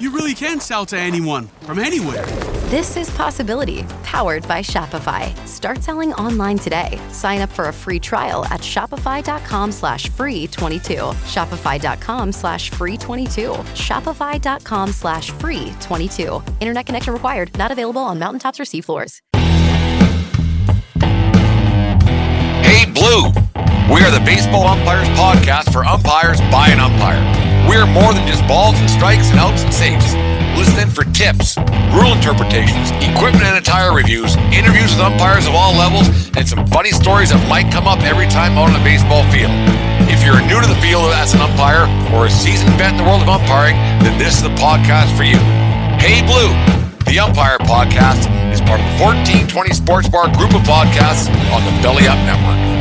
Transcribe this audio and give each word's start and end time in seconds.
you 0.00 0.10
really 0.10 0.34
can 0.34 0.60
sell 0.60 0.86
to 0.86 0.98
anyone 0.98 1.46
from 1.62 1.78
anywhere. 1.78 2.26
This 2.68 2.96
is 2.96 3.08
Possibility, 3.10 3.84
powered 4.02 4.46
by 4.46 4.60
Shopify. 4.60 5.34
Start 5.46 5.82
selling 5.82 6.12
online 6.14 6.58
today. 6.58 7.00
Sign 7.10 7.40
up 7.40 7.48
for 7.48 7.68
a 7.68 7.72
free 7.72 7.98
trial 7.98 8.44
at 8.46 8.60
shopify.com 8.60 9.72
slash 9.72 10.08
free 10.10 10.46
22. 10.48 10.94
Shopify.com 10.94 12.32
slash 12.32 12.70
free 12.70 12.96
22. 12.98 13.50
Shopify.com 13.74 14.92
slash 14.92 15.30
free 15.30 15.72
22. 15.80 16.42
Internet 16.60 16.86
connection 16.86 17.14
required. 17.14 17.56
Not 17.56 17.72
available 17.72 18.02
on 18.02 18.18
mountaintops 18.18 18.60
or 18.60 18.64
seafloors. 18.64 19.20
Hey 22.62 22.84
Blue! 22.92 23.30
We 23.92 24.02
are 24.02 24.10
the 24.10 24.22
Baseball 24.26 24.66
Umpires 24.66 25.08
Podcast 25.10 25.72
for 25.72 25.84
umpires 25.84 26.40
by 26.52 26.68
an 26.68 26.80
umpire. 26.80 27.47
We're 27.68 27.84
more 27.84 28.16
than 28.16 28.24
just 28.24 28.40
balls 28.48 28.80
and 28.80 28.88
strikes 28.88 29.28
and 29.28 29.38
outs 29.38 29.60
and 29.60 29.68
saves. 29.68 30.16
Listen 30.56 30.88
in 30.88 30.88
for 30.88 31.04
tips, 31.12 31.60
rule 31.92 32.16
interpretations, 32.16 32.88
equipment 33.04 33.44
and 33.44 33.60
attire 33.60 33.92
reviews, 33.92 34.40
interviews 34.56 34.96
with 34.96 35.04
umpires 35.04 35.44
of 35.44 35.52
all 35.52 35.76
levels, 35.76 36.08
and 36.32 36.48
some 36.48 36.64
funny 36.72 36.90
stories 36.96 37.28
that 37.28 37.38
might 37.44 37.68
come 37.68 37.84
up 37.84 38.00
every 38.08 38.24
time 38.26 38.56
out 38.56 38.72
on 38.72 38.74
the 38.74 38.80
baseball 38.80 39.20
field. 39.28 39.52
If 40.08 40.24
you're 40.24 40.40
new 40.48 40.56
to 40.56 40.66
the 40.66 40.80
field 40.80 41.12
as 41.12 41.36
an 41.36 41.44
umpire 41.44 41.84
or 42.16 42.24
a 42.24 42.32
seasoned 42.32 42.72
vet 42.80 42.96
in 42.96 42.96
the 42.96 43.04
world 43.04 43.20
of 43.20 43.28
umpiring, 43.28 43.76
then 44.00 44.16
this 44.16 44.40
is 44.40 44.42
the 44.42 44.56
podcast 44.56 45.12
for 45.12 45.28
you. 45.28 45.36
Hey 46.00 46.24
Blue, 46.24 46.48
the 47.04 47.20
Umpire 47.20 47.60
Podcast 47.68 48.32
is 48.48 48.64
part 48.64 48.80
of 48.80 48.88
the 48.96 49.04
1420 49.04 49.76
Sports 49.76 50.08
Bar 50.08 50.32
group 50.32 50.56
of 50.56 50.64
podcasts 50.64 51.28
on 51.52 51.60
the 51.68 51.74
Belly 51.84 52.08
Up 52.08 52.16
Network. 52.24 52.77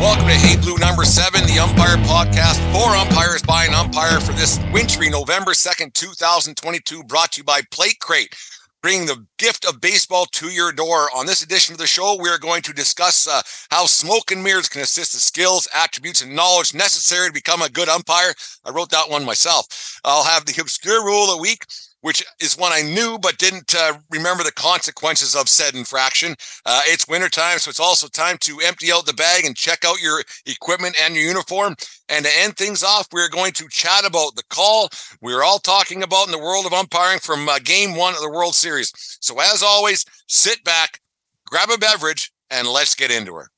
Welcome 0.00 0.28
to 0.28 0.34
Hey 0.34 0.56
Blue 0.56 0.76
number 0.76 1.04
seven, 1.04 1.44
the 1.48 1.58
Umpire 1.58 1.96
Podcast 2.06 2.60
for 2.72 2.94
umpires 2.94 3.42
by 3.42 3.64
an 3.64 3.74
umpire 3.74 4.20
for 4.20 4.30
this 4.30 4.60
wintry 4.72 5.10
November 5.10 5.50
2nd, 5.50 5.92
2022, 5.92 7.02
brought 7.02 7.32
to 7.32 7.38
you 7.38 7.44
by 7.44 7.62
Plate 7.72 7.98
Crate. 7.98 8.32
Bringing 8.80 9.06
the 9.06 9.26
gift 9.38 9.64
of 9.64 9.80
baseball 9.80 10.26
to 10.26 10.50
your 10.50 10.70
door. 10.70 11.08
On 11.16 11.26
this 11.26 11.42
edition 11.42 11.72
of 11.72 11.80
the 11.80 11.88
show, 11.88 12.16
we 12.16 12.28
are 12.28 12.38
going 12.38 12.62
to 12.62 12.72
discuss 12.72 13.26
uh, 13.26 13.42
how 13.72 13.86
smoke 13.86 14.30
and 14.30 14.40
mirrors 14.40 14.68
can 14.68 14.82
assist 14.82 15.14
the 15.14 15.18
skills, 15.18 15.66
attributes, 15.74 16.22
and 16.22 16.32
knowledge 16.32 16.74
necessary 16.74 17.26
to 17.26 17.32
become 17.32 17.60
a 17.60 17.68
good 17.68 17.88
umpire. 17.88 18.32
I 18.64 18.70
wrote 18.70 18.90
that 18.90 19.10
one 19.10 19.24
myself. 19.24 19.98
I'll 20.04 20.22
have 20.22 20.46
the 20.46 20.60
obscure 20.60 21.04
rule 21.04 21.24
of 21.24 21.38
the 21.38 21.42
week, 21.42 21.64
which 22.00 22.24
is 22.40 22.56
one 22.56 22.72
I 22.72 22.82
knew 22.82 23.18
but 23.20 23.38
didn't 23.38 23.74
uh, 23.74 23.94
remember 24.10 24.44
the 24.44 24.52
consequences 24.52 25.34
of 25.34 25.48
said 25.48 25.74
infraction. 25.74 26.34
Uh, 26.64 26.80
it's 26.86 27.08
wintertime, 27.08 27.58
so 27.58 27.70
it's 27.70 27.80
also 27.80 28.06
time 28.08 28.36
to 28.40 28.58
empty 28.64 28.92
out 28.92 29.06
the 29.06 29.14
bag 29.14 29.44
and 29.44 29.56
check 29.56 29.84
out 29.84 30.00
your 30.00 30.22
equipment 30.46 30.96
and 31.02 31.14
your 31.14 31.24
uniform. 31.24 31.74
And 32.08 32.24
to 32.24 32.30
end 32.38 32.56
things 32.56 32.82
off, 32.82 33.08
we're 33.12 33.28
going 33.28 33.52
to 33.52 33.68
chat 33.68 34.06
about 34.06 34.36
the 34.36 34.44
call 34.48 34.88
we're 35.20 35.42
all 35.42 35.58
talking 35.58 36.02
about 36.02 36.26
in 36.26 36.32
the 36.32 36.38
world 36.38 36.66
of 36.66 36.72
umpiring 36.72 37.18
from 37.18 37.48
uh, 37.48 37.58
game 37.58 37.96
one 37.96 38.14
of 38.14 38.20
the 38.20 38.30
World 38.30 38.54
Series. 38.54 38.92
So, 39.20 39.38
as 39.40 39.62
always, 39.62 40.04
sit 40.28 40.62
back, 40.64 41.00
grab 41.46 41.70
a 41.70 41.78
beverage, 41.78 42.30
and 42.50 42.68
let's 42.68 42.94
get 42.94 43.10
into 43.10 43.34
her. 43.34 43.50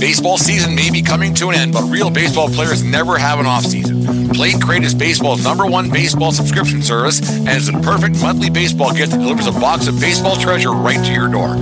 Baseball 0.00 0.38
season 0.38 0.74
may 0.74 0.90
be 0.90 1.02
coming 1.02 1.34
to 1.34 1.50
an 1.50 1.56
end, 1.56 1.74
but 1.74 1.82
real 1.82 2.08
baseball 2.08 2.48
players 2.48 2.82
never 2.82 3.18
have 3.18 3.38
an 3.38 3.44
off 3.44 3.66
season. 3.66 4.30
Plate 4.30 4.56
Crate 4.58 4.82
is 4.82 4.94
baseball's 4.94 5.44
number 5.44 5.66
one 5.66 5.90
baseball 5.90 6.32
subscription 6.32 6.80
service 6.80 7.20
and 7.20 7.50
is 7.50 7.66
the 7.66 7.78
perfect 7.80 8.18
monthly 8.22 8.48
baseball 8.48 8.94
gift 8.94 9.10
that 9.10 9.18
delivers 9.18 9.46
a 9.46 9.52
box 9.52 9.88
of 9.88 10.00
baseball 10.00 10.36
treasure 10.36 10.72
right 10.72 11.04
to 11.04 11.12
your 11.12 11.28
door. 11.28 11.54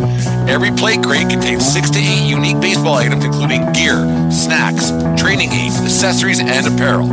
Every 0.47 0.71
Plate 0.71 1.03
Crate 1.03 1.29
contains 1.29 1.67
six 1.67 1.91
to 1.91 1.99
eight 1.99 2.31
unique 2.31 2.61
baseball 2.61 2.95
items, 2.95 3.25
including 3.25 3.73
gear, 3.73 4.07
snacks, 4.31 4.91
training 5.21 5.51
aids, 5.51 5.75
accessories, 5.81 6.39
and 6.39 6.65
apparel. 6.69 7.09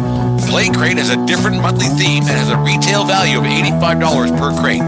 Plate 0.46 0.76
Crate 0.76 0.98
has 0.98 1.10
a 1.10 1.26
different 1.26 1.60
monthly 1.60 1.88
theme 1.98 2.22
and 2.22 2.38
has 2.38 2.52
a 2.52 2.58
retail 2.58 3.04
value 3.04 3.40
of 3.40 3.46
$85 3.46 4.38
per 4.38 4.54
crate. 4.62 4.86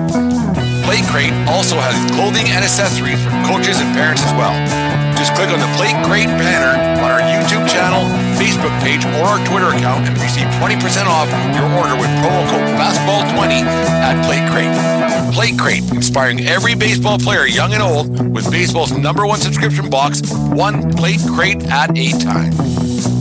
Plate 0.86 1.04
Crate 1.10 1.34
also 1.50 1.78
has 1.78 1.98
clothing 2.12 2.46
and 2.46 2.64
accessories 2.64 3.18
for 3.24 3.32
coaches 3.50 3.82
and 3.82 3.92
parents 3.98 4.22
as 4.22 4.34
well. 4.38 4.87
Just 5.18 5.34
click 5.34 5.50
on 5.50 5.60
the 5.60 5.66
Plate 5.78 5.98
Crate 6.06 6.30
banner 6.38 6.78
on 7.02 7.10
our 7.10 7.20
YouTube 7.22 7.68
channel, 7.68 8.06
Facebook 8.38 8.70
page, 8.82 9.04
or 9.18 9.26
our 9.26 9.44
Twitter 9.48 9.76
account 9.76 10.08
and 10.08 10.16
receive 10.22 10.46
20% 10.62 11.08
off 11.08 11.28
your 11.58 11.66
order 11.74 11.96
with 11.96 12.06
promo 12.22 12.46
code 12.48 12.70
FASTBALL20 12.78 13.66
at 13.66 14.24
Plate 14.26 14.48
Crate. 14.52 15.34
Plate 15.34 15.58
Crate, 15.60 15.92
inspiring 15.92 16.42
every 16.42 16.76
baseball 16.76 17.18
player, 17.18 17.48
young 17.48 17.74
and 17.74 17.82
old, 17.82 18.32
with 18.32 18.52
baseball's 18.52 18.92
number 18.92 19.26
one 19.26 19.40
subscription 19.40 19.90
box, 19.90 20.22
one 20.32 20.94
Plate 20.94 21.22
Crate 21.34 21.64
at 21.66 21.98
a 21.98 22.12
time. 22.20 23.17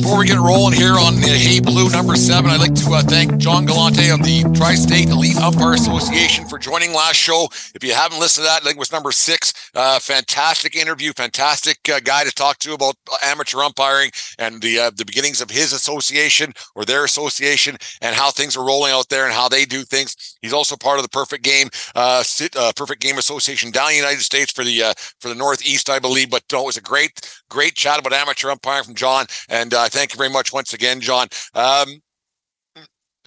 Before 0.00 0.18
we 0.18 0.26
get 0.26 0.38
rolling 0.38 0.72
here 0.72 0.94
on 0.94 1.16
the 1.16 1.28
Hey 1.28 1.60
Blue 1.60 1.90
number 1.90 2.16
seven, 2.16 2.50
I'd 2.50 2.58
like 2.58 2.74
to 2.74 2.90
uh, 2.90 3.02
thank 3.02 3.36
John 3.36 3.66
Galante 3.66 4.08
of 4.08 4.22
the 4.22 4.50
Tri 4.56 4.74
State 4.74 5.10
Elite 5.10 5.36
Umpire 5.36 5.74
Association 5.74 6.48
for 6.48 6.58
joining 6.58 6.94
last 6.94 7.16
show. 7.16 7.48
If 7.74 7.84
you 7.84 7.92
haven't 7.92 8.18
listened 8.18 8.46
to 8.46 8.48
that, 8.48 8.62
I 8.62 8.64
think 8.64 8.76
it 8.76 8.78
was 8.78 8.92
number 8.92 9.12
six. 9.12 9.52
Uh, 9.74 9.98
fantastic 9.98 10.74
interview, 10.74 11.12
fantastic 11.12 11.76
uh, 11.92 12.00
guy 12.00 12.24
to 12.24 12.32
talk 12.32 12.58
to 12.60 12.72
about 12.72 12.96
amateur 13.22 13.58
umpiring 13.58 14.10
and 14.38 14.62
the 14.62 14.78
uh, 14.78 14.90
the 14.96 15.04
beginnings 15.04 15.42
of 15.42 15.50
his 15.50 15.74
association 15.74 16.54
or 16.74 16.86
their 16.86 17.04
association 17.04 17.76
and 18.00 18.16
how 18.16 18.30
things 18.30 18.56
are 18.56 18.64
rolling 18.64 18.92
out 18.92 19.10
there 19.10 19.26
and 19.26 19.34
how 19.34 19.50
they 19.50 19.66
do 19.66 19.82
things. 19.82 20.16
He's 20.40 20.54
also 20.54 20.76
part 20.76 20.98
of 20.98 21.02
the 21.02 21.10
Perfect 21.10 21.44
Game 21.44 21.68
uh, 21.94 22.24
uh, 22.56 22.72
Perfect 22.74 23.02
Game 23.02 23.18
Association 23.18 23.70
down 23.70 23.88
in 23.88 23.96
the 23.96 24.00
United 24.00 24.22
States 24.22 24.50
for 24.50 24.64
the 24.64 24.94
for 25.20 25.28
the 25.28 25.34
Northeast, 25.34 25.90
I 25.90 25.98
believe. 25.98 26.30
But 26.30 26.44
it 26.50 26.64
was 26.64 26.78
a 26.78 26.80
great 26.80 27.20
great 27.50 27.74
chat 27.74 27.98
about 27.98 28.14
amateur 28.14 28.50
umpiring 28.50 28.84
from 28.84 28.94
John 28.94 29.26
and. 29.48 29.74
Uh, 29.74 29.88
thank 29.88 30.12
you 30.12 30.18
very 30.18 30.30
much 30.30 30.52
once 30.52 30.72
again, 30.72 31.00
John. 31.00 31.28
Um, 31.54 32.00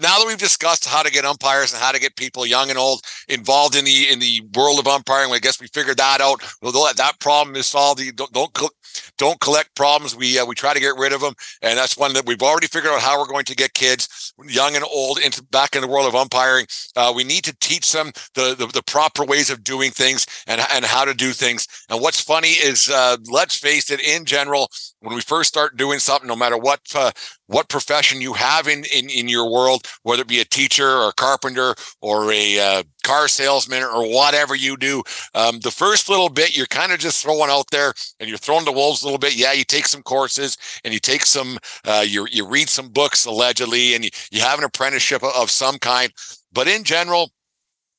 now 0.01 0.17
that 0.17 0.25
we've 0.27 0.37
discussed 0.37 0.85
how 0.87 1.03
to 1.03 1.11
get 1.11 1.23
umpires 1.23 1.71
and 1.71 1.81
how 1.81 1.91
to 1.91 1.99
get 1.99 2.15
people 2.15 2.45
young 2.45 2.69
and 2.69 2.79
old 2.79 3.01
involved 3.27 3.75
in 3.75 3.85
the 3.85 4.11
in 4.11 4.19
the 4.19 4.41
world 4.55 4.79
of 4.79 4.87
umpiring, 4.87 5.31
I 5.31 5.39
guess 5.39 5.61
we 5.61 5.67
figured 5.67 5.97
that 5.97 6.19
out. 6.19 6.41
Well, 6.61 6.71
that 6.71 7.19
problem 7.19 7.55
is 7.55 7.67
solved. 7.67 8.01
Don't 8.15 8.31
don't, 8.31 8.69
don't 9.17 9.39
collect 9.39 9.75
problems. 9.75 10.15
We 10.15 10.39
uh, 10.39 10.45
we 10.45 10.55
try 10.55 10.73
to 10.73 10.79
get 10.79 10.97
rid 10.97 11.13
of 11.13 11.21
them, 11.21 11.33
and 11.61 11.77
that's 11.77 11.97
one 11.97 12.13
that 12.13 12.25
we've 12.25 12.41
already 12.41 12.67
figured 12.67 12.91
out 12.91 13.01
how 13.01 13.19
we're 13.19 13.27
going 13.27 13.45
to 13.45 13.55
get 13.55 13.73
kids, 13.73 14.22
young 14.45 14.75
and 14.75 14.83
old, 14.85 15.19
into 15.19 15.43
back 15.43 15.75
in 15.75 15.81
the 15.81 15.87
world 15.87 16.07
of 16.07 16.15
umpiring. 16.15 16.65
Uh, 16.95 17.13
we 17.15 17.23
need 17.23 17.43
to 17.43 17.55
teach 17.59 17.91
them 17.91 18.11
the, 18.33 18.55
the, 18.55 18.67
the 18.67 18.83
proper 18.83 19.23
ways 19.23 19.49
of 19.49 19.63
doing 19.63 19.91
things 19.91 20.25
and 20.47 20.61
and 20.73 20.85
how 20.85 21.05
to 21.05 21.13
do 21.13 21.31
things. 21.31 21.67
And 21.89 22.01
what's 22.01 22.21
funny 22.21 22.49
is, 22.49 22.89
uh, 22.89 23.17
let's 23.29 23.57
face 23.57 23.91
it, 23.91 24.01
in 24.01 24.25
general, 24.25 24.69
when 25.03 25.15
we 25.15 25.21
first 25.21 25.49
start 25.49 25.75
doing 25.75 25.99
something, 25.99 26.27
no 26.27 26.35
matter 26.35 26.57
what 26.57 26.79
uh, 26.95 27.11
what 27.47 27.67
profession 27.67 28.21
you 28.21 28.33
have 28.33 28.67
in, 28.67 28.85
in 28.95 29.09
in 29.09 29.27
your 29.27 29.51
world, 29.51 29.85
whether 30.03 30.21
it 30.21 30.27
be 30.27 30.39
a 30.39 30.45
teacher 30.45 30.89
or 30.89 31.09
a 31.09 31.13
carpenter 31.13 31.75
or 32.01 32.31
a 32.31 32.59
uh, 32.59 32.83
car 33.03 33.27
salesman 33.27 33.83
or 33.83 34.09
whatever 34.09 34.55
you 34.55 34.77
do, 34.77 35.03
um, 35.35 35.59
the 35.59 35.71
first 35.71 36.07
little 36.09 36.29
bit 36.29 36.55
you're 36.55 36.65
kind 36.67 36.93
of 36.93 36.99
just 36.99 37.21
throwing 37.21 37.51
out 37.51 37.69
there 37.69 37.93
and 38.19 38.29
you're 38.29 38.37
throwing 38.37 38.63
the 38.63 38.71
wolves 38.71 39.01
a 39.01 39.05
little 39.05 39.19
bit. 39.19 39.35
Yeah, 39.35 39.51
you 39.51 39.65
take 39.65 39.87
some 39.87 40.03
courses 40.03 40.57
and 40.85 40.93
you 40.93 40.99
take 41.01 41.25
some, 41.25 41.57
uh, 41.85 42.05
you 42.07 42.25
you 42.31 42.47
read 42.47 42.69
some 42.69 42.87
books 42.87 43.25
allegedly, 43.25 43.95
and 43.95 44.05
you, 44.05 44.11
you 44.31 44.39
have 44.41 44.57
an 44.57 44.65
apprenticeship 44.65 45.21
of 45.21 45.51
some 45.51 45.79
kind. 45.79 46.13
But 46.53 46.69
in 46.69 46.85
general, 46.85 47.31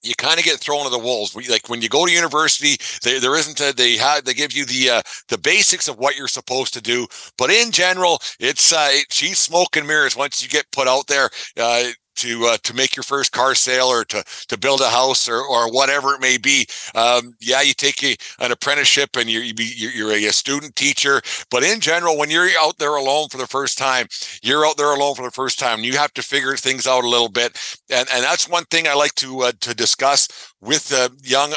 you 0.05 0.15
kind 0.17 0.39
of 0.39 0.45
get 0.45 0.59
thrown 0.61 0.85
to 0.85 0.91
the 0.91 0.99
wolves. 0.99 1.35
Like 1.49 1.69
when 1.69 1.83
you 1.83 1.89
go 1.89 2.07
to 2.07 2.13
university, 2.13 2.77
there, 3.03 3.21
there 3.21 3.37
isn't 3.37 3.61
a, 3.61 3.73
they 3.75 3.97
have 3.97 4.25
they 4.25 4.35
give 4.35 4.53
you 4.53 4.65
the 4.65 4.91
uh, 4.91 5.03
the 5.29 5.39
basics 5.39 5.89
of 5.89 5.99
what 5.99 6.17
you're 6.17 6.29
supposed 6.29 6.75
to 6.75 6.81
do, 6.81 7.07
but 7.39 7.51
in 7.51 7.71
general, 7.71 8.19
it's 8.39 8.73
uh, 8.73 8.89
it, 8.91 9.07
she's 9.11 9.39
smoke 9.39 9.77
and 9.77 9.87
mirrors 9.87 10.17
once 10.17 10.43
you 10.43 10.49
get 10.49 10.71
put 10.73 10.89
out 10.89 11.07
there. 11.07 11.31
Uh, 11.59 11.85
to 12.25 12.47
uh, 12.47 12.57
to 12.63 12.75
make 12.75 12.97
your 12.97 13.03
first 13.03 13.33
car 13.33 13.55
sale 13.55 13.87
or 13.87 14.05
to 14.07 14.25
to 14.49 14.59
build 14.59 14.81
a 14.81 14.89
house 14.89 15.29
or 15.29 15.41
or 15.43 15.71
whatever 15.71 16.15
it 16.15 16.21
may 16.21 16.39
be. 16.39 16.67
Um, 16.95 17.35
yeah, 17.41 17.61
you 17.61 17.75
take 17.75 18.03
a, 18.03 18.17
an 18.41 18.51
apprenticeship 18.51 19.17
and 19.17 19.31
you're 19.31 19.43
you're 19.43 20.13
a, 20.13 20.35
student 20.35 20.75
teacher, 20.75 21.21
but 21.51 21.63
in 21.63 21.81
general, 21.81 22.19
when 22.19 22.31
you're 22.31 22.49
out 22.61 22.79
there 22.79 22.97
alone 22.97 23.29
for 23.29 23.39
the 23.39 23.47
first 23.47 23.79
time, 23.79 24.07
you're 24.43 24.67
out 24.67 24.77
there 24.77 24.93
alone 24.93 25.15
for 25.15 25.23
the 25.23 25.31
first 25.31 25.59
time. 25.59 25.85
You 25.85 25.97
have 25.97 26.13
to 26.15 26.23
figure 26.23 26.57
things 26.57 26.87
out 26.87 27.05
a 27.05 27.09
little 27.09 27.29
bit, 27.29 27.57
and 27.91 28.09
and 28.13 28.25
that's 28.25 28.49
one 28.49 28.65
thing 28.65 28.89
I 28.89 28.95
like 28.95 29.15
to 29.17 29.43
uh, 29.43 29.53
to 29.61 29.75
discuss 29.75 30.29
with 30.61 30.93
uh, 30.93 31.11
young 31.23 31.53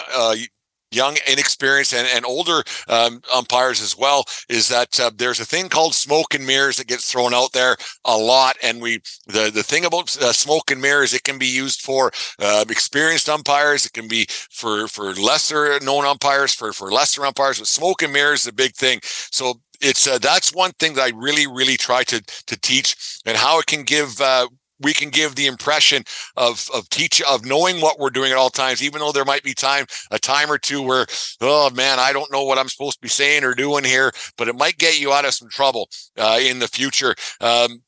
young, 0.92 1.18
inexperienced, 1.28 1.94
and, 1.94 2.08
and 2.14 2.26
older 2.26 2.64
um, 2.88 3.22
umpires 3.34 3.82
as 3.82 3.98
well, 3.98 4.24
is 4.50 4.68
that 4.70 5.00
uh, 5.00 5.12
there's 5.16 5.40
a 5.40 5.46
thing 5.46 5.70
called 5.70 5.94
smoke 5.94 6.34
and 6.34 6.46
mirrors 6.46 6.78
that 6.78 6.88
gets 6.88 7.12
thrown 7.12 7.34
out 7.34 7.52
there 7.54 7.76
a 8.06 8.18
lot. 8.18 8.56
And 8.64 8.82
we 8.82 9.00
the 9.26 9.52
the 9.54 9.64
thing 9.64 9.86
about 9.86 10.16
uh, 10.18 10.34
smoke 10.34 10.72
and 10.72 10.82
mirrors, 10.82 11.14
it 11.14 11.24
can 11.24 11.38
be 11.38 11.48
used 11.48 11.82
for 11.82 12.12
uh, 12.40 12.66
experienced 12.70 13.30
umpires, 13.30 13.86
it 13.86 13.94
can 13.94 14.08
be 14.08 14.28
for 14.52 14.88
for 14.88 15.14
lesser 15.14 15.80
known 15.82 16.06
umpires, 16.06 16.54
for 16.54 16.74
for 16.74 16.92
lesser 16.92 17.26
umpires. 17.26 17.60
But 17.60 17.68
smoke 17.68 18.02
and 18.02 18.14
mirrors 18.14 18.42
is 18.42 18.48
a 18.48 18.54
big 18.54 18.74
thing. 18.74 19.00
So 19.04 19.62
it's 19.82 20.08
uh, 20.08 20.18
that's 20.20 20.54
one 20.54 20.72
thing 20.80 20.94
that 20.96 21.04
I 21.04 21.12
really 21.16 21.48
really 21.48 21.78
try 21.78 22.04
to 22.06 22.22
to 22.22 22.60
teach 22.60 23.20
and 23.26 23.38
how 23.38 23.60
it 23.60 23.66
can 23.68 23.84
give 23.84 24.20
uh, 24.22 24.48
we 24.80 24.94
can 24.94 25.10
give 25.10 25.36
the 25.36 25.48
impression 25.48 26.04
of 26.36 26.70
of 26.74 26.90
teach 26.90 27.22
of 27.22 27.46
knowing 27.46 27.82
what 27.82 28.00
we're 28.00 28.10
doing 28.10 28.32
at 28.32 28.38
all 28.38 28.50
times, 28.50 28.84
even 28.84 29.00
though 29.00 29.12
there 29.12 29.26
might 29.26 29.44
be 29.44 29.54
time 29.54 29.86
a 30.12 30.20
time 30.20 30.52
or 30.52 30.58
two 30.58 30.82
where 30.82 31.06
oh 31.42 31.70
man, 31.72 32.00
I 32.00 32.14
don't 32.14 32.32
know 32.32 32.44
what 32.44 32.58
I'm 32.58 32.70
supposed 32.70 32.98
to 32.98 33.02
be 33.02 33.10
saying 33.10 33.44
or 33.44 33.54
doing 33.54 33.84
here, 33.84 34.12
but 34.38 34.48
it 34.48 34.56
might 34.56 34.78
get 34.78 35.00
you 35.00 35.14
out 35.14 35.26
of 35.26 35.34
some 35.34 35.50
trouble 35.50 35.90
uh, 36.18 36.40
in 36.42 36.60
the 36.60 36.68
future. 36.68 37.16
Um, 37.42 37.82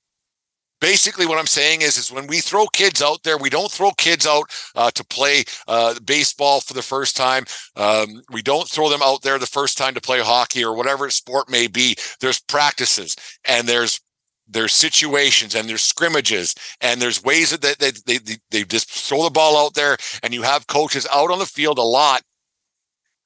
basically 0.82 1.26
what 1.26 1.38
i'm 1.38 1.48
saying 1.48 1.82
is 1.82 1.98
is 1.98 2.12
when 2.12 2.28
we 2.28 2.40
throw 2.40 2.66
kids 2.68 3.02
out 3.02 3.22
there 3.24 3.38
we 3.38 3.50
don't 3.50 3.72
throw 3.72 3.92
kids 3.92 4.26
out 4.26 4.50
uh, 4.76 4.92
to 4.92 5.04
play 5.06 5.44
uh, 5.68 5.96
baseball 6.06 6.62
for 6.62 6.74
the 6.74 6.82
first 6.82 7.16
time 7.16 7.44
um, 7.76 8.22
we 8.32 8.42
don't 8.42 8.68
throw 8.68 8.90
them 8.90 9.02
out 9.04 9.22
there 9.22 9.38
the 9.38 9.46
first 9.46 9.78
time 9.78 9.94
to 9.94 10.02
play 10.02 10.20
hockey 10.20 10.64
or 10.64 10.76
whatever 10.76 11.10
sport 11.10 11.50
may 11.50 11.68
be 11.68 11.96
there's 12.22 12.40
practices 12.40 13.16
and 13.48 13.68
there's 13.68 14.00
there's 14.50 14.74
situations 14.74 15.56
and 15.56 15.69
there's 15.69 15.84
scrimmages 15.84 16.56
and 16.81 17.01
there's 17.01 17.24
ways 17.24 17.51
that 17.51 17.62
they, 17.62 17.92
they, 18.06 18.18
they, 18.18 18.38
they 18.50 18.63
just 18.63 18.90
throw 18.90 19.24
the 19.24 19.30
ball 19.30 19.57
out 19.57 19.75
there 19.75 19.96
and 20.24 20.34
you 20.34 20.42
have 20.42 20.68
coaches 20.68 21.07
out 21.13 21.31
on 21.31 21.40
the 21.40 21.46
field 21.46 21.78
a 21.78 21.84
lot 21.84 22.22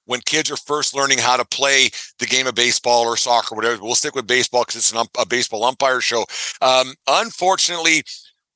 when 0.05 0.19
kids 0.21 0.51
are 0.51 0.57
first 0.57 0.93
learning 0.93 1.17
how 1.17 1.37
to 1.37 1.45
play 1.45 1.89
the 2.19 2.25
game 2.25 2.45
of 2.45 2.55
baseball 2.55 3.03
or 3.03 3.15
soccer, 3.15 3.55
whatever. 3.55 3.81
We'll 3.81 3.95
stick 3.95 4.15
with 4.15 4.27
baseball 4.27 4.63
because 4.63 4.75
it's 4.75 4.91
an 4.91 5.05
a 5.17 5.25
baseball 5.25 5.63
umpire 5.63 6.01
show. 6.01 6.25
Um, 6.61 6.93
unfortunately, 7.07 8.03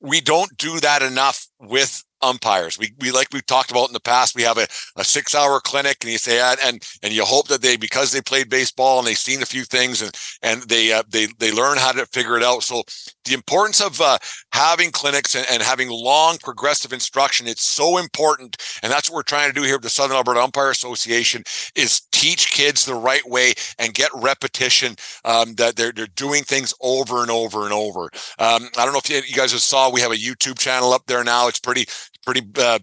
we 0.00 0.20
don't 0.20 0.54
do 0.58 0.78
that 0.80 1.02
enough 1.02 1.46
with 1.58 2.04
umpires. 2.22 2.78
We, 2.78 2.92
we 3.00 3.10
like 3.10 3.28
we've 3.32 3.46
talked 3.46 3.70
about 3.70 3.88
in 3.88 3.92
the 3.92 4.00
past, 4.00 4.34
we 4.34 4.42
have 4.42 4.58
a, 4.58 4.66
a 4.96 5.04
six 5.04 5.34
hour 5.34 5.60
clinic 5.60 5.98
and 6.02 6.10
you 6.10 6.18
say, 6.18 6.40
and, 6.64 6.82
and 7.02 7.12
you 7.12 7.24
hope 7.24 7.48
that 7.48 7.62
they, 7.62 7.76
because 7.76 8.12
they 8.12 8.20
played 8.20 8.48
baseball 8.48 8.98
and 8.98 9.06
they've 9.06 9.16
seen 9.16 9.42
a 9.42 9.46
few 9.46 9.64
things 9.64 10.02
and, 10.02 10.14
and 10.42 10.62
they, 10.62 10.92
uh, 10.92 11.02
they, 11.08 11.26
they 11.38 11.52
learn 11.52 11.78
how 11.78 11.92
to 11.92 12.06
figure 12.06 12.36
it 12.36 12.42
out. 12.42 12.62
So 12.62 12.82
the 13.24 13.34
importance 13.34 13.80
of 13.80 14.00
uh, 14.00 14.18
having 14.52 14.90
clinics 14.90 15.34
and, 15.34 15.46
and 15.50 15.62
having 15.62 15.88
long 15.90 16.38
progressive 16.38 16.92
instruction, 16.92 17.46
it's 17.46 17.62
so 17.62 17.98
important. 17.98 18.56
And 18.82 18.92
that's 18.92 19.10
what 19.10 19.16
we're 19.16 19.22
trying 19.22 19.50
to 19.50 19.58
do 19.58 19.64
here 19.64 19.76
with 19.76 19.82
the 19.82 19.90
Southern 19.90 20.16
Alberta 20.16 20.42
Umpire 20.42 20.70
Association 20.70 21.42
is 21.74 22.00
teach 22.12 22.50
kids 22.50 22.84
the 22.84 22.94
right 22.94 23.26
way 23.28 23.54
and 23.78 23.94
get 23.94 24.10
repetition 24.14 24.96
um, 25.24 25.54
that 25.54 25.76
they're, 25.76 25.92
they're 25.92 26.06
doing 26.16 26.42
things 26.42 26.74
over 26.80 27.22
and 27.22 27.30
over 27.30 27.64
and 27.64 27.72
over. 27.72 28.04
Um, 28.38 28.68
I 28.76 28.84
don't 28.84 28.92
know 28.92 28.98
if 28.98 29.10
you, 29.10 29.20
you 29.26 29.36
guys 29.36 29.52
have 29.52 29.60
saw, 29.60 29.90
we 29.90 30.00
have 30.00 30.12
a 30.12 30.16
YouTube 30.16 30.58
channel 30.58 30.92
up 30.92 31.06
there 31.06 31.24
now. 31.24 31.48
It's 31.48 31.60
pretty, 31.60 31.86
pretty 32.28 32.46
uh, 32.58 32.78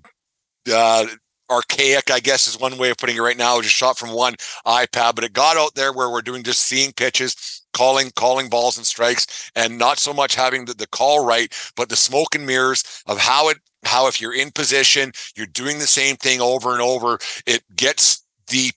uh, 0.74 1.06
archaic, 1.52 2.10
I 2.10 2.20
guess 2.20 2.48
is 2.48 2.60
one 2.60 2.80
way 2.80 2.90
of 2.90 2.98
putting 2.98 3.16
it 3.16 3.22
right 3.22 3.38
now. 3.38 3.62
Just 3.62 3.76
shot 3.76 3.96
from 3.96 4.12
one 4.12 4.34
iPad, 4.66 5.14
but 5.14 5.24
it 5.24 5.34
got 5.34 5.56
out 5.56 5.76
there 5.76 5.94
where 5.94 6.10
we're 6.10 6.24
doing 6.24 6.42
just 6.42 6.64
seeing 6.64 6.92
pitches, 6.94 7.62
calling, 7.72 8.12
calling 8.16 8.50
balls 8.50 8.78
and 8.78 8.88
strikes, 8.88 9.52
and 9.56 9.78
not 9.78 10.00
so 10.00 10.14
much 10.14 10.34
having 10.34 10.66
the, 10.66 10.74
the 10.74 10.88
call 10.88 11.24
right, 11.24 11.54
but 11.76 11.90
the 11.90 11.96
smoke 11.96 12.34
and 12.34 12.48
mirrors 12.48 13.04
of 13.06 13.20
how 13.20 13.50
it 13.50 13.58
how 13.84 14.08
if 14.08 14.20
you're 14.20 14.34
in 14.34 14.50
position, 14.50 15.12
you're 15.36 15.46
doing 15.46 15.78
the 15.78 15.86
same 15.86 16.16
thing 16.16 16.42
over 16.42 16.72
and 16.72 16.82
over, 16.82 17.20
it 17.46 17.62
gets 17.76 18.26
the 18.48 18.72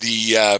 the 0.00 0.36
uh, 0.38 0.58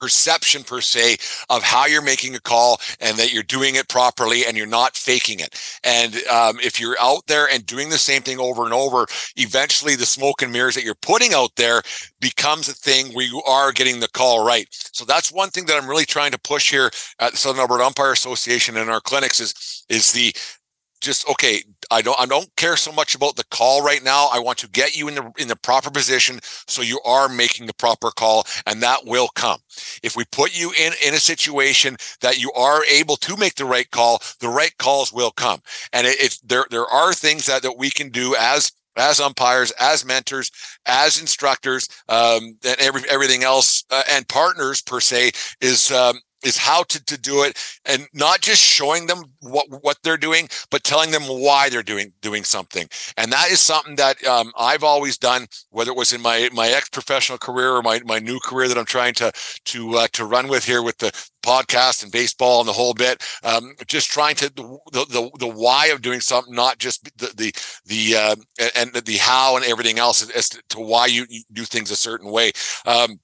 perception 0.00 0.62
per 0.62 0.80
se 0.80 1.16
of 1.50 1.62
how 1.62 1.86
you're 1.86 2.02
making 2.02 2.34
a 2.34 2.40
call 2.40 2.80
and 3.00 3.16
that 3.16 3.32
you're 3.32 3.42
doing 3.42 3.76
it 3.76 3.88
properly 3.88 4.44
and 4.46 4.56
you're 4.56 4.66
not 4.66 4.96
faking 4.96 5.40
it. 5.40 5.60
And 5.84 6.14
um, 6.28 6.58
if 6.62 6.80
you're 6.80 6.96
out 7.00 7.26
there 7.26 7.48
and 7.50 7.64
doing 7.66 7.88
the 7.88 7.98
same 7.98 8.22
thing 8.22 8.38
over 8.38 8.64
and 8.64 8.74
over, 8.74 9.06
eventually 9.36 9.96
the 9.96 10.06
smoke 10.06 10.42
and 10.42 10.52
mirrors 10.52 10.74
that 10.74 10.84
you're 10.84 10.94
putting 10.94 11.34
out 11.34 11.54
there 11.56 11.82
becomes 12.20 12.68
a 12.68 12.74
thing 12.74 13.12
where 13.14 13.26
you 13.26 13.42
are 13.46 13.72
getting 13.72 14.00
the 14.00 14.08
call 14.08 14.46
right. 14.46 14.66
So 14.70 15.04
that's 15.04 15.32
one 15.32 15.50
thing 15.50 15.66
that 15.66 15.80
I'm 15.80 15.88
really 15.88 16.04
trying 16.04 16.32
to 16.32 16.38
push 16.38 16.70
here 16.70 16.90
at 17.18 17.32
the 17.32 17.38
Southern 17.38 17.60
Alberta 17.60 17.84
Umpire 17.84 18.12
Association 18.12 18.76
and 18.76 18.90
our 18.90 19.00
clinics 19.00 19.40
is 19.40 19.84
is 19.88 20.12
the 20.12 20.34
just 21.00 21.28
okay 21.28 21.62
i 21.90 22.00
don't 22.02 22.18
i 22.18 22.26
don't 22.26 22.54
care 22.56 22.76
so 22.76 22.92
much 22.92 23.14
about 23.14 23.36
the 23.36 23.44
call 23.50 23.82
right 23.82 24.02
now. 24.02 24.28
I 24.32 24.38
want 24.38 24.58
to 24.58 24.68
get 24.68 24.96
you 24.96 25.08
in 25.08 25.14
the 25.14 25.32
in 25.38 25.48
the 25.48 25.56
proper 25.56 25.90
position 25.90 26.40
so 26.42 26.82
you 26.82 27.00
are 27.04 27.28
making 27.28 27.66
the 27.66 27.74
proper 27.74 28.10
call 28.10 28.46
and 28.66 28.82
that 28.82 29.04
will 29.04 29.28
come. 29.28 29.60
If 30.02 30.16
we 30.16 30.24
put 30.24 30.58
you 30.58 30.72
in 30.78 30.92
in 31.04 31.14
a 31.14 31.18
situation 31.18 31.96
that 32.20 32.40
you 32.40 32.52
are 32.52 32.84
able 32.84 33.16
to 33.16 33.36
make 33.36 33.54
the 33.54 33.64
right 33.64 33.90
call 33.90 34.20
the 34.40 34.48
right 34.48 34.76
calls 34.78 35.12
will 35.12 35.30
come. 35.30 35.60
And 35.92 36.06
it, 36.06 36.16
it's 36.20 36.40
there 36.40 36.66
there 36.70 36.86
are 36.86 37.12
things 37.12 37.46
that 37.46 37.62
that 37.62 37.78
we 37.78 37.90
can 37.90 38.10
do 38.10 38.34
as 38.36 38.72
as 38.96 39.20
umpires, 39.20 39.72
as 39.72 40.04
mentors, 40.04 40.50
as 40.86 41.20
instructors, 41.20 41.88
um, 42.08 42.56
and 42.64 42.76
every, 42.78 43.02
everything 43.10 43.44
else, 43.44 43.84
uh, 43.90 44.02
and 44.10 44.26
partners 44.28 44.80
per 44.80 45.00
se, 45.00 45.32
is 45.60 45.92
um, 45.92 46.18
is 46.46 46.56
how 46.56 46.82
to, 46.84 47.04
to 47.04 47.18
do 47.18 47.42
it 47.42 47.58
and 47.84 48.06
not 48.14 48.40
just 48.40 48.62
showing 48.62 49.06
them 49.06 49.24
what 49.40 49.66
what 49.82 49.98
they're 50.02 50.16
doing 50.16 50.48
but 50.70 50.84
telling 50.84 51.10
them 51.10 51.22
why 51.22 51.68
they're 51.68 51.82
doing 51.82 52.12
doing 52.20 52.44
something. 52.44 52.88
And 53.16 53.32
that 53.32 53.50
is 53.50 53.60
something 53.60 53.96
that 53.96 54.24
um, 54.26 54.52
i've 54.56 54.84
always 54.84 55.18
done 55.18 55.46
whether 55.70 55.90
it 55.90 55.96
was 55.96 56.12
in 56.12 56.20
my 56.22 56.48
my 56.52 56.68
ex-professional 56.68 57.38
career 57.38 57.72
or 57.72 57.82
my, 57.82 58.00
my 58.04 58.18
new 58.18 58.38
career 58.40 58.68
that 58.68 58.78
i'm 58.78 58.84
trying 58.84 59.14
to 59.14 59.32
to 59.64 59.96
uh, 59.96 60.08
to 60.12 60.24
run 60.24 60.48
with 60.48 60.64
here 60.64 60.82
with 60.82 60.98
the 60.98 61.10
podcast 61.42 62.02
and 62.02 62.10
baseball 62.10 62.60
and 62.60 62.68
the 62.68 62.72
whole 62.72 62.94
bit 62.94 63.22
um, 63.44 63.74
just 63.86 64.10
trying 64.10 64.34
to 64.34 64.48
the, 64.54 64.78
the 64.92 65.30
the 65.38 65.46
why 65.46 65.86
of 65.86 66.02
doing 66.02 66.20
something 66.20 66.54
not 66.54 66.78
just 66.78 67.04
the 67.18 67.32
the 67.36 67.52
the 67.86 68.16
uh, 68.16 68.36
and 68.74 68.92
the 68.92 69.16
how 69.16 69.56
and 69.56 69.64
everything 69.64 69.98
else 69.98 70.28
as 70.30 70.48
to 70.48 70.80
why 70.80 71.06
you, 71.06 71.26
you 71.28 71.42
do 71.52 71.64
things 71.64 71.90
a 71.90 71.96
certain 71.96 72.30
way. 72.30 72.52
Um, 72.84 73.18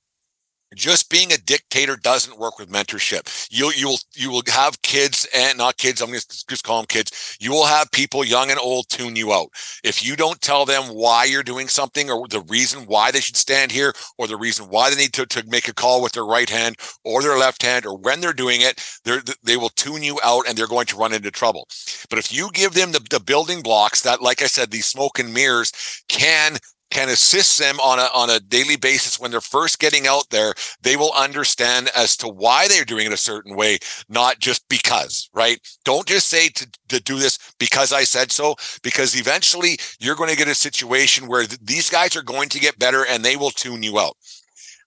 just 0.74 1.10
being 1.10 1.32
a 1.32 1.38
dictator 1.38 1.96
doesn't 1.96 2.38
work 2.38 2.58
with 2.58 2.70
mentorship. 2.70 3.48
You'll 3.50 3.72
you 3.72 3.88
will 3.88 3.98
you 4.14 4.30
will 4.30 4.42
have 4.48 4.80
kids 4.82 5.26
and 5.34 5.58
not 5.58 5.76
kids. 5.76 6.00
I'm 6.00 6.08
going 6.08 6.20
to 6.20 6.44
just 6.48 6.64
call 6.64 6.78
them 6.78 6.86
kids. 6.86 7.36
You 7.40 7.52
will 7.52 7.66
have 7.66 7.90
people 7.90 8.24
young 8.24 8.50
and 8.50 8.58
old 8.58 8.88
tune 8.88 9.16
you 9.16 9.32
out 9.32 9.48
if 9.84 10.04
you 10.04 10.16
don't 10.16 10.40
tell 10.40 10.64
them 10.64 10.84
why 10.84 11.24
you're 11.24 11.42
doing 11.42 11.68
something 11.68 12.10
or 12.10 12.26
the 12.28 12.42
reason 12.42 12.84
why 12.86 13.10
they 13.10 13.20
should 13.20 13.36
stand 13.36 13.72
here 13.72 13.92
or 14.18 14.26
the 14.26 14.36
reason 14.36 14.66
why 14.66 14.90
they 14.90 14.96
need 14.96 15.12
to, 15.14 15.26
to 15.26 15.44
make 15.48 15.68
a 15.68 15.74
call 15.74 16.02
with 16.02 16.12
their 16.12 16.24
right 16.24 16.48
hand 16.48 16.76
or 17.04 17.22
their 17.22 17.38
left 17.38 17.62
hand 17.62 17.86
or 17.86 17.96
when 17.96 18.20
they're 18.20 18.32
doing 18.32 18.60
it. 18.60 18.82
They 19.04 19.18
they 19.42 19.56
will 19.56 19.70
tune 19.70 20.02
you 20.02 20.18
out 20.24 20.48
and 20.48 20.56
they're 20.56 20.66
going 20.66 20.86
to 20.86 20.96
run 20.96 21.12
into 21.12 21.30
trouble. 21.30 21.68
But 22.08 22.18
if 22.18 22.32
you 22.32 22.50
give 22.52 22.74
them 22.74 22.92
the, 22.92 23.00
the 23.10 23.20
building 23.20 23.62
blocks 23.62 24.02
that, 24.02 24.22
like 24.22 24.42
I 24.42 24.46
said, 24.46 24.70
these 24.70 24.86
smoke 24.86 25.18
and 25.18 25.32
mirrors 25.32 25.72
can 26.08 26.58
can 26.92 27.08
assist 27.08 27.58
them 27.58 27.80
on 27.80 27.98
a 27.98 28.08
on 28.14 28.30
a 28.30 28.40
daily 28.40 28.76
basis 28.76 29.18
when 29.18 29.30
they're 29.30 29.40
first 29.40 29.78
getting 29.78 30.06
out 30.06 30.28
there 30.30 30.54
they 30.82 30.96
will 30.96 31.12
understand 31.16 31.90
as 31.96 32.16
to 32.16 32.28
why 32.28 32.68
they're 32.68 32.84
doing 32.84 33.06
it 33.06 33.12
a 33.12 33.16
certain 33.16 33.56
way 33.56 33.78
not 34.08 34.38
just 34.38 34.68
because 34.68 35.30
right? 35.34 35.58
Don't 35.84 36.06
just 36.06 36.28
say 36.28 36.48
to, 36.48 36.68
to 36.88 37.00
do 37.00 37.18
this 37.18 37.38
because 37.58 37.92
i 37.92 38.04
said 38.04 38.30
so 38.30 38.54
because 38.82 39.18
eventually 39.18 39.78
you're 39.98 40.16
going 40.16 40.30
to 40.30 40.36
get 40.36 40.48
a 40.48 40.54
situation 40.54 41.26
where 41.26 41.46
th- 41.46 41.60
these 41.62 41.88
guys 41.90 42.16
are 42.16 42.22
going 42.22 42.48
to 42.50 42.60
get 42.60 42.78
better 42.78 43.06
and 43.08 43.24
they 43.24 43.36
will 43.36 43.50
tune 43.50 43.82
you 43.82 43.98
out. 43.98 44.16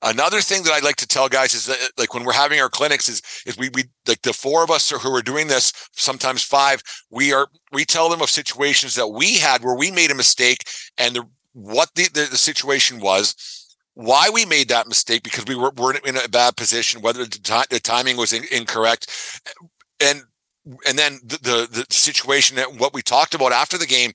Another 0.01 0.41
thing 0.41 0.62
that 0.63 0.74
I'd 0.74 0.83
like 0.83 0.97
to 0.97 1.07
tell 1.07 1.27
guys 1.27 1.53
is 1.55 1.65
that 1.65 1.81
uh, 1.81 1.88
like 1.97 2.13
when 2.13 2.24
we're 2.24 2.33
having 2.33 2.59
our 2.59 2.69
clinics 2.69 3.09
is 3.09 3.21
is 3.45 3.57
we 3.57 3.69
we 3.74 3.85
like 4.07 4.21
the 4.21 4.33
four 4.33 4.63
of 4.63 4.69
us 4.69 4.89
who 4.91 5.15
are 5.15 5.21
doing 5.21 5.47
this, 5.47 5.74
sometimes 5.93 6.43
five, 6.43 6.83
we 7.09 7.33
are 7.33 7.47
we 7.71 7.85
tell 7.85 8.09
them 8.09 8.21
of 8.21 8.29
situations 8.29 8.93
that 8.95 9.07
we 9.07 9.38
had 9.38 9.63
where 9.63 9.75
we 9.75 9.89
made 9.89 10.12
a 10.12 10.15
mistake 10.15 10.63
and 10.97 11.15
the 11.15 11.27
what 11.55 11.89
the, 11.95 12.09
the, 12.13 12.27
the 12.29 12.38
situation 12.38 13.00
was, 13.00 13.33
why 13.93 14.29
we 14.31 14.45
made 14.45 14.67
that 14.67 14.88
mistake 14.88 15.24
because 15.24 15.45
we 15.45 15.55
were, 15.55 15.71
were 15.77 15.95
in 16.05 16.17
a 16.17 16.27
bad 16.27 16.57
position, 16.57 17.01
whether 17.01 17.24
the, 17.24 17.39
t- 17.39 17.63
the 17.69 17.79
timing 17.79 18.17
was 18.17 18.33
in, 18.33 18.43
incorrect, 18.51 19.41
and 20.01 20.21
and 20.88 20.97
then 20.97 21.19
the, 21.24 21.38
the 21.38 21.67
the 21.71 21.85
situation 21.93 22.57
that 22.57 22.79
what 22.79 22.93
we 22.93 23.01
talked 23.01 23.35
about 23.35 23.53
after 23.53 23.77
the 23.77 23.85
game 23.85 24.12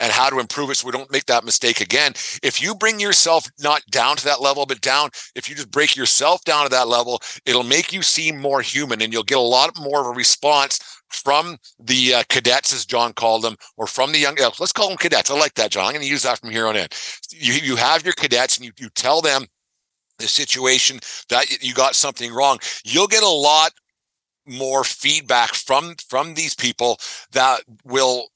and 0.00 0.12
how 0.12 0.28
to 0.28 0.38
improve 0.38 0.70
it 0.70 0.76
so 0.76 0.86
we 0.86 0.92
don't 0.92 1.10
make 1.10 1.26
that 1.26 1.44
mistake 1.44 1.80
again. 1.80 2.12
If 2.42 2.60
you 2.62 2.74
bring 2.74 3.00
yourself 3.00 3.44
not 3.60 3.82
down 3.90 4.16
to 4.16 4.24
that 4.24 4.40
level, 4.40 4.66
but 4.66 4.80
down, 4.80 5.10
if 5.34 5.48
you 5.48 5.54
just 5.54 5.70
break 5.70 5.96
yourself 5.96 6.44
down 6.44 6.64
to 6.64 6.70
that 6.70 6.88
level, 6.88 7.20
it'll 7.46 7.62
make 7.64 7.92
you 7.92 8.02
seem 8.02 8.38
more 8.38 8.60
human 8.60 9.02
and 9.02 9.12
you'll 9.12 9.22
get 9.22 9.38
a 9.38 9.40
lot 9.40 9.72
more 9.80 10.00
of 10.00 10.06
a 10.06 10.10
response 10.10 10.78
from 11.14 11.56
the 11.78 12.14
uh, 12.14 12.22
cadets, 12.28 12.72
as 12.72 12.84
John 12.84 13.12
called 13.12 13.42
them, 13.42 13.56
or 13.76 13.86
from 13.86 14.12
the 14.12 14.18
young, 14.18 14.36
let's 14.58 14.72
call 14.72 14.88
them 14.88 14.98
cadets. 14.98 15.30
I 15.30 15.38
like 15.38 15.54
that, 15.54 15.70
John. 15.70 15.86
I'm 15.86 15.92
going 15.92 16.04
to 16.04 16.10
use 16.10 16.22
that 16.24 16.40
from 16.40 16.50
here 16.50 16.66
on 16.66 16.76
in. 16.76 16.88
You, 17.30 17.54
you 17.54 17.76
have 17.76 18.04
your 18.04 18.14
cadets 18.14 18.56
and 18.56 18.66
you, 18.66 18.72
you 18.78 18.88
tell 18.90 19.20
them 19.20 19.46
the 20.18 20.28
situation 20.28 21.00
that 21.28 21.62
you 21.62 21.74
got 21.74 21.94
something 21.94 22.32
wrong. 22.32 22.58
You'll 22.84 23.06
get 23.06 23.22
a 23.22 23.28
lot 23.28 23.72
more 24.46 24.84
feedback 24.84 25.54
from 25.54 25.94
from 26.08 26.34
these 26.34 26.54
people 26.54 26.98
that 27.32 27.62
will 27.84 28.28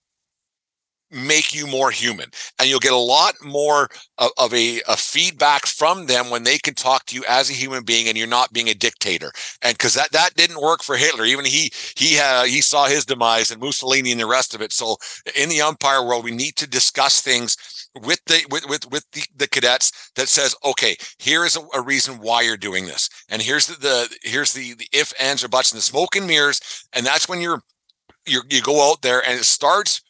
make 1.11 1.55
you 1.55 1.67
more 1.67 1.91
human 1.91 2.27
and 2.59 2.69
you'll 2.69 2.79
get 2.79 2.93
a 2.93 2.97
lot 2.97 3.35
more 3.43 3.89
of, 4.19 4.31
of 4.37 4.53
a, 4.53 4.81
a, 4.89 4.97
feedback 4.97 5.65
from 5.65 6.07
them 6.07 6.29
when 6.29 6.43
they 6.43 6.59
can 6.59 6.75
talk 6.75 7.07
to 7.07 7.17
you 7.17 7.25
as 7.29 7.49
a 7.49 7.55
human 7.55 7.83
being 7.83 8.09
and 8.09 8.19
you're 8.19 8.27
not 8.27 8.53
being 8.53 8.69
a 8.69 8.75
dictator 8.75 9.33
and 9.63 9.75
because 9.75 9.95
that 9.95 10.13
that 10.13 10.35
didn't 10.35 10.61
work 10.61 10.83
for 10.83 10.97
hitler. 10.97 11.25
Even 11.25 11.45
he 11.45 11.71
he 11.97 12.15
had 12.15 12.47
he 12.47 12.61
saw 12.61 12.87
his 12.87 13.07
demise 13.07 13.51
and 13.51 13.61
mussolini 13.61 14.13
and 14.13 14.21
the 14.21 14.27
rest 14.27 14.55
of 14.55 14.61
it. 14.61 14.73
So 14.73 14.97
in 15.35 15.49
the 15.49 15.63
umpire 15.63 16.05
world 16.05 16.25
we 16.25 16.31
need 16.31 16.57
to 16.57 16.69
discuss 16.69 17.23
things 17.23 17.57
with 18.03 18.23
the 18.27 18.45
with 18.51 18.69
with, 18.69 18.91
with 18.91 19.07
the, 19.13 19.23
the 19.37 19.49
cadets 19.49 20.11
that 20.17 20.29
says 20.29 20.55
okay 20.65 20.97
here 21.19 21.45
is 21.45 21.57
a, 21.57 21.61
a, 21.75 21.81
reason 21.81 22.19
why 22.19 22.43
you're 22.43 22.59
doing 22.59 22.85
this. 22.85 23.09
And 23.31 23.41
here's 23.41 23.67
the, 23.67 23.79
the 23.81 24.19
here's 24.23 24.53
the, 24.53 24.75
the 24.75 24.87
if 24.93 25.13
ands 25.19 25.43
or 25.43 25.49
buts 25.49 25.73
and 25.73 25.79
the 25.79 25.83
smoke 25.83 26.17
and 26.17 26.27
mirrors 26.27 26.61
and 26.93 27.07
that's 27.07 27.29
when 27.29 27.41
you're 27.41 27.63
you 28.27 28.43
you 28.51 28.61
go 28.61 28.91
out 28.91 29.01
there 29.01 29.27
and 29.27 29.39
it 29.39 29.45
starts 29.45 30.03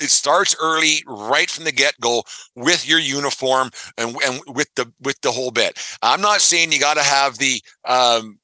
it 0.00 0.10
starts 0.10 0.56
early 0.60 1.02
right 1.06 1.48
from 1.48 1.64
the 1.64 1.72
get-go 1.72 2.22
with 2.56 2.88
your 2.88 2.98
uniform 2.98 3.70
and, 3.96 4.16
and 4.24 4.40
with 4.48 4.68
the 4.74 4.92
with 5.00 5.20
the 5.20 5.32
whole 5.32 5.50
bit. 5.50 5.78
I'm 6.02 6.20
not 6.20 6.40
saying 6.40 6.72
you 6.72 6.80
got 6.80 6.94
to 6.94 7.02
have 7.02 7.38
the 7.38 7.60
um 7.84 8.38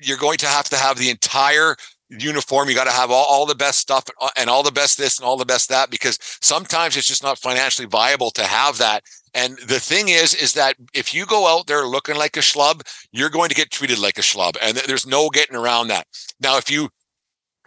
you're 0.00 0.18
going 0.18 0.38
to 0.38 0.46
have 0.46 0.68
to 0.68 0.76
have 0.76 0.96
the 0.96 1.10
entire 1.10 1.74
uniform. 2.08 2.68
You 2.68 2.74
got 2.74 2.84
to 2.84 2.90
have 2.90 3.10
all, 3.10 3.26
all 3.26 3.46
the 3.46 3.54
best 3.54 3.78
stuff 3.78 4.04
uh, 4.20 4.30
and 4.36 4.48
all 4.48 4.62
the 4.62 4.72
best 4.72 4.96
this 4.98 5.18
and 5.18 5.26
all 5.26 5.36
the 5.36 5.44
best 5.44 5.68
that 5.68 5.90
because 5.90 6.18
sometimes 6.40 6.96
it's 6.96 7.06
just 7.06 7.22
not 7.22 7.38
financially 7.38 7.86
viable 7.86 8.30
to 8.32 8.44
have 8.44 8.78
that. 8.78 9.02
And 9.34 9.58
the 9.68 9.80
thing 9.80 10.08
is 10.08 10.34
is 10.34 10.54
that 10.54 10.76
if 10.94 11.12
you 11.12 11.26
go 11.26 11.46
out 11.46 11.66
there 11.66 11.86
looking 11.86 12.16
like 12.16 12.36
a 12.36 12.40
schlub 12.40 12.80
you're 13.12 13.28
going 13.28 13.50
to 13.50 13.54
get 13.54 13.70
treated 13.70 13.98
like 13.98 14.18
a 14.18 14.22
schlub 14.22 14.56
and 14.62 14.76
there's 14.78 15.06
no 15.06 15.28
getting 15.28 15.56
around 15.56 15.88
that. 15.88 16.06
Now 16.40 16.56
if 16.56 16.70
you 16.70 16.88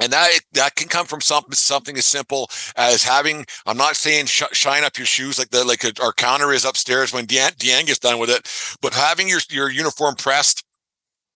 and 0.02 0.12
that 0.12 0.32
that 0.54 0.76
can 0.76 0.88
come 0.88 1.06
from 1.06 1.22
something 1.22 1.54
something 1.54 1.96
as 1.96 2.06
simple 2.06 2.50
as 2.76 3.04
having. 3.04 3.46
I'm 3.66 3.78
not 3.78 3.96
saying 3.96 4.26
sh- 4.26 4.44
shine 4.52 4.84
up 4.84 4.98
your 4.98 5.06
shoes 5.06 5.38
like 5.38 5.52
the 5.52 5.64
like 5.64 5.84
a, 5.84 5.94
our 6.02 6.12
counter 6.12 6.52
is 6.52 6.66
upstairs 6.66 7.14
when 7.14 7.28
Deanne, 7.28 7.56
Deanne 7.56 7.86
gets 7.86 8.00
done 8.00 8.20
with 8.20 8.30
it, 8.30 8.50
but 8.82 8.94
having 8.94 9.30
your 9.30 9.40
your 9.50 9.70
uniform 9.70 10.16
pressed 10.16 10.66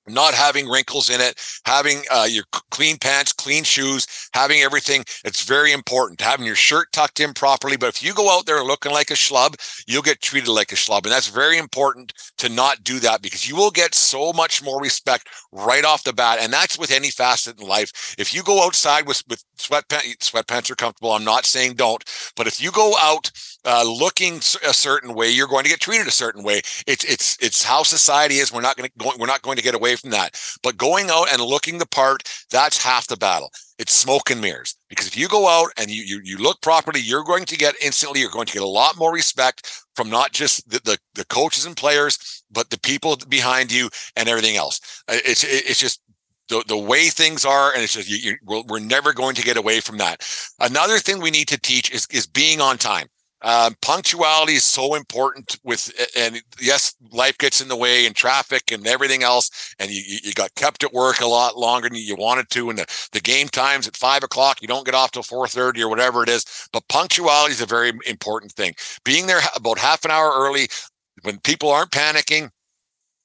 not 0.08 0.34
having 0.34 0.68
wrinkles 0.68 1.10
in 1.10 1.22
it, 1.22 1.40
having 1.66 2.02
uh, 2.12 2.28
your 2.30 2.44
clean 2.72 2.98
pants, 2.98 3.34
clean 3.34 3.64
shoes, 3.64 4.08
having 4.34 4.62
everything. 4.62 5.04
It's 5.24 5.44
very 5.44 5.72
important. 5.72 6.22
Having 6.22 6.46
your 6.46 6.56
shirt 6.56 6.92
tucked 6.92 7.20
in 7.20 7.34
properly. 7.34 7.78
But 7.78 7.90
if 7.90 8.04
you 8.04 8.14
go 8.14 8.36
out 8.36 8.46
there 8.46 8.64
looking 8.64 8.92
like 8.92 9.12
a 9.12 9.16
schlub, 9.16 9.56
you'll 9.88 10.02
get 10.02 10.22
treated 10.22 10.50
like 10.50 10.72
a 10.72 10.76
schlub. 10.76 11.04
And 11.04 11.12
that's 11.12 11.30
very 11.30 11.58
important 11.58 12.14
to 12.38 12.50
not 12.50 12.84
do 12.84 13.00
that 13.00 13.22
because 13.22 13.48
you 13.48 13.56
will 13.56 13.72
get 13.72 13.96
so 13.96 14.34
much 14.34 14.64
more 14.64 14.82
respect 14.82 15.30
right 15.52 15.86
off 15.86 16.04
the 16.04 16.14
bat. 16.14 16.40
And 16.42 16.52
that's 16.52 16.78
with 16.78 16.92
any 16.92 17.10
facet 17.10 17.60
in 17.60 17.68
life. 17.68 18.16
If 18.18 18.34
you 18.34 18.44
go 18.44 18.66
outside 18.66 19.08
with, 19.08 19.24
with 19.30 19.44
sweatpants, 19.58 20.32
sweatpants 20.32 20.70
are 20.70 20.76
comfortable. 20.76 21.12
I'm 21.12 21.24
not 21.24 21.46
saying 21.46 21.76
don't, 21.76 22.04
but 22.36 22.48
if 22.48 22.62
you 22.62 22.72
go 22.72 22.94
out 23.02 23.32
uh, 23.66 23.84
looking 23.84 24.38
a 24.38 24.74
certain 24.74 25.14
way, 25.14 25.30
you're 25.30 25.48
going 25.48 25.64
to 25.64 25.70
get 25.70 25.80
treated 25.80 26.08
a 26.08 26.12
certain 26.12 26.44
way. 26.44 26.62
It's 26.88 27.04
it's 27.04 27.38
it's 27.42 27.64
how 27.64 27.84
society 27.84 28.36
is. 28.36 28.54
We're 28.54 28.62
not 28.62 28.78
going 28.78 28.90
to 28.90 29.16
we're 29.18 29.26
not 29.26 29.42
going 29.42 29.58
to 29.58 29.64
get 29.64 29.76
away 29.76 29.96
from 29.96 30.12
that. 30.12 30.40
But 30.64 30.78
going 30.78 31.10
out 31.10 31.32
and 31.32 31.42
looking 31.42 31.78
the 31.78 31.88
part, 31.88 32.24
that's 32.52 32.84
half 32.84 33.08
the 33.08 33.18
battle. 33.18 33.50
It's 33.78 33.94
smoke 33.94 34.30
and 34.30 34.40
mirrors. 34.40 34.76
Because 34.90 35.08
if 35.08 35.18
you 35.18 35.28
go 35.28 35.48
out 35.48 35.70
and 35.78 35.90
you 35.90 36.04
you, 36.04 36.22
you 36.24 36.38
look 36.38 36.62
properly, 36.62 37.00
you're 37.00 37.24
going 37.24 37.46
to 37.46 37.58
get 37.58 37.76
instantly. 37.84 38.22
You're 38.22 38.30
going 38.30 38.46
to 38.48 38.54
get 38.54 38.62
a 38.62 38.68
lot 38.68 38.98
more 38.98 39.14
respect 39.14 39.68
from 39.96 40.10
not 40.10 40.32
just 40.32 40.70
the, 40.70 40.80
the, 40.84 40.98
the 41.16 41.26
coaches 41.26 41.66
and 41.66 41.76
players, 41.76 42.44
but 42.52 42.70
the 42.70 42.80
people 42.80 43.18
behind 43.30 43.72
you 43.72 43.90
and 44.16 44.30
everything 44.30 44.56
else. 44.56 44.80
Uh, 45.08 45.18
it's 45.26 45.44
it's 45.44 45.80
just 45.80 46.02
the, 46.50 46.64
the 46.68 46.78
way 46.78 47.10
things 47.10 47.44
are, 47.44 47.74
and 47.74 47.82
it's 47.82 47.94
just 47.94 48.10
you, 48.10 48.38
you, 48.48 48.64
we're 48.68 48.80
never 48.80 49.14
going 49.14 49.36
to 49.36 49.42
get 49.42 49.58
away 49.58 49.80
from 49.80 49.98
that. 49.98 50.24
Another 50.60 51.00
thing 51.00 51.20
we 51.20 51.32
need 51.32 51.48
to 51.48 51.60
teach 51.60 51.92
is 51.92 52.08
is 52.12 52.28
being 52.28 52.62
on 52.62 52.78
time. 52.78 53.08
Um, 53.42 53.76
punctuality 53.82 54.54
is 54.54 54.64
so 54.64 54.96
important 54.96 55.58
with, 55.64 55.92
and 56.18 56.42
yes, 56.60 56.96
life 57.12 57.38
gets 57.38 57.62
in 57.62 57.68
the 57.68 57.76
way 57.76 58.06
and 58.06 58.16
traffic 58.16 58.72
and 58.72 58.88
everything 58.88 59.24
else. 59.24 59.76
And 59.80 59.92
you, 59.92 60.02
you 60.24 60.34
got 60.34 60.56
kept 60.56 60.84
at 60.84 60.94
work 60.94 61.22
a 61.22 61.28
lot 61.28 61.58
longer 61.58 61.90
than 61.90 61.98
you 61.98 62.16
wanted 62.16 62.50
to. 62.52 62.70
And 62.70 62.80
the, 62.80 63.08
the 63.12 63.20
game 63.20 63.48
times 63.48 63.88
at 63.88 63.96
five 63.96 64.24
o'clock, 64.24 64.62
you 64.62 64.68
don't 64.68 64.86
get 64.86 64.96
off 64.96 65.12
till 65.12 65.24
4.30 65.24 65.82
or 65.82 65.90
whatever 65.90 66.24
it 66.24 66.30
is. 66.30 66.46
But 66.72 66.88
punctuality 66.88 67.54
is 67.54 67.62
a 67.62 67.68
very 67.68 67.92
important 68.08 68.54
thing. 68.54 68.74
Being 69.04 69.28
there 69.28 69.42
about 69.56 69.78
half 69.78 70.06
an 70.06 70.12
hour 70.12 70.32
early 70.34 70.68
when 71.22 71.40
people 71.40 71.70
aren't 71.70 71.92
panicking, 71.92 72.50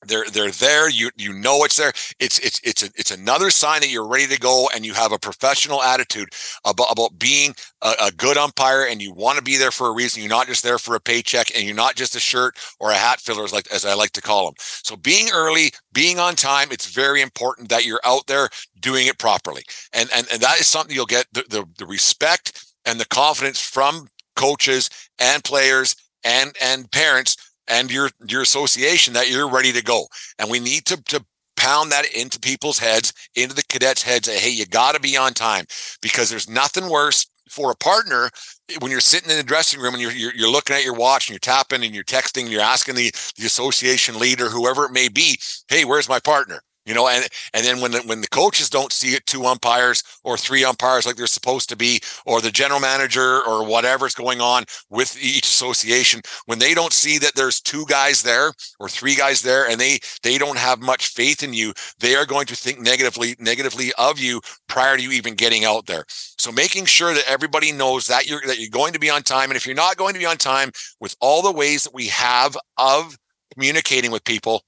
they're 0.06 0.24
they're 0.32 0.50
there. 0.50 0.88
You 0.88 1.10
you 1.16 1.32
know 1.32 1.64
it's 1.64 1.76
there. 1.76 1.92
It's 2.18 2.38
it's 2.38 2.60
it's 2.64 2.82
a, 2.82 2.86
it's 2.96 3.10
another 3.10 3.50
sign 3.50 3.80
that 3.80 3.90
you're 3.90 4.06
ready 4.06 4.26
to 4.28 4.38
go 4.38 4.68
and 4.74 4.84
you 4.84 4.94
have 4.94 5.12
a 5.12 5.18
professional 5.18 5.82
attitude 5.82 6.28
about, 6.64 6.90
about 6.90 7.18
being 7.18 7.54
a, 7.82 7.94
a 8.04 8.10
good 8.12 8.36
umpire 8.36 8.86
and 8.86 9.02
you 9.02 9.12
want 9.12 9.36
to 9.38 9.44
be 9.44 9.56
there 9.56 9.70
for 9.70 9.88
a 9.88 9.92
reason. 9.92 10.22
You're 10.22 10.30
not 10.30 10.46
just 10.46 10.62
there 10.62 10.78
for 10.78 10.94
a 10.94 11.00
paycheck 11.00 11.54
and 11.54 11.64
you're 11.64 11.74
not 11.74 11.96
just 11.96 12.16
a 12.16 12.20
shirt 12.20 12.58
or 12.78 12.90
a 12.90 12.94
hat 12.94 13.20
filler 13.20 13.44
as 13.44 13.52
like 13.52 13.70
as 13.72 13.84
i 13.84 13.94
like 13.94 14.10
to 14.10 14.20
call 14.20 14.46
them 14.46 14.54
so 14.58 14.96
being 14.96 15.28
early 15.32 15.70
being 15.92 16.18
on 16.18 16.34
time 16.34 16.68
it's 16.70 16.86
very 16.86 17.20
important 17.20 17.68
that 17.68 17.84
you're 17.84 18.00
out 18.04 18.26
there 18.26 18.48
doing 18.80 19.06
it 19.06 19.18
properly. 19.18 19.62
And 19.92 20.10
and, 20.14 20.26
and 20.32 20.40
that 20.42 20.60
is 20.60 20.66
something 20.66 20.94
you'll 20.94 21.06
get 21.06 21.26
the, 21.32 21.44
the, 21.48 21.64
the 21.78 21.86
respect 21.86 22.64
and 22.84 22.98
the 22.98 23.06
confidence 23.06 23.60
from 23.60 24.08
coaches 24.36 24.90
and 25.18 25.44
players 25.44 25.94
and 26.24 26.54
and 26.62 26.90
parents 26.90 27.36
and 27.70 27.90
your 27.90 28.10
your 28.28 28.42
association 28.42 29.14
that 29.14 29.30
you're 29.30 29.48
ready 29.48 29.72
to 29.72 29.82
go. 29.82 30.06
And 30.38 30.50
we 30.50 30.60
need 30.60 30.84
to 30.86 31.02
to 31.04 31.24
pound 31.56 31.92
that 31.92 32.06
into 32.14 32.40
people's 32.40 32.78
heads, 32.78 33.12
into 33.36 33.54
the 33.54 33.64
cadets' 33.68 34.02
heads. 34.02 34.26
That, 34.26 34.38
hey, 34.38 34.50
you 34.50 34.66
got 34.66 34.94
to 34.94 35.00
be 35.00 35.16
on 35.16 35.34
time 35.34 35.66
because 36.00 36.30
there's 36.30 36.48
nothing 36.48 36.88
worse 36.88 37.26
for 37.50 37.70
a 37.70 37.76
partner 37.76 38.30
eh, 38.70 38.76
when 38.80 38.90
you're 38.90 39.00
sitting 39.00 39.30
in 39.30 39.36
the 39.36 39.42
dressing 39.42 39.80
room 39.80 39.94
and 39.94 40.02
you're, 40.02 40.12
you're, 40.12 40.34
you're 40.34 40.50
looking 40.50 40.76
at 40.76 40.84
your 40.84 40.94
watch 40.94 41.28
and 41.28 41.34
you're 41.34 41.40
tapping 41.40 41.84
and 41.84 41.94
you're 41.94 42.04
texting 42.04 42.42
and 42.42 42.50
you're 42.50 42.60
asking 42.60 42.94
the 42.94 43.12
the 43.36 43.46
association 43.46 44.18
leader, 44.18 44.48
whoever 44.48 44.84
it 44.84 44.92
may 44.92 45.08
be, 45.08 45.38
hey, 45.68 45.84
where's 45.84 46.08
my 46.08 46.20
partner? 46.20 46.62
You 46.90 46.96
know 46.96 47.08
and 47.08 47.26
and 47.54 47.64
then 47.64 47.80
when 47.80 47.92
the, 47.92 48.00
when 48.00 48.20
the 48.20 48.28
coaches 48.28 48.68
don't 48.68 48.92
see 48.92 49.14
it 49.14 49.24
two 49.24 49.46
umpires 49.46 50.02
or 50.24 50.36
three 50.36 50.64
umpires 50.64 51.06
like 51.06 51.14
they're 51.14 51.28
supposed 51.28 51.68
to 51.68 51.76
be 51.76 52.00
or 52.26 52.40
the 52.40 52.50
general 52.50 52.80
manager 52.80 53.42
or 53.46 53.64
whatever's 53.64 54.14
going 54.14 54.40
on 54.40 54.64
with 54.90 55.16
each 55.22 55.46
association 55.46 56.20
when 56.46 56.58
they 56.58 56.74
don't 56.74 56.92
see 56.92 57.16
that 57.16 57.32
there's 57.36 57.60
two 57.60 57.84
guys 57.86 58.22
there 58.22 58.52
or 58.80 58.88
three 58.88 59.14
guys 59.14 59.40
there 59.40 59.68
and 59.68 59.80
they 59.80 60.00
they 60.24 60.36
don't 60.36 60.58
have 60.58 60.80
much 60.80 61.06
faith 61.06 61.44
in 61.44 61.54
you 61.54 61.72
they 62.00 62.16
are 62.16 62.26
going 62.26 62.46
to 62.46 62.56
think 62.56 62.80
negatively 62.80 63.36
negatively 63.38 63.92
of 63.96 64.18
you 64.18 64.40
prior 64.68 64.96
to 64.96 65.02
you 65.02 65.12
even 65.12 65.34
getting 65.34 65.64
out 65.64 65.86
there. 65.86 66.04
So 66.08 66.50
making 66.50 66.86
sure 66.86 67.14
that 67.14 67.24
everybody 67.28 67.70
knows 67.70 68.08
that 68.08 68.28
you're 68.28 68.40
that 68.46 68.58
you're 68.58 68.68
going 68.68 68.94
to 68.94 68.98
be 68.98 69.10
on 69.10 69.22
time 69.22 69.50
and 69.50 69.56
if 69.56 69.64
you're 69.64 69.76
not 69.76 69.96
going 69.96 70.14
to 70.14 70.18
be 70.18 70.26
on 70.26 70.38
time 70.38 70.72
with 71.00 71.14
all 71.20 71.40
the 71.40 71.52
ways 71.52 71.84
that 71.84 71.94
we 71.94 72.08
have 72.08 72.56
of 72.76 73.16
communicating 73.54 74.10
with 74.10 74.24
people 74.24 74.64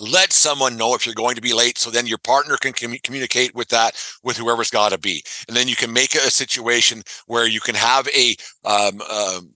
let 0.00 0.32
someone 0.32 0.76
know 0.76 0.94
if 0.94 1.04
you're 1.04 1.14
going 1.14 1.34
to 1.34 1.42
be 1.42 1.52
late 1.52 1.78
so 1.78 1.90
then 1.90 2.06
your 2.06 2.18
partner 2.18 2.56
can 2.56 2.72
com- 2.72 2.98
communicate 3.02 3.54
with 3.54 3.68
that 3.68 3.96
with 4.22 4.36
whoever's 4.36 4.70
got 4.70 4.92
to 4.92 4.98
be. 4.98 5.22
And 5.46 5.56
then 5.56 5.68
you 5.68 5.76
can 5.76 5.92
make 5.92 6.14
a, 6.14 6.28
situation 6.38 7.02
where 7.26 7.48
you 7.48 7.58
can 7.58 7.74
have 7.74 8.06
a 8.08 8.36
um, 8.64 9.00
um, 9.10 9.50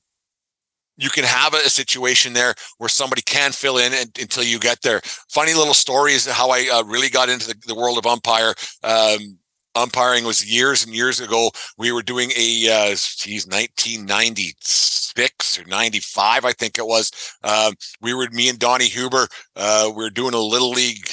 you 0.96 1.10
can 1.10 1.24
have 1.24 1.54
a, 1.54 1.58
a, 1.58 1.70
situation 1.70 2.32
there 2.32 2.54
where 2.78 2.88
somebody 2.88 3.22
can 3.22 3.52
fill 3.52 3.78
in 3.78 3.92
and, 3.92 4.10
until 4.20 4.42
you 4.42 4.58
get 4.58 4.80
there. 4.82 5.00
Funny 5.30 5.54
little 5.54 5.74
story 5.74 6.12
is 6.12 6.26
how 6.26 6.50
i 6.50 6.68
uh, 6.72 6.82
really 6.84 7.08
got 7.08 7.28
into 7.28 7.48
the, 7.48 7.54
the 7.66 7.74
world 7.74 7.98
of 7.98 8.06
umpire 8.06 8.54
um, 8.82 9.38
umpiring 9.74 10.24
was 10.24 10.44
years 10.44 10.84
and 10.84 10.94
years 10.94 11.20
ago. 11.20 11.50
We 11.78 11.92
were 11.92 12.02
doing 12.02 12.30
a, 12.36 12.68
uh, 12.68 12.90
geez, 12.90 13.46
1996 13.46 15.58
or 15.58 15.64
95, 15.64 16.44
I 16.44 16.52
think 16.52 16.78
it 16.78 16.86
was. 16.86 17.10
Uh, 17.42 17.72
we 18.00 18.14
were, 18.14 18.28
me 18.30 18.48
and 18.48 18.58
Donnie 18.58 18.86
Huber, 18.86 19.28
uh, 19.56 19.90
we 19.94 20.04
were 20.04 20.10
doing 20.10 20.34
a 20.34 20.40
little 20.40 20.70
league 20.70 21.08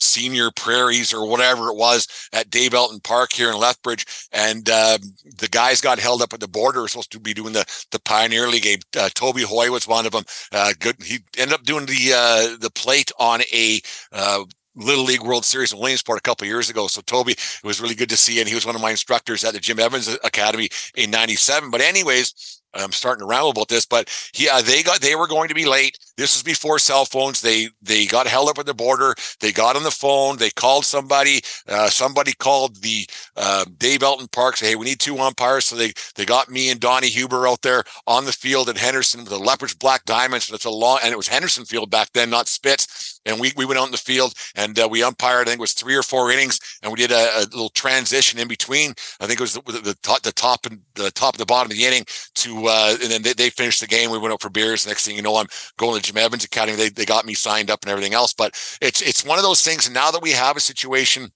senior 0.00 0.50
prairies 0.54 1.12
or 1.12 1.28
whatever 1.28 1.68
it 1.68 1.76
was 1.76 2.06
at 2.32 2.50
Dave 2.50 2.74
Elton 2.74 3.00
Park 3.00 3.32
here 3.32 3.50
in 3.50 3.56
Lethbridge. 3.56 4.06
And 4.32 4.68
uh, 4.68 4.98
the 5.38 5.48
guys 5.48 5.80
got 5.80 5.98
held 5.98 6.22
up 6.22 6.32
at 6.32 6.40
the 6.40 6.48
border. 6.48 6.80
We're 6.80 6.88
supposed 6.88 7.12
to 7.12 7.20
be 7.20 7.34
doing 7.34 7.52
the, 7.52 7.64
the 7.90 8.00
Pioneer 8.00 8.48
League 8.48 8.62
game. 8.62 8.80
Uh, 8.96 9.08
Toby 9.14 9.42
Hoy 9.42 9.70
was 9.70 9.88
one 9.88 10.06
of 10.06 10.12
them. 10.12 10.24
Uh, 10.52 10.72
good. 10.78 10.96
He 11.02 11.18
ended 11.36 11.54
up 11.54 11.64
doing 11.64 11.86
the, 11.86 12.12
uh, 12.14 12.56
the 12.60 12.70
plate 12.70 13.10
on 13.18 13.42
a, 13.52 13.80
uh, 14.12 14.44
Little 14.78 15.04
League 15.04 15.22
World 15.22 15.44
Series 15.44 15.72
in 15.72 15.78
Williamsport 15.78 16.18
a 16.18 16.22
couple 16.22 16.46
years 16.46 16.70
ago. 16.70 16.86
So 16.86 17.00
Toby, 17.02 17.32
it 17.32 17.64
was 17.64 17.80
really 17.80 17.94
good 17.94 18.08
to 18.10 18.16
see, 18.16 18.40
and 18.40 18.48
he 18.48 18.54
was 18.54 18.64
one 18.64 18.74
of 18.74 18.80
my 18.80 18.90
instructors 18.90 19.44
at 19.44 19.52
the 19.52 19.60
Jim 19.60 19.78
Evans 19.78 20.08
Academy 20.24 20.68
in 20.96 21.10
'97. 21.10 21.70
But 21.70 21.80
anyways, 21.80 22.62
I'm 22.74 22.92
starting 22.92 23.20
to 23.20 23.26
ramble 23.26 23.50
about 23.50 23.68
this, 23.68 23.84
but 23.84 24.08
yeah, 24.36 24.56
uh, 24.56 24.62
they 24.62 24.82
got 24.82 25.00
they 25.00 25.16
were 25.16 25.26
going 25.26 25.48
to 25.48 25.54
be 25.54 25.66
late. 25.66 25.97
This 26.18 26.34
was 26.34 26.42
before 26.42 26.80
cell 26.80 27.04
phones. 27.04 27.40
They 27.40 27.68
they 27.80 28.04
got 28.04 28.26
held 28.26 28.48
up 28.48 28.58
at 28.58 28.66
the 28.66 28.74
border. 28.74 29.14
They 29.38 29.52
got 29.52 29.76
on 29.76 29.84
the 29.84 29.90
phone. 29.92 30.36
They 30.36 30.50
called 30.50 30.84
somebody. 30.84 31.40
Uh, 31.68 31.88
somebody 31.88 32.32
called 32.32 32.82
the 32.82 33.08
uh, 33.36 33.64
Dave 33.78 34.02
Elton 34.02 34.26
Park. 34.32 34.56
Say, 34.56 34.70
hey, 34.70 34.74
we 34.74 34.84
need 34.84 34.98
two 34.98 35.16
umpires. 35.18 35.66
So 35.66 35.76
they 35.76 35.92
they 36.16 36.24
got 36.26 36.50
me 36.50 36.70
and 36.70 36.80
Donnie 36.80 37.06
Huber 37.06 37.46
out 37.46 37.62
there 37.62 37.84
on 38.08 38.24
the 38.24 38.32
field 38.32 38.68
at 38.68 38.76
Henderson 38.76 39.20
with 39.20 39.28
the 39.28 39.38
Lethbridge 39.38 39.78
Black 39.78 40.04
Diamonds. 40.06 40.46
So 40.46 40.56
it's 40.56 40.64
a 40.64 40.70
long 40.70 40.98
and 41.04 41.12
it 41.12 41.16
was 41.16 41.28
Henderson 41.28 41.64
Field 41.64 41.88
back 41.88 42.08
then, 42.14 42.30
not 42.30 42.48
Spitz. 42.48 43.20
And 43.24 43.38
we 43.38 43.52
we 43.56 43.64
went 43.64 43.78
out 43.78 43.86
in 43.86 43.92
the 43.92 43.98
field 43.98 44.34
and 44.56 44.76
uh, 44.76 44.88
we 44.90 45.04
umpired. 45.04 45.42
I 45.42 45.50
think 45.50 45.60
it 45.60 45.60
was 45.60 45.72
three 45.72 45.94
or 45.94 46.02
four 46.02 46.32
innings, 46.32 46.58
and 46.82 46.90
we 46.90 46.98
did 46.98 47.12
a, 47.12 47.38
a 47.38 47.40
little 47.42 47.68
transition 47.68 48.40
in 48.40 48.48
between. 48.48 48.92
I 49.20 49.26
think 49.28 49.38
it 49.38 49.42
was 49.42 49.54
the, 49.54 49.60
the, 49.60 49.96
top, 50.02 50.22
the 50.22 50.32
top 50.32 50.66
and 50.66 50.80
the 50.94 51.12
top 51.12 51.34
of 51.34 51.38
the 51.38 51.46
bottom 51.46 51.70
of 51.70 51.76
the 51.76 51.84
inning 51.84 52.04
to 52.36 52.66
uh, 52.66 52.96
and 53.00 53.10
then 53.12 53.22
they, 53.22 53.34
they 53.34 53.50
finished 53.50 53.80
the 53.80 53.86
game. 53.86 54.10
We 54.10 54.18
went 54.18 54.32
out 54.32 54.42
for 54.42 54.50
beers. 54.50 54.84
Next 54.84 55.06
thing 55.06 55.14
you 55.14 55.22
know, 55.22 55.36
I'm 55.36 55.46
going 55.76 56.00
to 56.00 56.07
Jim 56.08 56.18
Evans 56.18 56.44
Academy. 56.44 56.76
They, 56.76 56.88
they 56.88 57.04
got 57.04 57.26
me 57.26 57.34
signed 57.34 57.70
up 57.70 57.82
and 57.82 57.90
everything 57.90 58.14
else. 58.14 58.32
But 58.32 58.52
it's 58.80 59.00
it's 59.00 59.24
one 59.24 59.38
of 59.38 59.44
those 59.44 59.62
things. 59.62 59.86
And 59.86 59.94
now 59.94 60.10
that 60.10 60.22
we 60.22 60.32
have 60.32 60.56
a 60.56 60.60
situation 60.60 61.30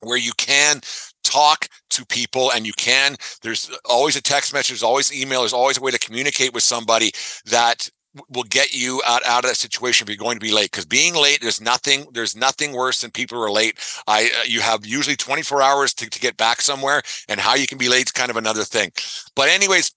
where 0.00 0.18
you 0.18 0.32
can 0.36 0.80
talk 1.24 1.68
to 1.90 2.04
people 2.06 2.52
and 2.52 2.66
you 2.66 2.72
can 2.74 3.16
there's 3.42 3.70
always 3.84 4.14
a 4.14 4.22
text 4.22 4.52
message 4.52 4.68
there's 4.68 4.82
always 4.82 5.12
email 5.12 5.40
there's 5.40 5.52
always 5.52 5.76
a 5.76 5.80
way 5.80 5.90
to 5.90 5.98
communicate 5.98 6.54
with 6.54 6.62
somebody 6.62 7.10
that 7.46 7.88
will 8.30 8.44
get 8.44 8.72
you 8.72 9.02
out, 9.06 9.26
out 9.26 9.44
of 9.44 9.50
that 9.50 9.56
situation 9.56 10.04
if 10.04 10.08
you're 10.08 10.16
going 10.16 10.38
to 10.38 10.44
be 10.44 10.52
late 10.52 10.70
because 10.70 10.86
being 10.86 11.14
late 11.14 11.40
there's 11.42 11.60
nothing 11.60 12.06
there's 12.12 12.36
nothing 12.36 12.72
worse 12.72 13.00
than 13.00 13.10
people 13.10 13.42
are 13.42 13.50
late 13.50 13.78
i 14.06 14.30
uh, 14.40 14.44
you 14.46 14.60
have 14.60 14.86
usually 14.86 15.16
24 15.16 15.60
hours 15.60 15.92
to, 15.92 16.08
to 16.08 16.20
get 16.20 16.36
back 16.36 16.60
somewhere 16.60 17.02
and 17.28 17.40
how 17.40 17.56
you 17.56 17.66
can 17.66 17.76
be 17.76 17.88
late 17.88 18.06
is 18.06 18.12
kind 18.12 18.30
of 18.30 18.36
another 18.36 18.62
thing 18.62 18.90
but 19.34 19.48
anyways 19.48 19.92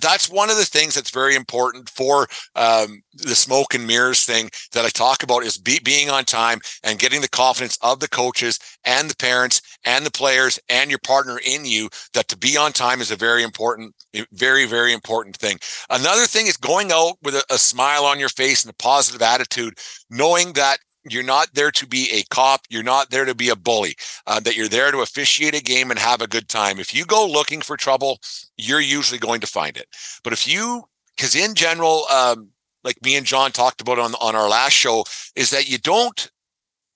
that's 0.00 0.30
one 0.30 0.50
of 0.50 0.56
the 0.56 0.64
things 0.64 0.94
that's 0.94 1.10
very 1.10 1.34
important 1.34 1.88
for 1.90 2.26
um, 2.54 3.02
the 3.14 3.34
smoke 3.34 3.74
and 3.74 3.86
mirrors 3.86 4.24
thing 4.24 4.50
that 4.72 4.84
I 4.84 4.88
talk 4.88 5.22
about 5.22 5.44
is 5.44 5.58
be, 5.58 5.78
being 5.84 6.10
on 6.10 6.24
time 6.24 6.60
and 6.82 6.98
getting 6.98 7.20
the 7.20 7.28
confidence 7.28 7.78
of 7.82 8.00
the 8.00 8.08
coaches 8.08 8.58
and 8.84 9.08
the 9.08 9.16
parents 9.16 9.60
and 9.84 10.04
the 10.04 10.10
players 10.10 10.58
and 10.68 10.90
your 10.90 11.00
partner 11.00 11.38
in 11.44 11.64
you 11.64 11.88
that 12.14 12.28
to 12.28 12.36
be 12.36 12.56
on 12.56 12.72
time 12.72 13.00
is 13.00 13.10
a 13.10 13.16
very 13.16 13.42
important, 13.42 13.94
very, 14.32 14.66
very 14.66 14.92
important 14.92 15.36
thing. 15.36 15.58
Another 15.90 16.26
thing 16.26 16.46
is 16.46 16.56
going 16.56 16.90
out 16.92 17.14
with 17.22 17.34
a, 17.34 17.44
a 17.50 17.58
smile 17.58 18.04
on 18.04 18.18
your 18.18 18.28
face 18.30 18.64
and 18.64 18.70
a 18.70 18.82
positive 18.82 19.22
attitude, 19.22 19.74
knowing 20.10 20.52
that 20.54 20.78
you're 21.08 21.22
not 21.22 21.48
there 21.54 21.70
to 21.70 21.86
be 21.86 22.08
a 22.12 22.22
cop. 22.34 22.62
You're 22.70 22.82
not 22.82 23.10
there 23.10 23.24
to 23.24 23.34
be 23.34 23.48
a 23.48 23.56
bully. 23.56 23.96
Uh, 24.26 24.40
that 24.40 24.56
you're 24.56 24.68
there 24.68 24.90
to 24.90 25.00
officiate 25.00 25.54
a 25.54 25.62
game 25.62 25.90
and 25.90 25.98
have 25.98 26.22
a 26.22 26.26
good 26.26 26.48
time. 26.48 26.78
If 26.78 26.94
you 26.94 27.04
go 27.04 27.26
looking 27.26 27.60
for 27.60 27.76
trouble, 27.76 28.20
you're 28.56 28.80
usually 28.80 29.18
going 29.18 29.40
to 29.40 29.46
find 29.46 29.76
it. 29.76 29.86
But 30.22 30.32
if 30.32 30.48
you, 30.48 30.84
because 31.16 31.34
in 31.34 31.54
general, 31.54 32.04
um, 32.12 32.48
like 32.82 33.02
me 33.02 33.16
and 33.16 33.26
John 33.26 33.52
talked 33.52 33.80
about 33.80 33.98
on 33.98 34.14
on 34.16 34.34
our 34.34 34.48
last 34.48 34.72
show, 34.72 35.04
is 35.36 35.50
that 35.50 35.68
you 35.68 35.78
don't 35.78 36.30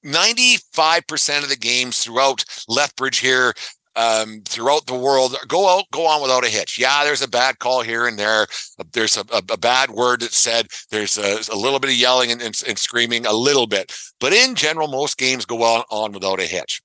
95% 0.05 1.43
of 1.43 1.49
the 1.49 1.57
games 1.57 1.99
throughout 1.99 2.45
Lethbridge 2.69 3.19
here 3.19 3.53
um, 3.99 4.43
throughout 4.45 4.87
the 4.87 4.95
world 4.95 5.37
go 5.49 5.69
out, 5.69 5.85
go 5.91 6.07
on 6.07 6.23
without 6.23 6.47
a 6.47 6.49
hitch. 6.49 6.79
Yeah, 6.79 7.05
there's 7.05 7.23
a 7.23 7.29
bad 7.29 7.59
call 7.59 7.83
here 7.83 8.07
and 8.07 8.19
there. 8.19 8.47
There's 8.93 9.17
a, 9.17 9.25
a, 9.33 9.43
a 9.51 9.59
bad 9.59 9.91
word 9.91 10.21
that 10.21 10.33
said. 10.33 10.69
There's 10.91 11.19
a, 11.19 11.41
a, 11.53 11.57
little 11.57 11.81
bit 11.81 11.91
of 11.91 11.97
yelling 11.97 12.31
and, 12.31 12.41
and, 12.41 12.55
and 12.67 12.79
screaming, 12.79 13.27
a 13.27 13.33
little 13.33 13.67
bit. 13.67 13.93
But 14.21 14.33
in 14.33 14.55
general, 14.55 14.89
most 14.89 15.19
games 15.19 15.45
go 15.45 15.63
on, 15.63 15.85
on 15.91 16.13
without 16.13 16.41
a 16.41 16.45
hitch 16.45 16.81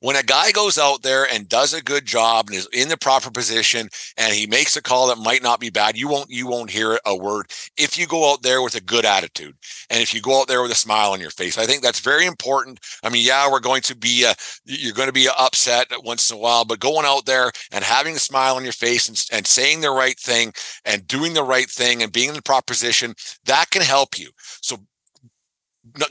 when 0.00 0.16
a 0.16 0.22
guy 0.22 0.52
goes 0.52 0.78
out 0.78 1.02
there 1.02 1.26
and 1.32 1.48
does 1.48 1.74
a 1.74 1.82
good 1.82 2.04
job 2.04 2.48
and 2.48 2.56
is 2.56 2.68
in 2.72 2.88
the 2.88 2.96
proper 2.96 3.30
position 3.30 3.88
and 4.16 4.34
he 4.34 4.46
makes 4.46 4.76
a 4.76 4.82
call 4.82 5.08
that 5.08 5.18
might 5.18 5.42
not 5.42 5.60
be 5.60 5.70
bad 5.70 5.96
you 5.96 6.08
won't 6.08 6.30
you 6.30 6.46
won't 6.46 6.70
hear 6.70 6.98
a 7.06 7.16
word 7.16 7.46
if 7.76 7.98
you 7.98 8.06
go 8.06 8.32
out 8.32 8.42
there 8.42 8.62
with 8.62 8.74
a 8.74 8.80
good 8.80 9.04
attitude 9.04 9.54
and 9.90 10.00
if 10.02 10.14
you 10.14 10.20
go 10.20 10.40
out 10.40 10.48
there 10.48 10.62
with 10.62 10.72
a 10.72 10.76
smile 10.76 11.12
on 11.12 11.20
your 11.20 11.30
face. 11.30 11.58
I 11.58 11.66
think 11.66 11.82
that's 11.82 12.00
very 12.00 12.26
important. 12.26 12.80
I 13.02 13.08
mean 13.08 13.24
yeah 13.24 13.50
we're 13.50 13.60
going 13.60 13.82
to 13.82 13.96
be 13.96 14.26
uh, 14.26 14.34
you're 14.64 14.94
going 14.94 15.08
to 15.08 15.12
be 15.12 15.28
upset 15.38 15.86
once 16.04 16.30
in 16.30 16.36
a 16.36 16.40
while 16.40 16.64
but 16.64 16.80
going 16.80 17.06
out 17.06 17.26
there 17.26 17.50
and 17.70 17.84
having 17.84 18.14
a 18.14 18.20
smile 18.20 18.56
on 18.56 18.64
your 18.64 18.72
face 18.72 19.08
and, 19.08 19.24
and 19.32 19.46
saying 19.46 19.80
the 19.80 19.90
right 19.90 20.18
thing 20.18 20.52
and 20.84 21.06
doing 21.06 21.34
the 21.34 21.42
right 21.42 21.70
thing 21.70 22.02
and 22.02 22.12
being 22.12 22.28
in 22.28 22.34
the 22.34 22.42
proper 22.42 22.72
position 22.72 23.14
that 23.44 23.70
can 23.70 23.82
help 23.82 24.18
you. 24.18 24.30
So 24.60 24.78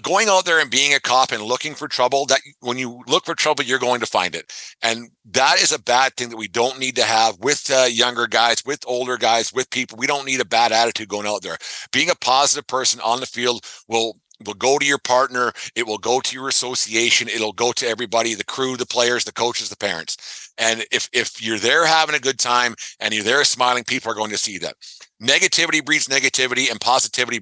going 0.02 0.28
out 0.28 0.46
there 0.46 0.60
and 0.60 0.70
being 0.70 0.94
a 0.94 1.00
cop 1.00 1.32
and 1.32 1.44
looking 1.44 1.74
for 1.76 1.88
trouble 1.88 2.26
that 2.26 2.42
when 2.60 2.78
you 2.78 3.02
look 3.08 3.26
for 3.26 3.36
trouble 3.36 3.64
you're 3.64 3.80
going 3.80 4.02
to 4.02 4.06
find 4.06 4.36
it. 4.36 4.52
And 4.82 5.10
that 5.32 5.62
is 5.62 5.72
a 5.72 5.80
bad 5.80 6.16
thing 6.16 6.30
that 6.30 6.38
we 6.38 6.48
don't 6.48 6.80
need 6.80 6.96
to 6.98 7.04
have 7.04 7.40
with 7.40 7.72
uh, 7.74 7.84
younger 7.84 8.28
guys 8.28 8.64
with 8.66 8.84
older 8.86 9.18
guys 9.18 9.54
with 9.54 9.70
people. 9.70 9.98
We 9.98 10.08
don't 10.08 10.26
need 10.26 10.42
a 10.42 10.46
bad 10.46 10.72
attitude 10.72 11.10
going 11.10 11.28
out 11.28 11.42
there. 11.42 11.58
Being 11.92 12.10
a 12.10 12.16
positive 12.16 12.68
person 12.68 13.00
on 13.02 13.20
the 13.20 13.26
field 13.26 13.66
will 13.88 14.18
will 14.46 14.54
go 14.56 14.78
to 14.78 14.86
your 14.86 14.98
partner. 14.98 15.52
It 15.76 15.86
will 15.86 15.98
go 15.98 16.20
to 16.20 16.36
your 16.36 16.50
association. 16.50 17.30
It'll 17.30 17.54
go 17.54 17.72
to 17.74 17.88
everybody 17.88 18.34
the 18.34 18.44
crew 18.44 18.76
the 18.76 18.86
players 18.86 19.24
the 19.24 19.32
coaches 19.32 19.70
the 19.70 19.78
parents. 19.78 20.52
And 20.58 20.86
if 20.92 21.10
if 21.14 21.42
you're 21.42 21.60
there 21.60 21.86
having 21.86 22.16
a 22.16 22.20
good 22.20 22.40
time 22.40 22.76
and 23.00 23.14
you're 23.14 23.24
there 23.24 23.44
smiling 23.44 23.84
people 23.84 24.12
are 24.12 24.16
going 24.16 24.32
to 24.32 24.38
see 24.38 24.58
that 24.60 24.76
negativity 25.22 25.84
breeds 25.86 26.08
negativity 26.08 26.70
and 26.70 26.82
positivity 26.82 27.40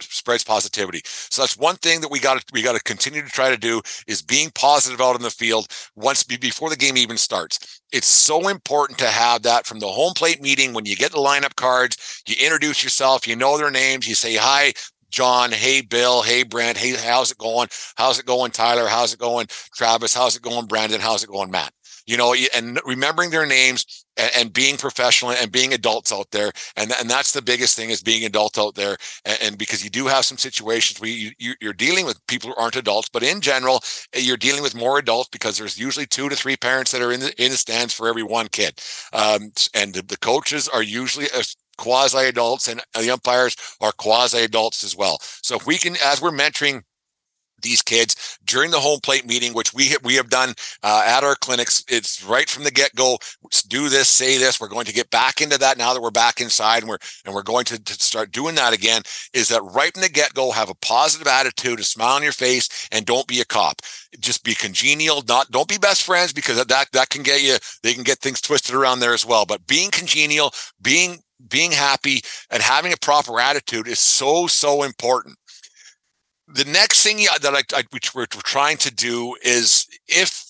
spreads 0.00 0.44
positivity 0.44 1.02
so 1.04 1.42
that's 1.42 1.56
one 1.56 1.76
thing 1.76 2.00
that 2.00 2.10
we 2.10 2.18
got 2.18 2.40
to 2.40 2.44
we 2.52 2.62
got 2.62 2.74
to 2.74 2.82
continue 2.82 3.20
to 3.20 3.28
try 3.28 3.50
to 3.50 3.56
do 3.56 3.82
is 4.06 4.22
being 4.22 4.50
positive 4.54 5.00
out 5.00 5.16
in 5.16 5.22
the 5.22 5.30
field 5.30 5.66
once 5.94 6.22
before 6.22 6.70
the 6.70 6.76
game 6.76 6.96
even 6.96 7.18
starts 7.18 7.80
it's 7.92 8.06
so 8.06 8.48
important 8.48 8.98
to 8.98 9.06
have 9.06 9.42
that 9.42 9.66
from 9.66 9.78
the 9.78 9.88
home 9.88 10.12
plate 10.14 10.40
meeting 10.40 10.72
when 10.72 10.86
you 10.86 10.96
get 10.96 11.12
the 11.12 11.18
lineup 11.18 11.54
cards 11.56 12.22
you 12.26 12.34
introduce 12.42 12.82
yourself 12.82 13.26
you 13.26 13.36
know 13.36 13.58
their 13.58 13.70
names 13.70 14.08
you 14.08 14.14
say 14.14 14.34
hi 14.34 14.72
John, 15.10 15.52
hey 15.52 15.80
Bill, 15.80 16.20
hey 16.22 16.42
Brent, 16.42 16.76
hey 16.76 16.94
how's 16.94 17.30
it 17.30 17.38
going? 17.38 17.68
How's 17.96 18.18
it 18.18 18.26
going, 18.26 18.50
Tyler? 18.50 18.86
How's 18.86 19.14
it 19.14 19.18
going, 19.18 19.46
Travis? 19.74 20.12
How's 20.12 20.36
it 20.36 20.42
going, 20.42 20.66
Brandon? 20.66 21.00
How's 21.00 21.24
it 21.24 21.30
going, 21.30 21.50
Matt? 21.50 21.72
You 22.08 22.16
know, 22.16 22.34
and 22.54 22.80
remembering 22.86 23.28
their 23.28 23.44
names 23.44 24.06
and, 24.16 24.30
and, 24.34 24.52
being 24.52 24.78
professional 24.78 25.32
and 25.32 25.52
being 25.52 25.74
adults 25.74 26.10
out 26.10 26.30
there. 26.30 26.50
And, 26.74 26.90
and 26.98 27.08
that's 27.08 27.32
the 27.32 27.42
biggest 27.42 27.76
thing 27.76 27.90
is 27.90 28.02
being 28.02 28.24
adult 28.24 28.58
out 28.58 28.74
there. 28.74 28.96
And, 29.26 29.38
and 29.42 29.58
because 29.58 29.84
you 29.84 29.90
do 29.90 30.06
have 30.06 30.24
some 30.24 30.38
situations 30.38 30.98
where 31.00 31.10
you, 31.10 31.32
you, 31.38 31.52
you're 31.60 31.74
dealing 31.74 32.06
with 32.06 32.26
people 32.26 32.48
who 32.48 32.56
aren't 32.56 32.76
adults, 32.76 33.10
but 33.12 33.22
in 33.22 33.42
general, 33.42 33.82
eh, 34.14 34.20
you're 34.20 34.38
dealing 34.38 34.62
with 34.62 34.74
more 34.74 34.98
adults 34.98 35.28
because 35.28 35.58
there's 35.58 35.78
usually 35.78 36.06
two 36.06 36.30
to 36.30 36.34
three 36.34 36.56
parents 36.56 36.92
that 36.92 37.02
are 37.02 37.12
in 37.12 37.20
the, 37.20 37.44
in 37.44 37.50
the 37.50 37.58
stands 37.58 37.92
for 37.92 38.08
every 38.08 38.22
one 38.22 38.48
kid. 38.48 38.80
Um, 39.12 39.52
and 39.74 39.92
the, 39.92 40.02
the 40.02 40.16
coaches 40.16 40.66
are 40.66 40.82
usually 40.82 41.26
quasi 41.76 42.24
adults 42.24 42.68
and 42.68 42.82
the 42.98 43.10
umpires 43.10 43.54
are 43.82 43.92
quasi 43.92 44.38
adults 44.38 44.82
as 44.82 44.96
well. 44.96 45.18
So 45.20 45.56
if 45.56 45.66
we 45.66 45.76
can, 45.76 45.96
as 46.02 46.22
we're 46.22 46.32
mentoring 46.32 46.82
these 47.62 47.82
kids 47.82 48.38
during 48.44 48.70
the 48.70 48.80
home 48.80 49.00
plate 49.02 49.26
meeting, 49.26 49.52
which 49.52 49.72
we 49.74 49.94
we 50.02 50.14
have 50.14 50.30
done 50.30 50.54
uh, 50.82 51.02
at 51.06 51.24
our 51.24 51.34
clinics. 51.34 51.84
It's 51.88 52.24
right 52.24 52.48
from 52.48 52.64
the 52.64 52.70
get 52.70 52.94
go. 52.94 53.18
Do 53.68 53.88
this, 53.88 54.08
say 54.08 54.38
this. 54.38 54.60
We're 54.60 54.68
going 54.68 54.86
to 54.86 54.92
get 54.92 55.10
back 55.10 55.40
into 55.40 55.58
that 55.58 55.78
now 55.78 55.94
that 55.94 56.02
we're 56.02 56.10
back 56.10 56.40
inside, 56.40 56.82
and 56.82 56.88
we're 56.88 56.98
and 57.24 57.34
we're 57.34 57.42
going 57.42 57.64
to, 57.66 57.82
to 57.82 57.94
start 57.94 58.32
doing 58.32 58.54
that 58.56 58.72
again. 58.72 59.02
Is 59.32 59.48
that 59.48 59.62
right 59.62 59.92
from 59.92 60.02
the 60.02 60.08
get 60.08 60.34
go? 60.34 60.50
Have 60.50 60.70
a 60.70 60.74
positive 60.74 61.26
attitude, 61.26 61.80
a 61.80 61.84
smile 61.84 62.16
on 62.16 62.22
your 62.22 62.32
face, 62.32 62.88
and 62.92 63.06
don't 63.06 63.26
be 63.26 63.40
a 63.40 63.44
cop. 63.44 63.82
Just 64.20 64.44
be 64.44 64.54
congenial. 64.54 65.22
Not 65.26 65.50
don't 65.50 65.68
be 65.68 65.78
best 65.78 66.02
friends 66.02 66.32
because 66.32 66.64
that 66.64 66.88
that 66.92 67.10
can 67.10 67.22
get 67.22 67.42
you. 67.42 67.56
They 67.82 67.94
can 67.94 68.04
get 68.04 68.18
things 68.18 68.40
twisted 68.40 68.74
around 68.74 69.00
there 69.00 69.14
as 69.14 69.26
well. 69.26 69.46
But 69.46 69.66
being 69.66 69.90
congenial, 69.90 70.52
being 70.80 71.18
being 71.48 71.70
happy, 71.70 72.20
and 72.50 72.62
having 72.62 72.92
a 72.92 72.96
proper 72.96 73.38
attitude 73.40 73.86
is 73.86 73.98
so 73.98 74.46
so 74.46 74.82
important 74.82 75.37
the 76.48 76.64
next 76.64 77.02
thing 77.02 77.18
that 77.18 77.54
I, 77.54 77.62
I 77.76 77.84
which 77.90 78.14
we're, 78.14 78.26
we're 78.34 78.40
trying 78.42 78.78
to 78.78 78.94
do 78.94 79.36
is 79.42 79.86
if 80.06 80.44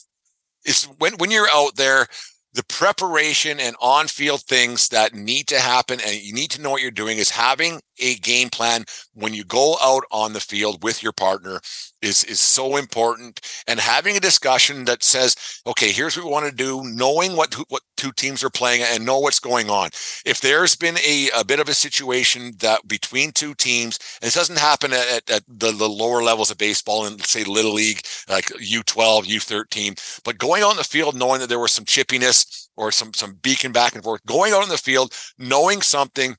is 0.65 0.85
when 0.99 1.15
when 1.15 1.31
you're 1.31 1.49
out 1.53 1.77
there 1.77 2.07
the 2.55 2.65
preparation 2.65 3.61
and 3.61 3.77
on-field 3.81 4.43
things 4.43 4.89
that 4.89 5.15
need 5.15 5.47
to 5.49 5.59
happen 5.59 6.01
and 6.05 6.15
you 6.17 6.33
need 6.33 6.51
to 6.51 6.61
know 6.61 6.71
what 6.71 6.83
you're 6.83 6.91
doing 6.91 7.19
is 7.19 7.31
having 7.31 7.81
a 8.01 8.17
game 8.17 8.49
plan 8.49 8.85
when 9.15 9.35
you 9.35 9.45
go 9.45 9.77
out 9.83 10.05
on 10.11 10.33
the 10.33 10.41
field 10.41 10.83
with 10.83 11.03
your 11.03 11.13
partner 11.13 11.61
is 12.03 12.25
is 12.25 12.41
so 12.41 12.77
important 12.77 13.41
and 13.67 13.81
having 13.81 14.17
a 14.17 14.21
discussion 14.21 14.85
that 14.85 15.03
says 15.03 15.35
okay 15.67 15.91
here's 15.91 16.17
what 16.17 16.27
we 16.27 16.31
want 16.31 16.47
to 16.47 16.55
do 16.55 16.83
knowing 16.85 17.37
what 17.37 17.55
what 17.69 17.83
two 17.99 18.13
teams 18.13 18.43
are 18.43 18.51
playing 18.51 18.83
and 18.83 19.05
know 19.05 19.19
what's 19.19 19.41
going 19.41 19.69
on. 19.69 19.91
If 20.25 20.41
there's 20.41 20.77
been 20.77 20.97
a, 20.99 21.29
a 21.37 21.45
bit 21.45 21.61
of 21.61 21.69
a 21.69 21.75
situation 21.75 22.53
that 22.61 22.87
between 22.87 23.33
two 23.33 23.55
teams 23.55 23.99
and 24.23 24.27
this 24.27 24.35
doesn't 24.35 24.59
happen 24.59 24.93
at, 24.93 25.29
at 25.29 25.43
the, 25.49 25.73
the 25.73 25.89
lower 25.89 26.23
levels 26.23 26.51
of 26.51 26.59
baseball 26.59 27.07
in 27.07 27.19
say 27.19 27.45
little 27.45 27.73
league 27.73 28.01
like 28.29 28.47
u12 28.47 29.25
u13 29.25 30.23
but 30.25 30.39
going 30.39 30.63
on 30.63 30.77
the 30.77 30.85
field 30.85 31.17
knowing 31.17 31.41
that 31.41 31.49
there 31.49 31.59
was 31.59 31.73
some 31.73 31.85
chippiness 31.85 32.69
or 32.77 32.93
some 32.93 33.13
some 33.13 33.35
beacon 33.43 33.73
back 33.73 33.95
and 33.95 34.05
forth 34.05 34.25
going 34.27 34.53
out 34.53 34.63
on 34.63 34.69
the 34.69 34.79
field 34.79 35.13
knowing 35.39 35.83
something 35.83 36.37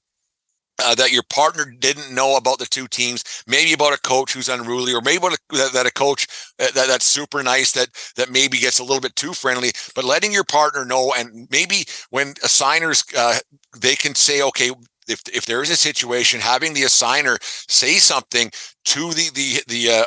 uh, 0.83 0.95
that 0.95 1.11
your 1.11 1.23
partner 1.23 1.65
didn't 1.79 2.13
know 2.13 2.37
about 2.37 2.59
the 2.59 2.65
two 2.65 2.87
teams, 2.87 3.43
maybe 3.47 3.73
about 3.73 3.93
a 3.93 4.01
coach 4.01 4.33
who's 4.33 4.49
unruly, 4.49 4.93
or 4.93 5.01
maybe 5.01 5.17
about 5.17 5.33
a, 5.33 5.57
that, 5.57 5.73
that, 5.73 5.85
a 5.85 5.91
coach 5.91 6.27
that, 6.57 6.73
that's 6.73 7.05
super 7.05 7.43
nice 7.43 7.71
that 7.73 7.89
that 8.15 8.31
maybe 8.31 8.57
gets 8.57 8.79
a 8.79 8.83
little 8.83 9.01
bit 9.01 9.15
too 9.15 9.33
friendly. 9.33 9.71
But 9.95 10.05
letting 10.05 10.31
your 10.31 10.43
partner 10.43 10.85
know, 10.85 11.13
and 11.17 11.47
maybe 11.51 11.85
when 12.09 12.33
assigners 12.43 13.03
uh, 13.17 13.39
they 13.77 13.95
can 13.95 14.15
say, 14.15 14.41
okay, 14.41 14.71
if 15.07 15.21
if 15.33 15.45
there 15.45 15.61
is 15.61 15.69
a 15.69 15.75
situation, 15.75 16.39
having 16.39 16.73
the 16.73 16.83
assigner 16.83 17.37
say 17.41 17.93
something 17.95 18.51
to 18.85 19.13
the 19.13 19.29
the 19.33 19.63
the 19.67 19.91
uh, 19.91 20.05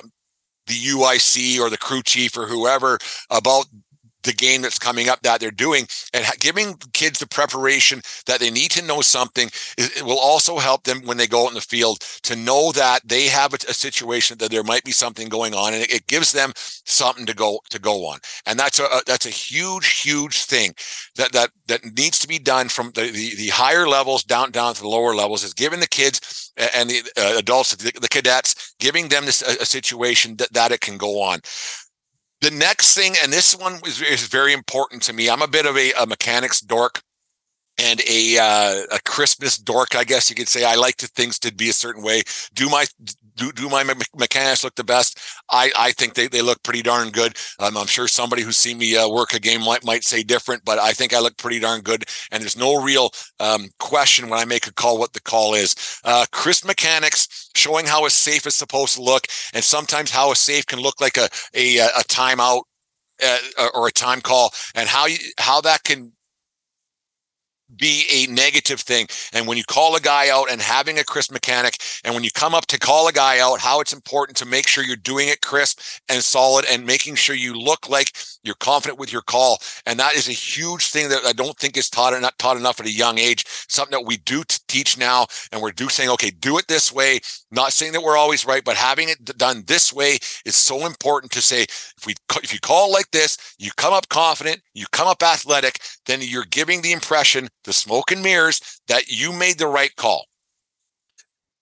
the 0.66 0.74
UIC 0.74 1.58
or 1.58 1.70
the 1.70 1.78
crew 1.78 2.02
chief 2.02 2.36
or 2.36 2.46
whoever 2.46 2.98
about 3.30 3.66
the 4.22 4.32
game 4.32 4.62
that's 4.62 4.78
coming 4.78 5.08
up 5.08 5.20
that 5.22 5.40
they're 5.40 5.50
doing 5.50 5.86
and 6.14 6.24
giving 6.40 6.74
kids 6.92 7.18
the 7.18 7.26
preparation 7.26 8.00
that 8.26 8.40
they 8.40 8.50
need 8.50 8.70
to 8.70 8.84
know 8.84 9.00
something 9.00 9.48
it 9.78 10.02
will 10.02 10.18
also 10.18 10.58
help 10.58 10.84
them 10.84 11.02
when 11.04 11.16
they 11.16 11.26
go 11.26 11.44
out 11.44 11.48
in 11.48 11.54
the 11.54 11.60
field 11.60 12.00
to 12.22 12.36
know 12.36 12.72
that 12.72 13.00
they 13.04 13.26
have 13.26 13.52
a, 13.52 13.58
a 13.68 13.74
situation 13.74 14.38
that 14.38 14.50
there 14.50 14.62
might 14.62 14.84
be 14.84 14.92
something 14.92 15.28
going 15.28 15.54
on 15.54 15.72
and 15.74 15.82
it, 15.82 15.92
it, 15.92 16.06
gives 16.06 16.32
them 16.32 16.52
something 16.56 17.24
to 17.24 17.34
go 17.34 17.58
to 17.70 17.78
go 17.78 18.06
on. 18.06 18.18
And 18.46 18.58
that's 18.58 18.78
a, 18.80 18.86
that's 19.06 19.24
a 19.24 19.30
huge 19.30 20.00
huge 20.00 20.44
thing 20.44 20.74
that 21.16 21.32
that 21.32 21.50
that 21.66 21.84
needs 21.84 22.18
to 22.20 22.28
be 22.28 22.38
done 22.38 22.68
from 22.68 22.90
the, 22.94 23.10
the, 23.10 23.34
the 23.36 23.48
higher 23.48 23.88
levels 23.88 24.24
down 24.24 24.50
down 24.50 24.74
to 24.74 24.82
the 24.82 24.88
lower 24.88 25.14
levels 25.14 25.44
is 25.44 25.54
giving 25.54 25.80
the 25.80 25.86
kids 25.88 26.52
and 26.74 26.90
the 26.90 27.02
uh, 27.16 27.38
adults 27.38 27.74
the, 27.74 27.92
the, 28.00 28.08
cadets 28.08 28.74
giving 28.78 29.08
them 29.08 29.24
this 29.24 29.42
a, 29.42 29.62
a 29.62 29.64
situation 29.64 30.36
that, 30.36 30.52
that 30.52 30.72
it 30.72 30.80
can 30.80 30.98
go 30.98 31.20
on 31.22 31.40
the 32.42 32.50
next 32.50 32.94
thing, 32.94 33.14
and 33.22 33.32
this 33.32 33.56
one 33.56 33.80
is, 33.86 34.02
is 34.02 34.26
very 34.26 34.52
important 34.52 35.00
to 35.04 35.12
me. 35.12 35.30
I'm 35.30 35.42
a 35.42 35.48
bit 35.48 35.64
of 35.64 35.76
a, 35.76 35.92
a 35.92 36.06
mechanics 36.06 36.60
dork 36.60 37.00
and 37.78 38.02
a 38.08 38.36
uh, 38.38 38.82
a 38.90 39.00
Christmas 39.04 39.56
dork, 39.56 39.94
I 39.94 40.04
guess 40.04 40.28
you 40.28 40.36
could 40.36 40.48
say. 40.48 40.64
I 40.64 40.74
like 40.74 40.96
to 40.96 41.06
things 41.06 41.38
to 41.40 41.54
be 41.54 41.70
a 41.70 41.72
certain 41.72 42.02
way. 42.02 42.22
Do 42.52 42.68
my 42.68 42.84
do, 43.36 43.52
do 43.52 43.68
my 43.68 43.84
me- 43.84 43.94
mechanics 44.16 44.64
look 44.64 44.74
the 44.74 44.84
best? 44.84 45.18
I, 45.50 45.70
I 45.76 45.92
think 45.92 46.14
they, 46.14 46.28
they 46.28 46.42
look 46.42 46.62
pretty 46.62 46.82
darn 46.82 47.10
good. 47.10 47.36
Um, 47.58 47.76
I'm 47.76 47.86
sure 47.86 48.08
somebody 48.08 48.42
who's 48.42 48.56
seen 48.56 48.78
me 48.78 48.96
uh, 48.96 49.08
work 49.08 49.34
a 49.34 49.40
game 49.40 49.62
might, 49.62 49.84
might 49.84 50.04
say 50.04 50.22
different, 50.22 50.64
but 50.64 50.78
I 50.78 50.92
think 50.92 51.14
I 51.14 51.20
look 51.20 51.36
pretty 51.36 51.58
darn 51.58 51.80
good. 51.80 52.04
And 52.30 52.42
there's 52.42 52.56
no 52.56 52.82
real 52.82 53.10
um, 53.40 53.68
question 53.78 54.28
when 54.28 54.38
I 54.38 54.44
make 54.44 54.66
a 54.66 54.72
call 54.72 54.98
what 54.98 55.12
the 55.12 55.20
call 55.20 55.54
is. 55.54 56.00
Uh, 56.04 56.26
Crisp 56.32 56.66
mechanics 56.66 57.50
showing 57.54 57.86
how 57.86 58.06
a 58.06 58.10
safe 58.10 58.46
is 58.46 58.54
supposed 58.54 58.96
to 58.96 59.02
look, 59.02 59.26
and 59.54 59.62
sometimes 59.62 60.10
how 60.10 60.30
a 60.32 60.36
safe 60.36 60.66
can 60.66 60.80
look 60.80 61.00
like 61.00 61.16
a 61.16 61.28
a, 61.54 61.78
a 61.78 62.04
timeout 62.08 62.62
uh, 63.22 63.68
or 63.74 63.88
a 63.88 63.92
time 63.92 64.20
call, 64.20 64.50
and 64.74 64.88
how 64.88 65.06
you 65.06 65.18
how 65.38 65.60
that 65.60 65.84
can 65.84 66.12
be 67.76 68.04
a 68.10 68.26
negative 68.30 68.80
thing. 68.80 69.06
And 69.32 69.46
when 69.46 69.58
you 69.58 69.64
call 69.64 69.96
a 69.96 70.00
guy 70.00 70.30
out 70.30 70.50
and 70.50 70.60
having 70.60 70.98
a 70.98 71.04
crisp 71.04 71.32
mechanic, 71.32 71.76
and 72.04 72.14
when 72.14 72.24
you 72.24 72.30
come 72.34 72.54
up 72.54 72.66
to 72.66 72.78
call 72.78 73.08
a 73.08 73.12
guy 73.12 73.40
out, 73.40 73.60
how 73.60 73.80
it's 73.80 73.92
important 73.92 74.36
to 74.38 74.46
make 74.46 74.66
sure 74.66 74.84
you're 74.84 74.96
doing 74.96 75.28
it 75.28 75.40
crisp 75.40 75.80
and 76.08 76.22
solid 76.22 76.64
and 76.70 76.86
making 76.86 77.14
sure 77.14 77.36
you 77.36 77.54
look 77.54 77.88
like 77.88 78.12
you're 78.42 78.54
confident 78.56 78.98
with 78.98 79.12
your 79.12 79.22
call. 79.22 79.58
And 79.86 79.98
that 79.98 80.14
is 80.14 80.28
a 80.28 80.32
huge 80.32 80.88
thing 80.88 81.08
that 81.08 81.24
I 81.24 81.32
don't 81.32 81.56
think 81.58 81.76
is 81.76 81.88
taught 81.88 82.18
not 82.20 82.38
taught 82.38 82.56
enough 82.56 82.80
at 82.80 82.86
a 82.86 82.92
young 82.92 83.18
age. 83.18 83.44
Something 83.68 83.98
that 83.98 84.06
we 84.06 84.18
do 84.18 84.42
teach 84.68 84.98
now, 84.98 85.26
and 85.50 85.62
we're 85.62 85.72
do 85.72 85.88
saying, 85.88 86.10
okay, 86.10 86.30
do 86.30 86.58
it 86.58 86.66
this 86.68 86.92
way. 86.92 87.20
Not 87.50 87.72
saying 87.72 87.92
that 87.92 88.02
we're 88.02 88.16
always 88.16 88.46
right, 88.46 88.64
but 88.64 88.76
having 88.76 89.08
it 89.08 89.24
done 89.38 89.64
this 89.66 89.92
way 89.92 90.18
is 90.44 90.56
so 90.56 90.86
important 90.86 91.32
to 91.32 91.42
say. 91.42 91.62
If 91.62 92.06
we 92.06 92.14
if 92.42 92.52
you 92.52 92.60
call 92.60 92.92
like 92.92 93.10
this, 93.10 93.38
you 93.58 93.70
come 93.76 93.92
up 93.92 94.08
confident, 94.08 94.60
you 94.74 94.86
come 94.92 95.08
up 95.08 95.22
athletic, 95.22 95.78
then 96.06 96.20
you're 96.22 96.44
giving 96.44 96.82
the 96.82 96.92
impression, 96.92 97.48
the 97.64 97.72
smoke 97.72 98.10
and 98.10 98.22
mirrors, 98.22 98.80
that 98.88 99.08
you 99.08 99.32
made 99.32 99.58
the 99.58 99.66
right 99.66 99.94
call. 99.96 100.26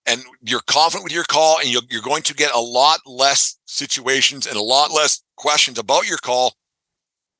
And 0.05 0.23
you're 0.41 0.61
confident 0.65 1.03
with 1.03 1.13
your 1.13 1.25
call 1.25 1.59
and 1.59 1.69
you're, 1.69 1.83
you're 1.89 2.01
going 2.01 2.23
to 2.23 2.33
get 2.33 2.51
a 2.53 2.59
lot 2.59 2.99
less 3.05 3.57
situations 3.65 4.47
and 4.47 4.55
a 4.55 4.61
lot 4.61 4.91
less 4.91 5.23
questions 5.37 5.77
about 5.77 6.07
your 6.07 6.17
call 6.17 6.55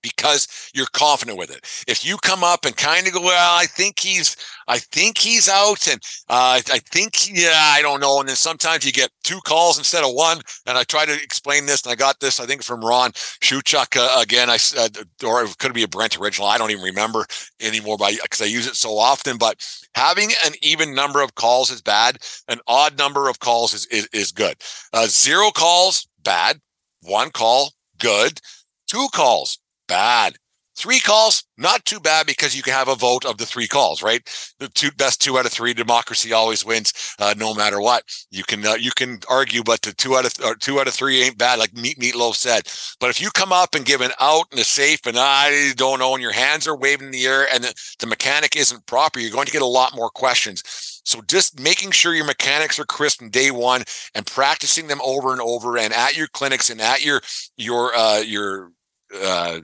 because 0.02 0.48
you're 0.74 0.88
confident 0.94 1.38
with 1.38 1.50
it. 1.50 1.66
If 1.88 2.06
you 2.06 2.18
come 2.18 2.44
up 2.44 2.66
and 2.66 2.76
kind 2.76 3.08
of 3.08 3.14
go, 3.14 3.22
well, 3.22 3.58
I 3.58 3.66
think 3.66 4.00
he's, 4.00 4.36
I 4.68 4.80
think 4.80 5.18
he's 5.18 5.50
out, 5.50 5.88
and 5.88 6.02
uh, 6.30 6.62
I 6.72 6.80
think, 6.92 7.32
yeah, 7.32 7.52
I 7.56 7.82
don't 7.82 8.00
know. 8.00 8.20
And 8.20 8.30
then 8.30 8.36
sometimes 8.36 8.86
you 8.86 8.92
get 8.92 9.10
two 9.24 9.40
calls 9.46 9.78
instead 9.78 10.04
of 10.04 10.14
one. 10.14 10.40
And 10.66 10.78
I 10.78 10.84
try 10.84 11.06
to 11.06 11.14
explain 11.14 11.66
this, 11.66 11.84
and 11.84 11.92
I 11.92 11.96
got 11.96 12.20
this, 12.20 12.40
I 12.40 12.46
think, 12.46 12.64
from 12.64 12.82
Ron 12.82 13.12
Shuchuk 13.12 13.98
uh, 13.98 14.22
again. 14.22 14.50
I 14.50 14.58
said, 14.58 14.98
or 15.24 15.44
it 15.44 15.58
could 15.58 15.74
be 15.74 15.84
a 15.84 15.88
Brent 15.88 16.20
original. 16.20 16.48
I 16.48 16.58
don't 16.58 16.72
even 16.72 16.84
remember 16.84 17.26
anymore 17.60 17.98
because 17.98 18.42
I 18.42 18.46
use 18.46 18.68
it 18.68 18.76
so 18.76 18.98
often. 18.98 19.38
But 19.38 19.66
having 19.96 20.32
an 20.46 20.54
even 20.62 20.96
number 20.96 21.22
of 21.22 21.36
calls 21.36 21.72
is 21.72 21.82
bad. 21.82 22.18
An 22.48 22.60
odd 22.68 22.98
number 22.98 23.28
of 23.28 23.40
calls 23.40 23.74
is 23.74 23.86
is, 23.88 24.08
is 24.14 24.32
good. 24.32 24.56
Uh, 24.94 25.08
zero 25.08 25.52
calls, 25.52 26.08
bad. 26.24 26.60
One 27.02 27.32
call, 27.32 27.74
good. 27.98 28.40
Two 28.88 29.08
calls, 29.14 29.58
bad. 29.92 30.36
Three 30.78 31.02
calls, 31.02 31.44
not 31.58 31.84
too 31.84 32.00
bad 32.00 32.26
because 32.26 32.56
you 32.56 32.64
can 32.64 32.72
have 32.72 32.88
a 32.88 32.96
vote 32.96 33.26
of 33.26 33.38
the 33.38 33.46
three 33.46 33.68
calls, 33.68 34.02
right? 34.02 34.22
The 34.58 34.70
two 34.70 34.90
best 34.92 35.22
two 35.22 35.38
out 35.38 35.46
of 35.46 35.52
three. 35.52 35.74
Democracy 35.74 36.32
always 36.32 36.66
wins, 36.66 36.94
uh, 37.20 37.36
no 37.38 37.54
matter 37.54 37.82
what. 37.82 38.04
You 38.32 38.46
can 38.46 38.66
uh, 38.66 38.76
you 38.76 38.92
can 38.96 39.20
argue, 39.30 39.64
but 39.64 39.82
the 39.82 39.92
two 39.92 40.16
out 40.16 40.26
of 40.26 40.34
th- 40.34 40.60
two 40.60 40.80
out 40.80 40.88
of 40.88 40.94
three 40.94 41.22
ain't 41.22 41.38
bad, 41.38 41.60
like 41.60 41.76
Meat 41.76 42.00
Meatloaf 42.00 42.36
said. 42.36 42.70
But 43.02 43.10
if 43.10 43.22
you 43.22 43.30
come 43.32 43.52
up 43.52 43.76
and 43.76 43.86
give 43.86 44.00
an 44.00 44.12
out 44.22 44.46
and 44.52 44.62
a 44.62 44.64
safe, 44.64 45.06
and 45.06 45.18
I 45.20 45.74
don't 45.76 46.00
know, 46.00 46.14
and 46.14 46.24
your 46.24 46.32
hands 46.32 46.68
are 46.70 46.78
waving 46.78 47.08
in 47.08 47.12
the 47.12 47.26
air, 47.26 47.48
and 47.54 47.66
the, 47.66 47.74
the 48.00 48.08
mechanic 48.08 48.56
isn't 48.56 48.86
proper, 48.86 49.20
you're 49.20 49.30
going 49.30 49.48
to 49.48 49.52
get 49.52 49.62
a 49.62 49.66
lot 49.66 49.94
more 49.94 50.10
questions. 50.10 50.64
So 51.04 51.22
just 51.28 51.60
making 51.60 51.92
sure 51.92 52.16
your 52.16 52.26
mechanics 52.26 52.80
are 52.80 52.86
crisp 52.86 53.20
from 53.20 53.30
day 53.30 53.52
one 53.52 53.84
and 54.16 54.26
practicing 54.26 54.88
them 54.88 55.02
over 55.04 55.34
and 55.34 55.42
over, 55.42 55.78
and 55.78 55.94
at 55.94 56.16
your 56.16 56.28
clinics 56.28 56.70
and 56.70 56.80
at 56.80 57.04
your 57.04 57.20
your 57.58 57.94
uh, 57.94 58.20
your 58.20 58.72
uh, 59.24 59.60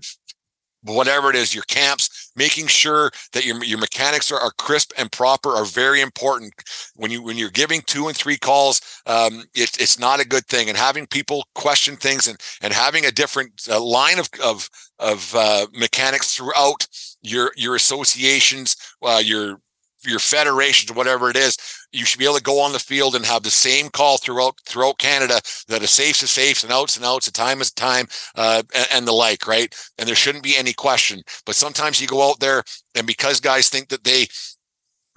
whatever 0.83 1.29
it 1.29 1.35
is, 1.35 1.53
your 1.53 1.63
camps, 1.63 2.31
making 2.35 2.67
sure 2.67 3.11
that 3.33 3.45
your 3.45 3.63
your 3.63 3.79
mechanics 3.79 4.31
are, 4.31 4.39
are 4.39 4.51
crisp 4.57 4.91
and 4.97 5.11
proper 5.11 5.49
are 5.49 5.65
very 5.65 6.01
important. 6.01 6.53
When 6.95 7.11
you 7.11 7.23
when 7.23 7.37
you're 7.37 7.49
giving 7.49 7.81
two 7.81 8.07
and 8.07 8.15
three 8.15 8.37
calls, 8.37 8.81
um, 9.05 9.43
it, 9.53 9.79
it's 9.79 9.99
not 9.99 10.19
a 10.19 10.27
good 10.27 10.45
thing. 10.47 10.69
And 10.69 10.77
having 10.77 11.07
people 11.07 11.45
question 11.55 11.95
things 11.95 12.27
and 12.27 12.39
and 12.61 12.73
having 12.73 13.05
a 13.05 13.11
different 13.11 13.67
uh, 13.69 13.81
line 13.81 14.19
of 14.19 14.29
of 14.43 14.69
of 14.99 15.33
uh, 15.35 15.67
mechanics 15.73 16.35
throughout 16.35 16.87
your 17.21 17.51
your 17.55 17.75
associations, 17.75 18.75
uh, 19.01 19.21
your 19.23 19.59
your 20.05 20.19
federations, 20.19 20.95
whatever 20.95 21.29
it 21.29 21.35
is, 21.35 21.57
you 21.91 22.05
should 22.05 22.19
be 22.19 22.25
able 22.25 22.37
to 22.37 22.43
go 22.43 22.59
on 22.59 22.73
the 22.73 22.79
field 22.79 23.15
and 23.15 23.25
have 23.25 23.43
the 23.43 23.51
same 23.51 23.89
call 23.89 24.17
throughout 24.17 24.59
throughout 24.65 24.97
Canada 24.97 25.39
that 25.67 25.83
a 25.83 25.87
safes 25.87 26.23
is 26.23 26.31
safes 26.31 26.63
and 26.63 26.71
outs 26.71 26.97
and 26.97 27.05
outs, 27.05 27.27
a 27.27 27.31
time 27.31 27.61
is 27.61 27.69
a 27.69 27.75
time, 27.75 28.07
uh, 28.35 28.61
and, 28.75 28.87
and, 28.93 29.07
the 29.07 29.11
like, 29.11 29.47
right? 29.47 29.73
And 29.97 30.07
there 30.07 30.15
shouldn't 30.15 30.43
be 30.43 30.57
any 30.57 30.73
question. 30.73 31.21
But 31.45 31.55
sometimes 31.55 32.01
you 32.01 32.07
go 32.07 32.29
out 32.29 32.39
there, 32.39 32.63
and 32.95 33.07
because 33.07 33.39
guys 33.39 33.69
think 33.69 33.89
that 33.89 34.03
they 34.03 34.27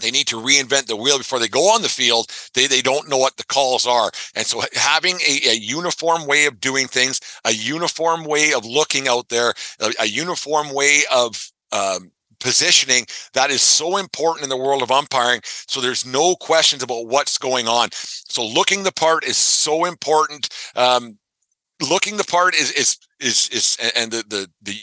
they 0.01 0.11
need 0.11 0.27
to 0.29 0.37
reinvent 0.37 0.87
the 0.87 0.97
wheel 0.97 1.19
before 1.19 1.39
they 1.39 1.49
go 1.49 1.75
on 1.75 1.83
the 1.83 1.89
field. 1.89 2.31
They 2.55 2.67
they 2.67 2.83
don't 2.83 3.09
know 3.09 3.19
what 3.19 3.37
the 3.37 3.45
calls 3.45 3.87
are, 3.87 4.11
and 4.35 4.47
so 4.47 4.63
having 4.75 5.17
a, 5.29 5.51
a 5.51 5.55
uniform 5.55 6.27
way 6.27 6.47
of 6.47 6.61
doing 6.61 6.87
things, 6.87 7.21
a 7.45 7.53
uniform 7.53 8.25
way 8.25 8.53
of 8.53 8.65
looking 8.65 9.09
out 9.09 9.29
there, 9.29 9.53
a, 9.81 9.93
a 10.01 10.07
uniform 10.07 10.73
way 10.73 11.03
of 11.13 11.51
um, 11.73 12.11
positioning 12.41 13.07
that 13.35 13.51
is 13.51 13.63
so 13.63 13.97
important 13.97 14.45
in 14.45 14.51
the 14.51 14.57
world 14.57 14.83
of 14.83 14.91
umpiring. 14.91 15.41
So 15.45 15.81
there's 15.81 16.07
no 16.07 16.35
questions 16.37 16.83
about 16.83 17.07
what's 17.07 17.39
going 17.39 17.69
on. 17.69 17.89
So 17.93 18.47
looking 18.47 18.83
the 18.83 18.93
part 18.93 19.25
is 19.25 19.37
so 19.37 19.85
important. 19.85 20.49
Um, 20.77 21.19
looking 21.89 22.17
the 22.17 22.25
part 22.25 22.55
is 22.55 22.71
is 22.73 22.99
is 23.21 23.49
is 23.51 23.77
and 23.97 24.11
the 24.11 24.25
the 24.29 24.51
the 24.63 24.75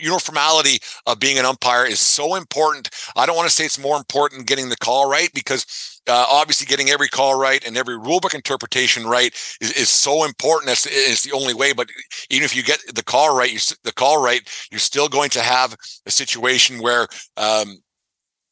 uniformity 0.00 0.78
of 1.06 1.18
being 1.18 1.38
an 1.38 1.44
umpire 1.44 1.84
is 1.84 2.00
so 2.00 2.34
important. 2.34 2.90
I 3.16 3.26
don't 3.26 3.36
want 3.36 3.48
to 3.48 3.54
say 3.54 3.64
it's 3.64 3.78
more 3.78 3.96
important 3.96 4.46
getting 4.46 4.68
the 4.68 4.76
call 4.76 5.10
right 5.10 5.30
because 5.34 5.89
uh, 6.08 6.26
obviously 6.30 6.66
getting 6.66 6.90
every 6.90 7.08
call 7.08 7.38
right 7.38 7.64
and 7.66 7.76
every 7.76 7.96
rulebook 7.96 8.34
interpretation 8.34 9.06
right 9.06 9.32
is, 9.60 9.72
is 9.72 9.88
so 9.88 10.24
important. 10.24 10.72
It's 10.86 11.22
the 11.22 11.32
only 11.32 11.54
way. 11.54 11.72
But 11.72 11.88
even 12.30 12.44
if 12.44 12.56
you 12.56 12.62
get 12.62 12.80
the 12.94 13.02
call 13.02 13.36
right, 13.36 13.52
you 13.52 13.58
the 13.84 13.92
call 13.92 14.22
right, 14.22 14.40
you're 14.70 14.80
still 14.80 15.08
going 15.08 15.30
to 15.30 15.40
have 15.40 15.76
a 16.06 16.10
situation 16.10 16.80
where 16.80 17.06
um, 17.36 17.78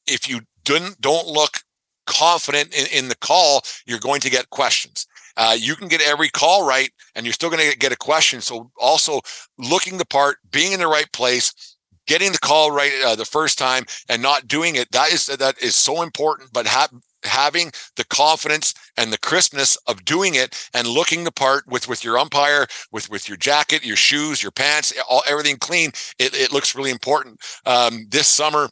if 0.07 0.29
you 0.29 0.41
don't 0.65 1.01
don't 1.01 1.27
look 1.27 1.59
confident 2.07 2.75
in, 2.75 2.87
in 3.05 3.09
the 3.09 3.17
call, 3.17 3.63
you're 3.87 3.99
going 3.99 4.21
to 4.21 4.31
get 4.31 4.51
questions. 4.51 5.07
Uh, 5.37 5.57
you 5.57 5.77
can 5.77 5.87
get 5.87 6.03
every 6.03 6.29
call 6.29 6.67
right, 6.67 6.91
and 7.15 7.25
you're 7.25 7.33
still 7.33 7.51
going 7.51 7.71
to 7.71 7.79
get 7.79 7.93
a 7.93 7.97
question. 7.97 8.41
So 8.41 8.71
also 8.81 9.21
looking 9.57 9.97
the 9.97 10.07
part, 10.07 10.39
being 10.51 10.73
in 10.73 10.81
the 10.81 10.89
right 10.89 11.11
place, 11.13 11.77
getting 12.09 12.33
the 12.33 12.39
call 12.39 12.73
right 12.73 12.93
uh, 13.05 13.15
the 13.15 13.25
first 13.25 13.57
time, 13.59 13.85
and 14.09 14.21
not 14.21 14.49
doing 14.49 14.75
it 14.75 14.91
that 14.91 15.13
is 15.13 15.27
that 15.27 15.63
is 15.63 15.77
so 15.77 16.03
important. 16.03 16.53
But 16.53 16.67
ha- 16.67 16.89
having 17.25 17.71
the 17.97 18.05
confidence 18.05 18.75
and 18.97 19.13
the 19.13 19.19
crispness 19.19 19.77
of 19.87 20.05
doing 20.05 20.35
it 20.35 20.69
and 20.75 20.87
looking 20.87 21.25
the 21.25 21.33
part 21.33 21.67
with 21.67 21.89
with 21.89 22.05
your 22.05 22.19
umpire 22.19 22.67
with 22.93 23.11
with 23.11 23.29
your 23.29 23.37
jacket 23.37 23.85
your 23.85 23.97
shoes 23.97 24.43
your 24.43 24.53
pants 24.53 24.93
all 25.09 25.23
everything 25.27 25.57
clean 25.57 25.91
it, 26.19 26.35
it 26.35 26.53
looks 26.53 26.75
really 26.75 26.91
important. 26.91 27.41
Um, 27.67 28.07
this 28.09 28.29
summer 28.29 28.69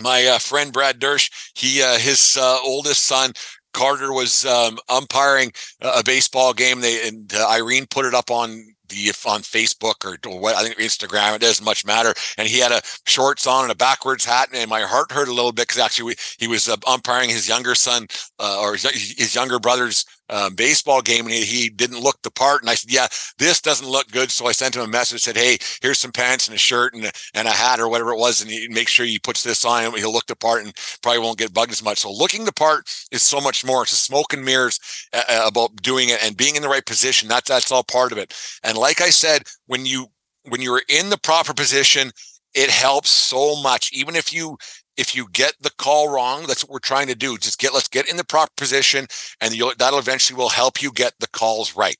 my 0.00 0.26
uh, 0.26 0.38
friend 0.38 0.72
brad 0.72 1.00
dersch 1.00 1.30
he 1.54 1.82
uh, 1.82 1.98
his 1.98 2.36
uh, 2.40 2.58
oldest 2.62 3.04
son 3.04 3.32
carter 3.72 4.12
was 4.12 4.44
um, 4.46 4.78
umpiring 4.88 5.52
a 5.80 6.02
baseball 6.04 6.52
game. 6.52 6.80
They 6.80 7.06
and 7.06 7.32
uh, 7.34 7.48
irene 7.50 7.86
put 7.90 8.04
it 8.04 8.14
up 8.14 8.30
on 8.30 8.71
the 8.92 9.12
on 9.26 9.42
Facebook 9.42 10.04
or, 10.04 10.18
or 10.30 10.40
what 10.40 10.54
I 10.54 10.62
think 10.62 10.76
Instagram. 10.76 11.34
It 11.34 11.40
doesn't 11.40 11.64
much 11.64 11.84
matter. 11.84 12.14
And 12.38 12.48
he 12.48 12.58
had 12.58 12.72
a 12.72 12.80
shorts 13.06 13.46
on 13.46 13.64
and 13.64 13.72
a 13.72 13.76
backwards 13.76 14.24
hat, 14.24 14.48
and 14.52 14.68
my 14.68 14.82
heart 14.82 15.12
hurt 15.12 15.28
a 15.28 15.32
little 15.32 15.52
bit 15.52 15.68
because 15.68 15.80
actually 15.80 16.06
we, 16.06 16.14
he 16.38 16.48
was 16.48 16.68
uh, 16.68 16.76
umpiring 16.86 17.30
his 17.30 17.48
younger 17.48 17.74
son 17.74 18.06
uh, 18.38 18.58
or 18.60 18.72
his, 18.72 18.84
his 18.84 19.34
younger 19.34 19.58
brother's 19.58 20.04
um, 20.32 20.54
baseball 20.54 21.02
game 21.02 21.26
and 21.26 21.34
he, 21.34 21.44
he, 21.44 21.68
didn't 21.68 22.00
look 22.00 22.20
the 22.22 22.30
part. 22.30 22.62
And 22.62 22.70
I 22.70 22.74
said, 22.74 22.90
yeah, 22.90 23.06
this 23.38 23.60
doesn't 23.60 23.88
look 23.88 24.10
good. 24.10 24.30
So 24.30 24.46
I 24.46 24.52
sent 24.52 24.74
him 24.74 24.82
a 24.82 24.88
message, 24.88 25.20
said, 25.20 25.36
hey, 25.36 25.58
here's 25.82 25.98
some 25.98 26.10
pants 26.10 26.48
and 26.48 26.54
a 26.54 26.58
shirt 26.58 26.94
and 26.94 27.10
and 27.34 27.46
a 27.46 27.50
hat 27.50 27.80
or 27.80 27.88
whatever 27.88 28.12
it 28.12 28.18
was. 28.18 28.40
And 28.40 28.50
he, 28.50 28.66
make 28.68 28.88
sure 28.88 29.04
he 29.04 29.18
puts 29.18 29.42
this 29.42 29.64
on 29.64 29.92
he'll 29.94 30.12
look 30.12 30.26
the 30.26 30.36
part 30.36 30.64
and 30.64 30.74
probably 31.02 31.20
won't 31.20 31.38
get 31.38 31.52
bugged 31.52 31.72
as 31.72 31.82
much. 31.82 31.98
So 31.98 32.10
looking 32.10 32.44
the 32.44 32.52
part 32.52 32.88
is 33.10 33.22
so 33.22 33.40
much 33.40 33.64
more. 33.64 33.82
It's 33.82 33.92
a 33.92 33.96
smoke 33.96 34.32
and 34.32 34.44
mirrors 34.44 34.80
uh, 35.12 35.22
uh, 35.28 35.44
about 35.46 35.76
doing 35.82 36.08
it 36.08 36.24
and 36.24 36.36
being 36.36 36.56
in 36.56 36.62
the 36.62 36.68
right 36.68 36.86
position. 36.86 37.28
That's, 37.28 37.48
that's 37.48 37.70
all 37.70 37.84
part 37.84 38.12
of 38.12 38.18
it. 38.18 38.34
And 38.64 38.78
like 38.78 39.00
I 39.00 39.10
said, 39.10 39.42
when 39.66 39.84
you, 39.84 40.06
when 40.48 40.62
you're 40.62 40.82
in 40.88 41.10
the 41.10 41.18
proper 41.18 41.52
position, 41.52 42.10
it 42.54 42.70
helps 42.70 43.10
so 43.10 43.60
much. 43.62 43.92
Even 43.92 44.16
if 44.16 44.32
you 44.32 44.56
if 44.96 45.14
you 45.14 45.26
get 45.32 45.54
the 45.60 45.70
call 45.78 46.12
wrong, 46.12 46.44
that's 46.46 46.64
what 46.64 46.72
we're 46.72 46.78
trying 46.78 47.06
to 47.08 47.14
do. 47.14 47.38
Just 47.38 47.58
get 47.58 47.72
let's 47.72 47.88
get 47.88 48.10
in 48.10 48.16
the 48.16 48.24
proper 48.24 48.52
position, 48.56 49.06
and 49.40 49.54
that'll 49.78 49.98
eventually 49.98 50.36
will 50.36 50.48
help 50.48 50.82
you 50.82 50.92
get 50.92 51.14
the 51.18 51.28
calls 51.28 51.76
right. 51.76 51.96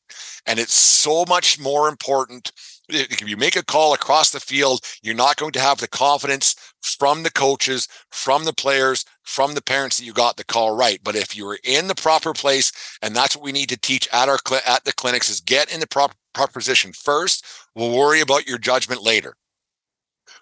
And 0.47 0.59
it's 0.59 0.75
so 0.75 1.25
much 1.29 1.59
more 1.59 1.89
important. 1.89 2.53
If 2.89 3.27
you 3.27 3.37
make 3.37 3.57
a 3.57 3.65
call 3.65 3.95
across 3.95 4.31
the 4.31 4.41
field, 4.41 4.81
you're 5.03 5.15
not 5.15 5.37
going 5.37 5.53
to 5.53 5.61
have 5.61 5.79
the 5.79 5.89
confidence 5.89 6.55
from 6.83 7.23
the 7.23 7.31
coaches, 7.31 7.89
from 8.11 8.45
the 8.45 8.53
players, 8.53 9.05
from 9.23 9.55
the 9.55 9.63
parents 9.63 9.97
that 9.97 10.05
you 10.05 10.13
got 10.13 10.37
the 10.37 10.45
call 10.45 10.77
right. 10.77 10.99
But 11.03 11.17
if 11.17 11.35
you're 11.35 11.59
in 11.65 11.87
the 11.87 11.95
proper 11.95 12.33
place, 12.33 12.73
and 13.01 13.17
that's 13.17 13.37
what 13.37 13.45
we 13.45 13.53
need 13.53 13.69
to 13.71 13.79
teach 13.79 14.09
at 14.13 14.29
our 14.29 14.39
at 14.67 14.85
the 14.85 14.93
clinics, 14.93 15.31
is 15.31 15.41
get 15.41 15.73
in 15.73 15.81
the 15.81 15.87
proper 15.87 16.15
proper 16.35 16.53
position 16.53 16.93
first. 16.93 17.47
We'll 17.75 17.97
worry 17.97 18.21
about 18.21 18.47
your 18.47 18.59
judgment 18.59 19.03
later. 19.03 19.37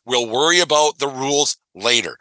We'll 0.07 0.29
worry 0.29 0.61
about 0.61 0.99
the 0.99 1.09
rules 1.09 1.57
later. 1.75 2.17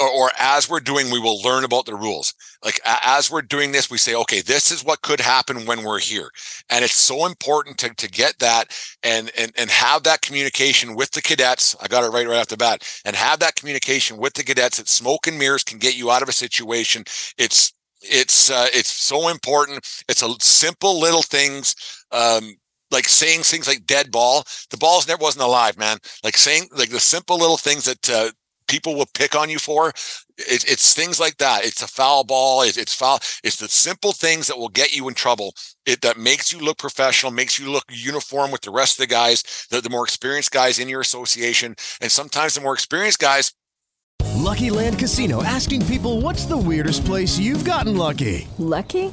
Or, 0.00 0.08
or, 0.08 0.30
as 0.38 0.70
we're 0.70 0.80
doing, 0.80 1.10
we 1.10 1.20
will 1.20 1.42
learn 1.42 1.64
about 1.64 1.84
the 1.84 1.94
rules. 1.94 2.34
Like 2.64 2.80
as 2.84 3.30
we're 3.30 3.42
doing 3.42 3.72
this, 3.72 3.90
we 3.90 3.98
say, 3.98 4.14
okay, 4.14 4.40
this 4.40 4.70
is 4.70 4.82
what 4.82 5.02
could 5.02 5.20
happen 5.20 5.66
when 5.66 5.84
we're 5.84 5.98
here. 5.98 6.30
And 6.70 6.82
it's 6.82 6.94
so 6.94 7.26
important 7.26 7.76
to, 7.78 7.94
to 7.94 8.08
get 8.08 8.38
that 8.38 8.74
and, 9.02 9.30
and, 9.36 9.52
and 9.56 9.68
have 9.70 10.02
that 10.04 10.22
communication 10.22 10.94
with 10.96 11.10
the 11.10 11.20
cadets. 11.20 11.76
I 11.80 11.88
got 11.88 12.04
it 12.04 12.08
right, 12.08 12.26
right 12.26 12.38
off 12.38 12.48
the 12.48 12.56
bat 12.56 12.82
and 13.04 13.14
have 13.14 13.40
that 13.40 13.56
communication 13.56 14.16
with 14.16 14.32
the 14.32 14.44
cadets 14.44 14.78
that 14.78 14.88
smoke 14.88 15.26
and 15.26 15.38
mirrors 15.38 15.62
can 15.62 15.78
get 15.78 15.96
you 15.96 16.10
out 16.10 16.22
of 16.22 16.28
a 16.28 16.32
situation. 16.32 17.04
It's, 17.36 17.74
it's, 18.00 18.50
uh, 18.50 18.68
it's 18.72 18.90
so 18.90 19.28
important. 19.28 19.78
It's 20.08 20.22
a 20.22 20.34
simple 20.40 20.98
little 20.98 21.22
things. 21.22 21.74
Um, 22.10 22.56
like 22.92 23.08
saying 23.08 23.42
things 23.42 23.66
like 23.66 23.86
dead 23.86 24.10
ball. 24.10 24.44
The 24.70 24.76
ball's 24.76 25.08
never 25.08 25.22
wasn't 25.22 25.44
alive, 25.44 25.78
man. 25.78 25.98
Like 26.22 26.36
saying 26.36 26.68
like 26.76 26.90
the 26.90 27.00
simple 27.00 27.38
little 27.38 27.56
things 27.56 27.86
that 27.86 28.10
uh, 28.10 28.30
people 28.72 28.94
will 28.94 29.10
pick 29.12 29.36
on 29.36 29.50
you 29.50 29.58
for. 29.58 29.90
It, 30.38 30.64
it's 30.72 30.94
things 30.94 31.20
like 31.20 31.36
that. 31.36 31.64
It's 31.64 31.82
a 31.82 31.86
foul 31.86 32.24
ball. 32.24 32.62
It, 32.62 32.78
it's 32.78 32.94
foul. 32.94 33.18
It's 33.44 33.56
the 33.56 33.68
simple 33.68 34.12
things 34.12 34.46
that 34.46 34.56
will 34.56 34.70
get 34.70 34.96
you 34.96 35.08
in 35.08 35.14
trouble. 35.14 35.54
It 35.84 36.00
that 36.00 36.16
makes 36.16 36.52
you 36.52 36.58
look 36.58 36.78
professional, 36.78 37.32
makes 37.32 37.58
you 37.58 37.70
look 37.70 37.84
uniform 37.90 38.50
with 38.50 38.62
the 38.62 38.70
rest 38.70 38.98
of 38.98 39.06
the 39.06 39.14
guys, 39.14 39.66
the, 39.70 39.82
the 39.82 39.90
more 39.90 40.04
experienced 40.04 40.52
guys 40.52 40.78
in 40.78 40.88
your 40.88 41.02
association, 41.02 41.76
and 42.00 42.10
sometimes 42.10 42.54
the 42.54 42.62
more 42.62 42.72
experienced 42.72 43.18
guys. 43.18 43.52
Lucky 44.36 44.70
Land 44.70 44.98
Casino 44.98 45.42
asking 45.44 45.84
people, 45.86 46.22
"What's 46.22 46.46
the 46.46 46.56
weirdest 46.56 47.04
place 47.04 47.38
you've 47.38 47.64
gotten 47.64 47.96
lucky?" 47.96 48.48
Lucky 48.58 49.12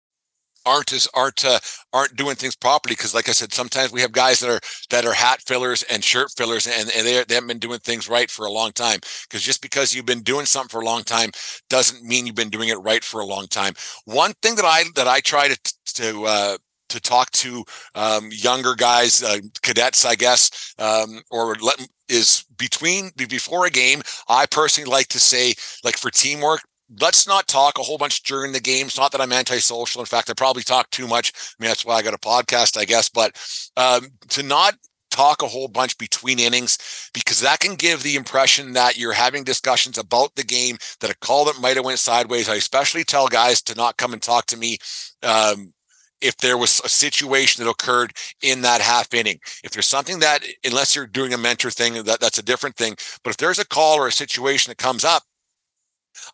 aren't 0.65 0.93
as 0.93 1.07
aren't 1.13 1.43
uh, 1.45 1.59
aren't 1.93 2.15
doing 2.15 2.35
things 2.35 2.55
properly 2.55 2.95
because 2.95 3.13
like 3.13 3.29
i 3.29 3.31
said 3.31 3.53
sometimes 3.53 3.91
we 3.91 4.01
have 4.01 4.11
guys 4.11 4.39
that 4.39 4.49
are 4.49 4.59
that 4.89 5.05
are 5.05 5.13
hat 5.13 5.41
fillers 5.41 5.83
and 5.83 6.03
shirt 6.03 6.29
fillers 6.37 6.67
and, 6.67 6.91
and 6.95 7.05
they, 7.05 7.23
they 7.23 7.35
haven't 7.35 7.47
been 7.47 7.59
doing 7.59 7.79
things 7.79 8.09
right 8.09 8.29
for 8.29 8.45
a 8.45 8.51
long 8.51 8.71
time 8.71 8.99
because 9.29 9.41
just 9.41 9.61
because 9.61 9.93
you've 9.93 10.05
been 10.05 10.21
doing 10.21 10.45
something 10.45 10.69
for 10.69 10.81
a 10.81 10.85
long 10.85 11.03
time 11.03 11.29
doesn't 11.69 12.03
mean 12.03 12.25
you've 12.25 12.35
been 12.35 12.49
doing 12.49 12.69
it 12.69 12.77
right 12.81 13.03
for 13.03 13.21
a 13.21 13.25
long 13.25 13.47
time 13.47 13.73
one 14.05 14.33
thing 14.41 14.55
that 14.55 14.65
i 14.65 14.83
that 14.95 15.07
i 15.07 15.19
try 15.19 15.47
to 15.47 15.73
to 15.85 16.25
uh, 16.25 16.57
to 16.91 16.99
talk 16.99 17.31
to 17.31 17.63
um, 17.95 18.29
younger 18.31 18.75
guys, 18.75 19.23
uh, 19.23 19.39
cadets, 19.61 20.05
I 20.05 20.15
guess, 20.15 20.73
um, 20.77 21.21
or 21.31 21.55
let 21.55 21.87
is 22.07 22.45
between 22.57 23.11
before 23.15 23.65
a 23.65 23.69
game. 23.69 24.01
I 24.27 24.45
personally 24.45 24.89
like 24.89 25.07
to 25.09 25.19
say, 25.19 25.53
like 25.83 25.97
for 25.97 26.11
teamwork, 26.11 26.61
let's 26.99 27.27
not 27.27 27.47
talk 27.47 27.77
a 27.77 27.83
whole 27.83 27.97
bunch 27.97 28.23
during 28.23 28.51
the 28.51 28.59
game. 28.59 28.87
It's 28.87 28.97
not 28.97 29.11
that 29.11 29.21
I'm 29.21 29.31
antisocial. 29.31 30.01
In 30.01 30.05
fact, 30.05 30.29
I 30.29 30.33
probably 30.33 30.63
talk 30.63 30.89
too 30.89 31.07
much. 31.07 31.31
I 31.35 31.63
mean, 31.63 31.69
that's 31.69 31.85
why 31.85 31.95
I 31.95 32.01
got 32.01 32.13
a 32.13 32.17
podcast, 32.17 32.77
I 32.77 32.85
guess. 32.85 33.09
But 33.09 33.37
um, 33.77 34.07
to 34.29 34.43
not 34.43 34.75
talk 35.11 35.41
a 35.41 35.47
whole 35.47 35.67
bunch 35.67 35.97
between 35.97 36.39
innings 36.39 36.77
because 37.13 37.41
that 37.41 37.59
can 37.59 37.75
give 37.75 38.01
the 38.01 38.15
impression 38.15 38.73
that 38.73 38.97
you're 38.97 39.11
having 39.11 39.43
discussions 39.43 39.97
about 39.97 40.33
the 40.35 40.43
game 40.43 40.77
that 41.01 41.11
a 41.11 41.17
call 41.17 41.45
that 41.45 41.61
might 41.61 41.75
have 41.75 41.85
went 41.85 41.99
sideways 41.99 42.47
i 42.47 42.55
especially 42.55 43.03
tell 43.03 43.27
guys 43.27 43.61
to 43.61 43.75
not 43.75 43.97
come 43.97 44.13
and 44.13 44.21
talk 44.21 44.45
to 44.45 44.57
me 44.57 44.77
um, 45.21 45.73
if 46.21 46.37
there 46.37 46.57
was 46.57 46.79
a 46.85 46.89
situation 46.89 47.61
that 47.61 47.69
occurred 47.69 48.13
in 48.41 48.61
that 48.61 48.79
half 48.79 49.13
inning 49.13 49.37
if 49.65 49.71
there's 49.71 49.87
something 49.87 50.19
that 50.19 50.45
unless 50.63 50.95
you're 50.95 51.07
doing 51.07 51.33
a 51.33 51.37
mentor 51.37 51.69
thing 51.69 52.01
that, 52.03 52.21
that's 52.21 52.39
a 52.39 52.43
different 52.43 52.77
thing 52.77 52.95
but 53.23 53.31
if 53.31 53.37
there's 53.37 53.59
a 53.59 53.67
call 53.67 53.97
or 53.97 54.07
a 54.07 54.13
situation 54.13 54.71
that 54.71 54.77
comes 54.77 55.03
up 55.03 55.23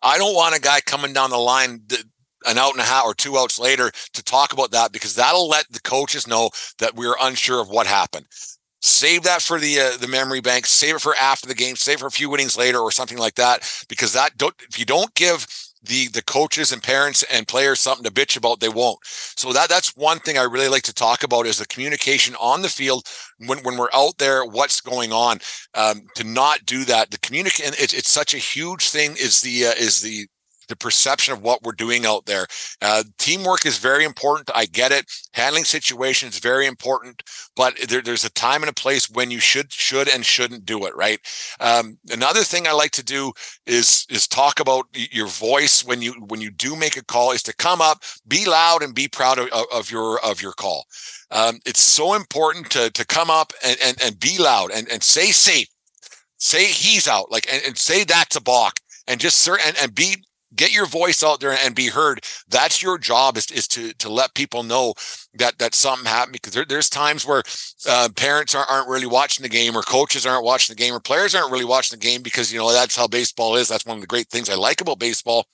I 0.02 0.18
don't 0.18 0.34
want 0.34 0.56
a 0.56 0.60
guy 0.60 0.80
coming 0.80 1.12
down 1.12 1.30
the 1.30 1.38
line 1.38 1.82
an 2.46 2.58
out 2.58 2.72
and 2.72 2.80
a 2.80 2.84
half 2.84 3.04
or 3.04 3.14
two 3.14 3.36
outs 3.36 3.58
later 3.58 3.90
to 4.12 4.22
talk 4.22 4.52
about 4.52 4.70
that 4.70 4.92
because 4.92 5.14
that'll 5.14 5.48
let 5.48 5.70
the 5.70 5.80
coaches 5.80 6.26
know 6.26 6.50
that 6.78 6.94
we're 6.94 7.16
unsure 7.20 7.60
of 7.60 7.68
what 7.68 7.86
happened. 7.86 8.26
Save 8.80 9.24
that 9.24 9.42
for 9.42 9.58
the 9.58 9.80
uh, 9.80 9.96
the 9.96 10.06
memory 10.06 10.40
bank. 10.40 10.66
Save 10.66 10.96
it 10.96 11.00
for 11.00 11.16
after 11.16 11.48
the 11.48 11.54
game. 11.54 11.74
Save 11.74 11.96
it 11.96 12.00
for 12.00 12.06
a 12.06 12.12
few 12.12 12.32
innings 12.34 12.56
later 12.56 12.78
or 12.78 12.92
something 12.92 13.18
like 13.18 13.34
that. 13.34 13.68
Because 13.88 14.12
that 14.12 14.36
don't 14.36 14.54
if 14.70 14.78
you 14.78 14.84
don't 14.84 15.12
give 15.14 15.46
the 15.82 16.08
the 16.08 16.22
coaches 16.22 16.72
and 16.72 16.82
parents 16.82 17.22
and 17.24 17.48
players 17.48 17.80
something 17.80 18.04
to 18.04 18.10
bitch 18.10 18.36
about 18.36 18.60
they 18.60 18.68
won't. 18.68 18.98
So 19.04 19.52
that 19.52 19.68
that's 19.68 19.96
one 19.96 20.18
thing 20.20 20.38
i 20.38 20.42
really 20.42 20.68
like 20.68 20.82
to 20.84 20.94
talk 20.94 21.22
about 21.22 21.46
is 21.46 21.58
the 21.58 21.66
communication 21.66 22.34
on 22.40 22.62
the 22.62 22.68
field 22.68 23.06
when, 23.46 23.58
when 23.60 23.76
we're 23.76 23.88
out 23.94 24.18
there 24.18 24.44
what's 24.44 24.80
going 24.80 25.12
on 25.12 25.38
um, 25.74 26.02
to 26.16 26.24
not 26.24 26.64
do 26.66 26.84
that. 26.84 27.10
The 27.10 27.18
communicate 27.18 27.80
it's, 27.80 27.94
it's 27.94 28.10
such 28.10 28.34
a 28.34 28.38
huge 28.38 28.90
thing 28.90 29.12
is 29.12 29.40
the 29.40 29.66
uh, 29.66 29.74
is 29.78 30.00
the 30.00 30.26
the 30.68 30.76
perception 30.76 31.32
of 31.32 31.42
what 31.42 31.62
we're 31.62 31.72
doing 31.72 32.06
out 32.06 32.26
there. 32.26 32.46
Uh, 32.80 33.02
teamwork 33.18 33.66
is 33.66 33.78
very 33.78 34.04
important. 34.04 34.50
I 34.54 34.66
get 34.66 34.92
it. 34.92 35.06
Handling 35.32 35.64
situations 35.64 36.38
very 36.38 36.66
important, 36.66 37.22
but 37.56 37.76
there, 37.88 38.02
there's 38.02 38.24
a 38.24 38.30
time 38.30 38.62
and 38.62 38.70
a 38.70 38.74
place 38.74 39.10
when 39.10 39.30
you 39.30 39.40
should 39.40 39.72
should 39.72 40.08
and 40.08 40.24
shouldn't 40.24 40.64
do 40.64 40.86
it. 40.86 40.94
Right. 40.94 41.20
Um, 41.60 41.98
another 42.10 42.42
thing 42.42 42.66
I 42.66 42.72
like 42.72 42.92
to 42.92 43.04
do 43.04 43.32
is 43.66 44.06
is 44.10 44.26
talk 44.28 44.60
about 44.60 44.86
your 44.92 45.26
voice 45.26 45.84
when 45.84 46.02
you 46.02 46.12
when 46.28 46.40
you 46.40 46.50
do 46.50 46.76
make 46.76 46.96
a 46.96 47.04
call. 47.04 47.32
Is 47.32 47.42
to 47.44 47.56
come 47.56 47.80
up, 47.80 48.02
be 48.26 48.46
loud, 48.46 48.82
and 48.82 48.94
be 48.94 49.08
proud 49.08 49.38
of, 49.38 49.48
of 49.72 49.90
your 49.90 50.24
of 50.24 50.40
your 50.42 50.52
call. 50.52 50.86
Um, 51.30 51.60
it's 51.66 51.80
so 51.80 52.14
important 52.14 52.70
to 52.70 52.90
to 52.90 53.06
come 53.06 53.30
up 53.30 53.52
and 53.64 53.76
and, 53.82 54.00
and 54.02 54.20
be 54.20 54.38
loud 54.38 54.70
and, 54.70 54.88
and 54.90 55.02
say 55.02 55.30
safe 55.30 55.68
say 56.38 56.64
he's 56.64 57.08
out 57.08 57.30
like 57.30 57.52
and, 57.52 57.62
and 57.66 57.76
say 57.76 58.04
that's 58.04 58.36
a 58.36 58.40
balk 58.40 58.80
and 59.06 59.20
just 59.20 59.46
and, 59.48 59.76
and 59.80 59.94
be 59.94 60.16
get 60.56 60.74
your 60.74 60.86
voice 60.86 61.22
out 61.22 61.40
there 61.40 61.56
and 61.64 61.74
be 61.74 61.88
heard. 61.88 62.20
That's 62.48 62.82
your 62.82 62.98
job 62.98 63.36
is, 63.36 63.50
is 63.50 63.68
to 63.68 63.92
to 63.94 64.08
let 64.08 64.34
people 64.34 64.62
know 64.62 64.94
that 65.34 65.58
that 65.58 65.74
something 65.74 66.06
happened 66.06 66.32
because 66.34 66.54
there, 66.54 66.64
there's 66.64 66.88
times 66.88 67.26
where 67.26 67.42
uh, 67.88 68.08
parents 68.16 68.54
aren't, 68.54 68.70
aren't 68.70 68.88
really 68.88 69.06
watching 69.06 69.42
the 69.42 69.48
game 69.48 69.76
or 69.76 69.82
coaches 69.82 70.26
aren't 70.26 70.44
watching 70.44 70.74
the 70.74 70.82
game 70.82 70.94
or 70.94 71.00
players 71.00 71.34
aren't 71.34 71.52
really 71.52 71.64
watching 71.64 71.98
the 71.98 72.04
game 72.04 72.22
because 72.22 72.52
you 72.52 72.58
know 72.58 72.72
that's 72.72 72.96
how 72.96 73.06
baseball 73.06 73.56
is. 73.56 73.68
That's 73.68 73.86
one 73.86 73.96
of 73.96 74.00
the 74.00 74.06
great 74.06 74.28
things 74.28 74.48
I 74.48 74.54
like 74.54 74.80
about 74.80 74.98
baseball 74.98 75.46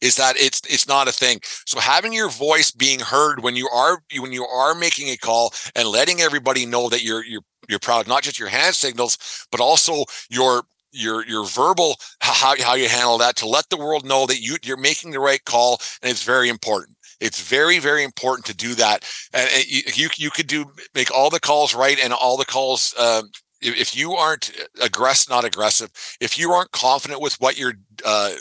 is 0.00 0.16
that 0.16 0.36
it's 0.36 0.60
it's 0.68 0.88
not 0.88 1.08
a 1.08 1.12
thing. 1.12 1.40
So 1.66 1.80
having 1.80 2.12
your 2.12 2.30
voice 2.30 2.70
being 2.70 3.00
heard 3.00 3.42
when 3.42 3.56
you 3.56 3.68
are 3.68 4.02
when 4.18 4.32
you 4.32 4.44
are 4.44 4.74
making 4.74 5.08
a 5.08 5.16
call 5.16 5.52
and 5.74 5.88
letting 5.88 6.20
everybody 6.20 6.66
know 6.66 6.88
that 6.88 7.02
you're 7.02 7.24
you're 7.24 7.42
you're 7.68 7.78
proud, 7.78 8.08
not 8.08 8.22
just 8.22 8.38
your 8.38 8.48
hand 8.48 8.74
signals, 8.74 9.46
but 9.50 9.60
also 9.60 10.04
your 10.30 10.62
your 10.98 11.24
your 11.26 11.44
verbal 11.46 11.96
how, 12.20 12.54
how 12.62 12.74
you 12.74 12.88
handle 12.88 13.18
that 13.18 13.36
to 13.36 13.46
let 13.46 13.68
the 13.70 13.76
world 13.76 14.04
know 14.04 14.26
that 14.26 14.40
you 14.40 14.56
you're 14.62 14.76
making 14.76 15.10
the 15.10 15.20
right 15.20 15.44
call 15.44 15.80
and 16.02 16.10
it's 16.10 16.24
very 16.24 16.48
important. 16.48 16.96
It's 17.20 17.40
very 17.40 17.78
very 17.78 18.04
important 18.04 18.46
to 18.46 18.54
do 18.54 18.74
that 18.74 19.04
and, 19.32 19.48
and 19.54 19.98
you 19.98 20.08
you 20.16 20.30
could 20.30 20.46
do 20.46 20.66
make 20.94 21.10
all 21.10 21.30
the 21.30 21.40
calls 21.40 21.74
right 21.74 21.98
and 22.02 22.12
all 22.12 22.36
the 22.36 22.44
calls 22.44 22.94
um, 22.98 23.30
if 23.60 23.96
you 23.96 24.12
aren't 24.12 24.52
aggressive 24.82 25.30
not 25.30 25.44
aggressive 25.44 25.90
if 26.20 26.38
you 26.38 26.52
aren't 26.52 26.70
confident 26.70 27.20
with 27.20 27.34
what 27.40 27.58
you're 27.58 27.74
uh, 28.04 28.34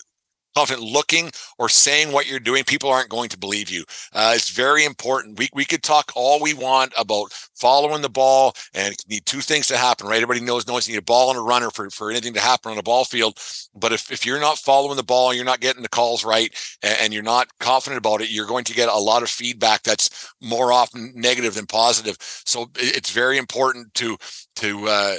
confident 0.58 0.84
looking 0.84 1.30
or 1.60 1.70
saying 1.70 2.12
what 2.12 2.28
you're 2.28 2.40
doing, 2.40 2.64
people 2.64 2.90
aren't 2.90 3.10
going 3.10 3.30
to 3.30 3.38
believe 3.38 3.70
you. 3.70 3.84
Uh, 4.12 4.32
it's 4.34 4.50
very 4.50 4.86
important. 4.86 5.38
We, 5.38 5.50
we 5.54 5.66
could 5.66 5.84
talk 5.84 6.12
all 6.16 6.42
we 6.42 6.56
want 6.56 6.94
about 6.98 7.32
following 7.54 8.02
the 8.02 8.10
ball 8.10 8.56
and 8.74 8.96
need 9.08 9.24
two 9.28 9.42
things 9.42 9.68
to 9.68 9.78
happen, 9.78 10.08
right? 10.08 10.16
Everybody 10.16 10.42
knows 10.42 10.66
knows 10.68 10.88
you 10.88 10.96
need 10.96 11.00
a 11.00 11.04
ball 11.04 11.30
and 11.30 11.38
a 11.38 11.44
runner 11.44 11.70
for, 11.70 11.92
for 11.92 12.10
anything 12.10 12.34
to 12.34 12.40
happen 12.40 12.72
on 12.72 12.80
a 12.80 12.84
ball 12.84 13.06
field. 13.06 13.38
But 13.76 13.94
if, 13.94 14.12
if 14.12 14.26
you're 14.26 14.40
not 14.40 14.58
following 14.58 14.98
the 14.98 15.04
ball, 15.04 15.32
you're 15.32 15.46
not 15.46 15.60
getting 15.60 15.84
the 15.84 15.90
calls 15.90 16.26
right, 16.26 16.52
and, 16.82 16.98
and 17.02 17.14
you're 17.14 17.22
not 17.22 17.48
confident 17.60 18.00
about 18.00 18.22
it, 18.22 18.32
you're 18.32 18.48
going 18.48 18.66
to 18.66 18.74
get 18.74 18.90
a 18.90 18.98
lot 18.98 19.22
of 19.22 19.30
feedback 19.30 19.84
that's 19.84 20.34
more 20.42 20.74
often 20.74 21.14
negative 21.14 21.54
than 21.54 21.68
positive. 21.68 22.18
So 22.20 22.72
it's 22.76 23.12
very 23.12 23.38
important 23.38 23.94
to 23.96 24.18
to 24.56 24.88
uh, 24.88 25.18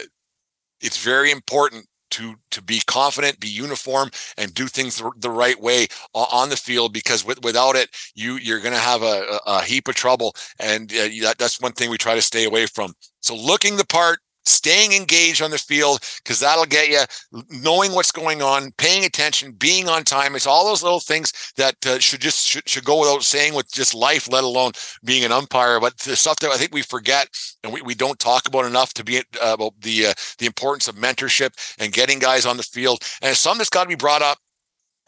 it's 0.81 1.03
very 1.03 1.31
important 1.31 1.87
to 2.11 2.35
to 2.51 2.63
be 2.63 2.81
confident, 2.87 3.41
be 3.41 3.49
uniform, 3.49 4.11
and 4.37 4.55
do 4.55 4.67
things 4.67 5.03
the, 5.19 5.31
right 5.31 5.61
way 5.61 5.87
on 6.15 6.49
the 6.49 6.57
field. 6.57 6.93
Because 6.93 7.25
with, 7.25 7.43
without 7.43 7.77
it, 7.77 7.91
you 8.15 8.37
you're 8.37 8.61
going 8.61 8.75
to 8.75 8.81
have 8.81 9.03
a, 9.03 9.39
a, 9.47 9.63
heap 9.63 9.89
of 9.89 9.95
trouble, 9.95 10.35
and 10.59 10.93
uh, 10.93 11.09
that, 11.23 11.37
that's 11.39 11.61
one 11.61 11.73
thing 11.73 11.91
we 11.91 11.99
try 11.99 12.15
to 12.15 12.23
stay 12.23 12.45
away 12.45 12.67
from. 12.67 12.95
So 13.21 13.35
looking 13.35 13.77
the 13.77 13.87
part, 13.87 14.21
staying 14.49 14.93
engaged 14.93 15.43
on 15.43 15.51
the 15.51 15.59
field 15.59 16.01
because 16.23 16.41
that'll 16.41 16.67
get 16.67 16.89
you 16.89 17.03
knowing 17.51 17.93
what's 17.93 18.13
going 18.13 18.43
on, 18.43 18.73
paying 18.73 19.05
attention, 19.05 19.53
being 19.53 19.89
on 19.89 20.05
time. 20.05 20.35
It's 20.35 20.47
all 20.47 20.67
those 20.67 20.83
little 20.83 21.01
things 21.01 21.33
that 21.57 21.75
uh, 21.87 21.99
should 21.99 22.21
just 22.21 22.47
should, 22.47 22.69
should 22.69 22.85
go 22.85 23.01
without 23.01 23.23
saying 23.23 23.55
with 23.55 23.71
just 23.71 23.95
life, 23.95 24.31
let 24.31 24.45
alone 24.45 24.73
being 25.05 25.25
an 25.25 25.33
umpire. 25.33 25.81
But 25.81 25.99
the 25.99 26.17
stuff 26.17 26.37
that 26.41 26.51
I 26.51 26.57
think 26.57 26.75
we 26.75 26.83
forget 26.83 27.29
and 27.63 27.73
we, 27.73 27.83
we 27.83 27.95
don't 27.95 28.19
talk 28.19 28.47
about 28.49 28.65
enough 28.65 28.95
to 28.95 29.05
be 29.05 29.19
uh, 29.19 29.23
about 29.43 29.75
the 29.81 30.07
uh, 30.07 30.15
the 30.39 30.47
importance 30.47 30.89
of 30.89 30.97
mentorship 30.97 31.51
and 31.79 31.93
getting 31.93 32.19
guys 32.19 32.47
on 32.47 32.57
the 32.57 32.63
field. 32.63 33.03
And 33.23 33.37
something 33.37 33.59
that's 33.59 33.71
got 33.71 33.85
to 33.85 33.89
be 33.89 33.95
brought 33.95 34.23
up 34.23 34.39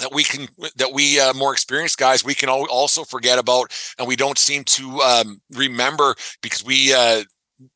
that 0.01 0.13
we 0.13 0.25
can 0.25 0.49
that 0.77 0.93
we 0.93 1.21
uh, 1.21 1.33
more 1.35 1.53
experienced 1.53 1.99
guys 1.99 2.25
we 2.25 2.35
can 2.35 2.49
also 2.49 3.05
forget 3.05 3.39
about 3.39 3.71
and 3.99 4.09
we 4.09 4.17
don't 4.17 4.39
seem 4.39 4.65
to 4.65 5.01
um, 5.01 5.41
remember 5.53 6.15
because 6.43 6.65
we 6.65 6.93
uh, 6.93 7.23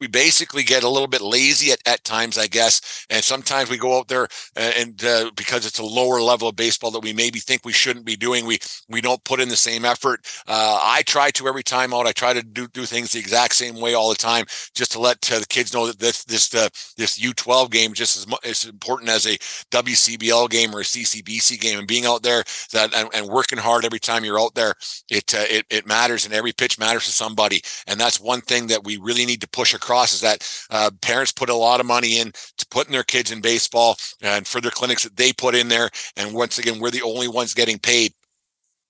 we 0.00 0.06
basically 0.06 0.62
get 0.62 0.82
a 0.82 0.88
little 0.88 1.08
bit 1.08 1.20
lazy 1.20 1.72
at, 1.72 1.80
at 1.86 2.04
times, 2.04 2.38
I 2.38 2.46
guess. 2.46 3.06
And 3.10 3.22
sometimes 3.22 3.70
we 3.70 3.78
go 3.78 3.98
out 3.98 4.08
there 4.08 4.28
and, 4.56 5.02
uh, 5.04 5.30
because 5.36 5.66
it's 5.66 5.78
a 5.78 5.84
lower 5.84 6.20
level 6.20 6.48
of 6.48 6.56
baseball 6.56 6.90
that 6.92 7.00
we 7.00 7.12
maybe 7.12 7.38
think 7.38 7.64
we 7.64 7.72
shouldn't 7.72 8.04
be 8.04 8.16
doing, 8.16 8.46
we 8.46 8.58
we 8.88 9.00
don't 9.00 9.22
put 9.24 9.40
in 9.40 9.48
the 9.48 9.56
same 9.56 9.84
effort. 9.84 10.20
Uh, 10.46 10.78
I 10.80 11.02
try 11.02 11.30
to 11.32 11.48
every 11.48 11.62
time 11.62 11.92
out. 11.92 12.06
I 12.06 12.12
try 12.12 12.32
to 12.32 12.42
do 12.42 12.66
do 12.68 12.84
things 12.84 13.12
the 13.12 13.18
exact 13.18 13.54
same 13.54 13.80
way 13.80 13.94
all 13.94 14.08
the 14.08 14.14
time, 14.14 14.46
just 14.74 14.92
to 14.92 15.00
let 15.00 15.30
uh, 15.32 15.38
the 15.38 15.46
kids 15.46 15.74
know 15.74 15.86
that 15.86 15.98
this 15.98 16.24
this 16.24 16.54
uh, 16.54 16.68
this 16.96 17.18
U12 17.18 17.70
game 17.70 17.92
just 17.92 18.16
as, 18.16 18.26
as 18.44 18.64
important 18.64 19.10
as 19.10 19.26
a 19.26 19.36
WCBL 19.70 20.50
game 20.50 20.74
or 20.74 20.80
a 20.80 20.84
CCBC 20.84 21.60
game. 21.60 21.78
And 21.78 21.88
being 21.88 22.06
out 22.06 22.22
there 22.22 22.44
that 22.72 22.94
and, 22.94 23.08
and 23.14 23.26
working 23.26 23.58
hard 23.58 23.84
every 23.84 24.00
time 24.00 24.24
you're 24.24 24.40
out 24.40 24.54
there, 24.54 24.74
it 25.10 25.34
uh, 25.34 25.44
it 25.48 25.66
it 25.70 25.86
matters, 25.86 26.24
and 26.24 26.34
every 26.34 26.52
pitch 26.52 26.78
matters 26.78 27.04
to 27.06 27.12
somebody. 27.12 27.60
And 27.86 27.98
that's 27.98 28.20
one 28.20 28.40
thing 28.40 28.66
that 28.68 28.84
we 28.84 28.96
really 28.96 29.26
need 29.26 29.40
to 29.40 29.48
push 29.48 29.73
across 29.74 30.12
is 30.12 30.20
that 30.20 30.66
uh, 30.70 30.90
parents 31.02 31.32
put 31.32 31.48
a 31.48 31.54
lot 31.54 31.80
of 31.80 31.86
money 31.86 32.18
in 32.18 32.32
to 32.58 32.66
putting 32.70 32.92
their 32.92 33.02
kids 33.04 33.30
in 33.30 33.40
baseball 33.40 33.96
and 34.22 34.46
for 34.46 34.60
their 34.60 34.70
clinics 34.70 35.02
that 35.02 35.16
they 35.16 35.32
put 35.32 35.54
in 35.54 35.68
there. 35.68 35.90
And 36.16 36.34
once 36.34 36.58
again, 36.58 36.80
we're 36.80 36.90
the 36.90 37.02
only 37.02 37.28
ones 37.28 37.54
getting 37.54 37.78
paid. 37.78 38.12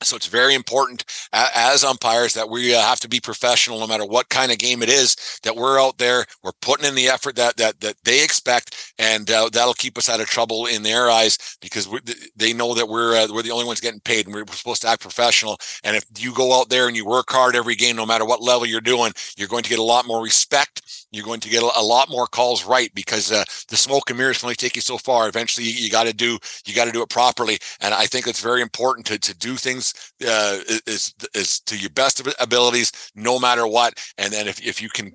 So 0.05 0.17
it's 0.17 0.27
very 0.27 0.55
important 0.55 1.05
as 1.33 1.85
umpires 1.85 2.35
that 2.35 2.49
we 2.49 2.75
uh, 2.75 2.81
have 2.81 3.01
to 3.01 3.09
be 3.09 3.21
professional, 3.21 3.81
no 3.81 3.87
matter 3.87 4.05
what 4.05 4.29
kind 4.29 4.53
of 4.53 4.59
game 4.59 4.83
it 4.83 4.89
is. 4.89 5.17
That 5.43 5.57
we're 5.57 5.81
out 5.81 5.99
there, 5.99 6.25
we're 6.43 6.53
putting 6.61 6.87
in 6.87 6.95
the 6.95 7.09
effort 7.09 7.37
that 7.37 7.57
that 7.57 7.81
that 7.81 7.97
they 8.05 8.23
expect, 8.23 8.95
and 8.99 9.31
uh, 9.31 9.49
that'll 9.53 9.75
keep 9.75 9.99
us 9.99 10.09
out 10.09 10.21
of 10.21 10.27
trouble 10.27 10.67
in 10.67 10.83
their 10.83 11.11
eyes 11.11 11.57
because 11.61 11.89
they 12.37 12.53
know 12.53 12.75
that 12.75 12.89
we're 12.89 13.17
uh, 13.17 13.29
we're 13.31 13.43
the 13.43 13.51
only 13.51 13.65
ones 13.67 13.81
getting 13.81 14.01
paid, 14.01 14.27
and 14.27 14.35
we're 14.35 14.47
supposed 14.47 14.83
to 14.83 14.89
act 14.89 15.03
professional. 15.03 15.59
And 15.83 15.97
if 15.97 16.05
you 16.19 16.35
go 16.35 16.59
out 16.59 16.69
there 16.69 16.87
and 16.87 16.97
you 16.97 17.07
work 17.07 17.31
hard 17.31 17.57
every 17.57 17.75
game, 17.75 17.97
no 17.97 18.07
matter 18.07 18.25
what 18.25 18.43
level 18.43 18.67
you're 18.67 18.81
doing, 18.81 19.13
you're 19.37 19.49
going 19.49 19.63
to 19.63 19.71
get 19.71 19.79
a 19.79 19.83
lot 19.83 20.07
more 20.07 20.23
respect. 20.23 21.04
You're 21.15 21.25
going 21.25 21.41
to 21.41 21.49
get 21.49 21.63
a 21.63 21.83
lot 21.83 22.11
more 22.11 22.27
calls 22.27 22.65
right 22.65 22.93
because 22.95 23.31
uh, 23.31 23.45
the 23.69 23.77
smoke 23.77 24.11
and 24.11 24.19
mirrors 24.19 24.39
can 24.39 24.47
only 24.47 24.57
take 24.57 24.77
you 24.77 24.83
so 24.83 24.99
far. 24.99 25.29
Eventually, 25.29 25.67
you, 25.67 25.85
you 25.85 25.91
got 25.91 26.07
to 26.07 26.13
do 26.13 26.39
you 26.67 26.75
got 26.75 26.87
to 26.87 26.93
do 26.93 27.03
it 27.03 27.09
properly, 27.09 27.59
and 27.81 27.95
I 27.95 28.07
think 28.07 28.27
it's 28.27 28.41
very 28.41 28.63
important 28.63 29.07
to 29.07 29.19
to 29.19 29.35
do 29.37 29.57
things 29.57 30.13
uh, 30.27 30.59
is 30.87 31.15
is 31.35 31.61
to 31.61 31.79
your 31.79 31.91
best 31.91 32.27
abilities, 32.41 32.93
no 33.15 33.39
matter 33.39 33.67
what. 33.67 33.95
And 34.19 34.33
then 34.33 34.49
if 34.49 34.61
if 34.61 34.83
you 34.83 34.89
can 34.89 35.13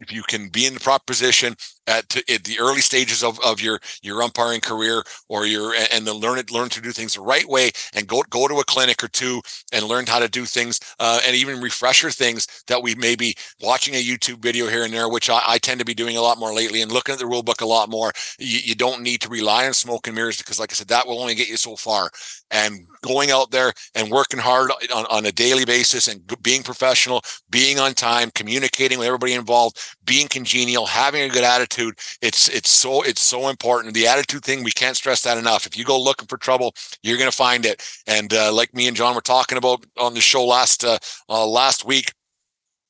if 0.00 0.12
you 0.12 0.22
can 0.24 0.48
be 0.48 0.66
in 0.66 0.74
the 0.74 0.80
proper 0.80 1.04
position 1.06 1.54
at, 1.86 2.08
to, 2.10 2.18
at 2.32 2.44
the 2.44 2.58
early 2.58 2.80
stages 2.80 3.22
of, 3.22 3.38
of 3.40 3.60
your 3.60 3.80
your 4.02 4.22
umpiring 4.22 4.60
career 4.60 5.02
or 5.28 5.46
your 5.46 5.74
and 5.92 6.06
then 6.06 6.14
learn 6.14 6.38
it 6.38 6.50
learn 6.50 6.68
to 6.68 6.80
do 6.80 6.92
things 6.92 7.14
the 7.14 7.20
right 7.20 7.48
way 7.48 7.70
and 7.94 8.06
go 8.06 8.22
go 8.30 8.48
to 8.48 8.60
a 8.60 8.64
clinic 8.64 9.02
or 9.02 9.08
two 9.08 9.40
and 9.72 9.86
learn 9.86 10.06
how 10.06 10.18
to 10.18 10.28
do 10.28 10.44
things 10.44 10.78
uh, 11.00 11.20
and 11.26 11.34
even 11.34 11.60
refresher 11.60 12.10
things 12.10 12.46
that 12.66 12.82
we 12.82 12.94
may 12.94 13.16
be 13.16 13.34
watching 13.60 13.94
a 13.94 14.02
YouTube 14.02 14.38
video 14.42 14.66
here 14.66 14.84
and 14.84 14.92
there, 14.92 15.08
which 15.08 15.30
I, 15.30 15.40
I, 15.46 15.58
tend 15.58 15.78
to 15.80 15.84
be 15.84 15.94
doing 15.94 16.16
a 16.16 16.22
lot 16.22 16.38
more 16.38 16.54
lately 16.54 16.82
and 16.82 16.90
looking 16.90 17.12
at 17.12 17.18
the 17.18 17.26
rule 17.26 17.42
book 17.42 17.60
a 17.60 17.66
lot 17.66 17.88
more. 17.88 18.12
You, 18.38 18.58
you 18.62 18.74
don't 18.74 19.02
need 19.02 19.20
to 19.22 19.28
rely 19.28 19.66
on 19.66 19.72
smoke 19.72 20.06
and 20.06 20.16
mirrors 20.16 20.38
because, 20.38 20.58
like 20.58 20.72
I 20.72 20.74
said, 20.74 20.88
that 20.88 21.06
will 21.06 21.20
only 21.20 21.34
get 21.34 21.48
you 21.48 21.56
so 21.56 21.76
far. 21.76 22.10
And 22.50 22.86
going 23.02 23.30
out 23.30 23.50
there 23.50 23.72
and 23.94 24.10
working 24.10 24.40
hard 24.40 24.70
on, 24.94 25.06
on 25.06 25.26
a 25.26 25.32
daily 25.32 25.64
basis 25.64 26.08
and 26.08 26.20
being 26.42 26.62
professional, 26.62 27.22
being 27.50 27.78
on 27.78 27.94
time, 27.94 28.30
communicating 28.34 28.98
with 28.98 29.06
everybody 29.06 29.34
involved, 29.34 29.78
being 30.04 30.28
congenial, 30.28 30.86
having 30.86 31.22
a 31.22 31.28
good 31.28 31.44
attitude. 31.44 31.71
It's 31.78 32.48
it's 32.48 32.70
so 32.70 33.02
it's 33.02 33.20
so 33.20 33.48
important. 33.48 33.94
The 33.94 34.06
attitude 34.06 34.44
thing 34.44 34.64
we 34.64 34.70
can't 34.70 34.96
stress 34.96 35.22
that 35.22 35.38
enough. 35.38 35.66
If 35.66 35.76
you 35.76 35.84
go 35.84 36.00
looking 36.00 36.28
for 36.28 36.36
trouble, 36.36 36.74
you're 37.02 37.18
going 37.18 37.30
to 37.30 37.36
find 37.36 37.64
it. 37.66 37.82
And 38.06 38.32
uh, 38.32 38.52
like 38.52 38.74
me 38.74 38.88
and 38.88 38.96
John 38.96 39.14
were 39.14 39.20
talking 39.20 39.58
about 39.58 39.84
on 39.98 40.14
the 40.14 40.20
show 40.20 40.44
last 40.44 40.84
uh, 40.84 40.98
uh, 41.28 41.46
last 41.46 41.84
week, 41.84 42.12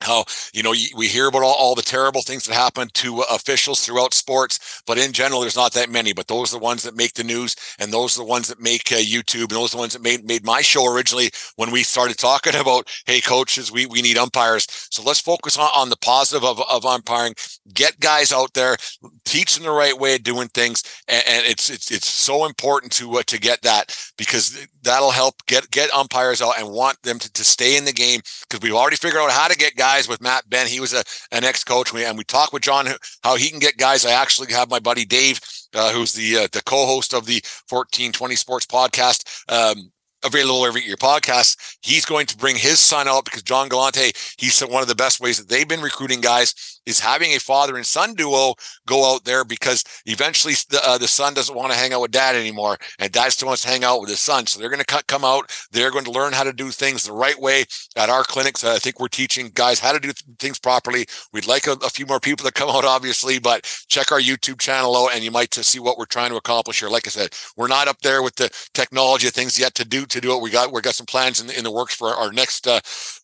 how 0.02 0.24
you 0.52 0.62
know 0.62 0.74
we 0.96 1.06
hear 1.06 1.28
about 1.28 1.42
all, 1.42 1.54
all, 1.58 1.74
the 1.74 1.82
terrible 1.82 2.22
things 2.22 2.44
that 2.44 2.54
happen 2.54 2.88
to 2.94 3.20
officials 3.30 3.84
throughout 3.84 4.14
sports 4.14 4.82
but 4.86 4.98
in 4.98 5.12
general 5.12 5.40
there's 5.40 5.56
not 5.56 5.72
that 5.72 5.90
many 5.90 6.12
but 6.12 6.28
those 6.28 6.52
are 6.52 6.58
the 6.58 6.64
ones 6.64 6.82
that 6.82 6.96
make 6.96 7.14
the 7.14 7.24
news 7.24 7.56
and 7.78 7.92
those 7.92 8.16
are 8.16 8.22
the 8.22 8.28
ones 8.28 8.48
that 8.48 8.60
make 8.60 8.92
uh, 8.92 8.96
youtube 8.96 9.42
and 9.42 9.50
those 9.50 9.72
are 9.72 9.76
the 9.76 9.80
ones 9.80 9.92
that 9.92 10.02
made, 10.02 10.24
made 10.24 10.44
my 10.44 10.60
show 10.60 10.92
originally 10.92 11.30
when 11.56 11.70
we 11.70 11.82
started 11.82 12.18
talking 12.18 12.54
about 12.60 12.90
hey 13.06 13.20
coaches 13.20 13.72
we, 13.72 13.86
we 13.86 14.02
need 14.02 14.18
umpires. 14.18 14.66
So 14.90 15.02
let's 15.02 15.20
focus 15.20 15.56
on, 15.56 15.68
on 15.76 15.88
the 15.88 15.96
positive 15.96 16.44
of, 16.44 16.60
of 16.68 16.84
umpiring 16.84 17.34
get 17.72 17.98
guys 18.00 18.32
out 18.32 18.52
there 18.54 18.76
teach 19.24 19.54
them 19.54 19.64
the 19.64 19.70
right 19.70 19.96
way 19.98 20.16
of 20.16 20.22
doing 20.22 20.48
things 20.48 20.82
and, 21.08 21.22
and 21.28 21.46
it's, 21.46 21.70
it's 21.70 21.90
it's 21.90 22.06
so 22.06 22.44
important 22.44 22.92
to 22.92 23.18
uh, 23.18 23.22
to 23.26 23.38
get 23.38 23.62
that 23.62 23.96
because 24.16 24.66
that'll 24.82 25.10
help 25.10 25.34
get 25.46 25.70
get 25.70 25.92
umpires 25.94 26.42
out 26.42 26.58
and 26.58 26.68
want 26.68 27.00
them 27.02 27.18
to, 27.18 27.32
to 27.32 27.44
stay 27.44 27.76
in 27.76 27.84
the 27.84 27.92
game 27.92 28.20
because 28.48 28.60
we've 28.62 28.74
already 28.74 28.96
figured 28.96 29.22
out 29.22 29.30
how 29.30 29.48
to 29.48 29.56
get 29.56 29.76
guys 29.76 29.91
guys 29.92 30.08
with 30.08 30.22
Matt 30.22 30.48
Ben. 30.48 30.66
He 30.66 30.80
was 30.80 30.94
a, 30.94 31.04
an 31.32 31.44
ex 31.44 31.64
coach, 31.64 31.94
and 31.94 32.16
we 32.18 32.24
talked 32.24 32.52
with 32.52 32.62
John 32.62 32.88
how 33.22 33.36
he 33.36 33.50
can 33.50 33.58
get 33.58 33.76
guys. 33.76 34.06
I 34.06 34.12
actually 34.12 34.52
have 34.52 34.70
my 34.70 34.78
buddy 34.78 35.04
Dave, 35.04 35.38
uh, 35.74 35.92
who's 35.92 36.12
the 36.14 36.38
uh, 36.38 36.48
the 36.52 36.62
co 36.64 36.86
host 36.86 37.12
of 37.12 37.26
the 37.26 37.42
1420 37.68 38.36
Sports 38.36 38.66
podcast. 38.66 39.24
Um, 39.52 39.92
available 40.24 40.66
every 40.66 40.84
your 40.84 40.96
podcast. 40.96 41.76
He's 41.82 42.04
going 42.04 42.26
to 42.26 42.36
bring 42.36 42.56
his 42.56 42.78
son 42.78 43.08
out 43.08 43.24
because 43.24 43.42
John 43.42 43.68
Galante, 43.68 44.12
he 44.38 44.48
said 44.48 44.70
one 44.70 44.82
of 44.82 44.88
the 44.88 44.94
best 44.94 45.20
ways 45.20 45.38
that 45.38 45.48
they've 45.48 45.68
been 45.68 45.80
recruiting 45.80 46.20
guys 46.20 46.80
is 46.86 46.98
having 46.98 47.30
a 47.32 47.38
father 47.38 47.76
and 47.76 47.86
son 47.86 48.14
duo 48.14 48.54
go 48.86 49.14
out 49.14 49.24
there 49.24 49.44
because 49.44 49.84
eventually 50.06 50.54
the, 50.70 50.80
uh, 50.84 50.98
the 50.98 51.08
son 51.08 51.34
doesn't 51.34 51.54
want 51.54 51.72
to 51.72 51.78
hang 51.78 51.92
out 51.92 52.00
with 52.00 52.10
dad 52.10 52.34
anymore 52.34 52.76
and 52.98 53.12
dad 53.12 53.30
still 53.30 53.48
wants 53.48 53.62
to 53.62 53.68
hang 53.68 53.84
out 53.84 54.00
with 54.00 54.10
his 54.10 54.20
son. 54.20 54.46
So 54.46 54.58
they're 54.58 54.70
going 54.70 54.82
to 54.84 55.02
come 55.04 55.24
out. 55.24 55.52
They're 55.70 55.90
going 55.90 56.04
to 56.04 56.10
learn 56.10 56.32
how 56.32 56.44
to 56.44 56.52
do 56.52 56.70
things 56.70 57.04
the 57.04 57.12
right 57.12 57.38
way 57.38 57.64
at 57.96 58.08
our 58.08 58.24
clinics. 58.24 58.64
I 58.64 58.78
think 58.78 58.98
we're 58.98 59.08
teaching 59.08 59.50
guys 59.54 59.78
how 59.78 59.92
to 59.92 60.00
do 60.00 60.12
things 60.38 60.58
properly. 60.58 61.06
We'd 61.32 61.46
like 61.46 61.66
a, 61.66 61.72
a 61.72 61.90
few 61.90 62.06
more 62.06 62.20
people 62.20 62.46
to 62.46 62.52
come 62.52 62.70
out, 62.70 62.84
obviously, 62.84 63.38
but 63.38 63.64
check 63.88 64.12
our 64.12 64.20
YouTube 64.20 64.60
channel 64.60 64.96
out 64.96 65.14
and 65.14 65.22
you 65.22 65.30
might 65.30 65.54
see 65.54 65.78
what 65.78 65.98
we're 65.98 66.04
trying 66.06 66.30
to 66.30 66.36
accomplish 66.36 66.80
here. 66.80 66.88
Like 66.88 67.06
I 67.06 67.10
said, 67.10 67.34
we're 67.56 67.68
not 67.68 67.88
up 67.88 68.00
there 68.00 68.22
with 68.22 68.36
the 68.36 68.50
technology 68.74 69.28
of 69.28 69.34
things 69.34 69.58
yet 69.58 69.74
to 69.76 69.84
do 69.84 70.06
to 70.12 70.20
do 70.20 70.34
it. 70.34 70.42
We 70.42 70.50
got 70.50 70.72
we 70.72 70.80
got 70.80 70.94
some 70.94 71.06
plans 71.06 71.40
in 71.40 71.46
the, 71.46 71.58
in 71.58 71.64
the 71.64 71.70
works 71.70 71.94
for 71.94 72.08
our 72.08 72.32
next 72.32 72.66
uh, 72.66 72.80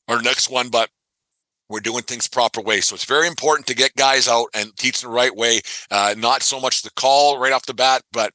our 0.08 0.20
next 0.22 0.50
one, 0.50 0.68
but 0.68 0.90
we're 1.68 1.80
doing 1.80 2.02
things 2.02 2.28
proper 2.28 2.60
way. 2.60 2.80
So 2.80 2.94
it's 2.94 3.04
very 3.04 3.26
important 3.26 3.66
to 3.66 3.74
get 3.74 3.94
guys 3.94 4.26
out 4.26 4.48
and 4.54 4.74
teach 4.76 5.00
the 5.00 5.08
right 5.08 5.34
way. 5.34 5.60
Uh, 5.90 6.14
not 6.16 6.42
so 6.42 6.60
much 6.60 6.82
the 6.82 6.90
call 6.92 7.38
right 7.38 7.52
off 7.52 7.66
the 7.66 7.74
bat, 7.74 8.02
but 8.12 8.32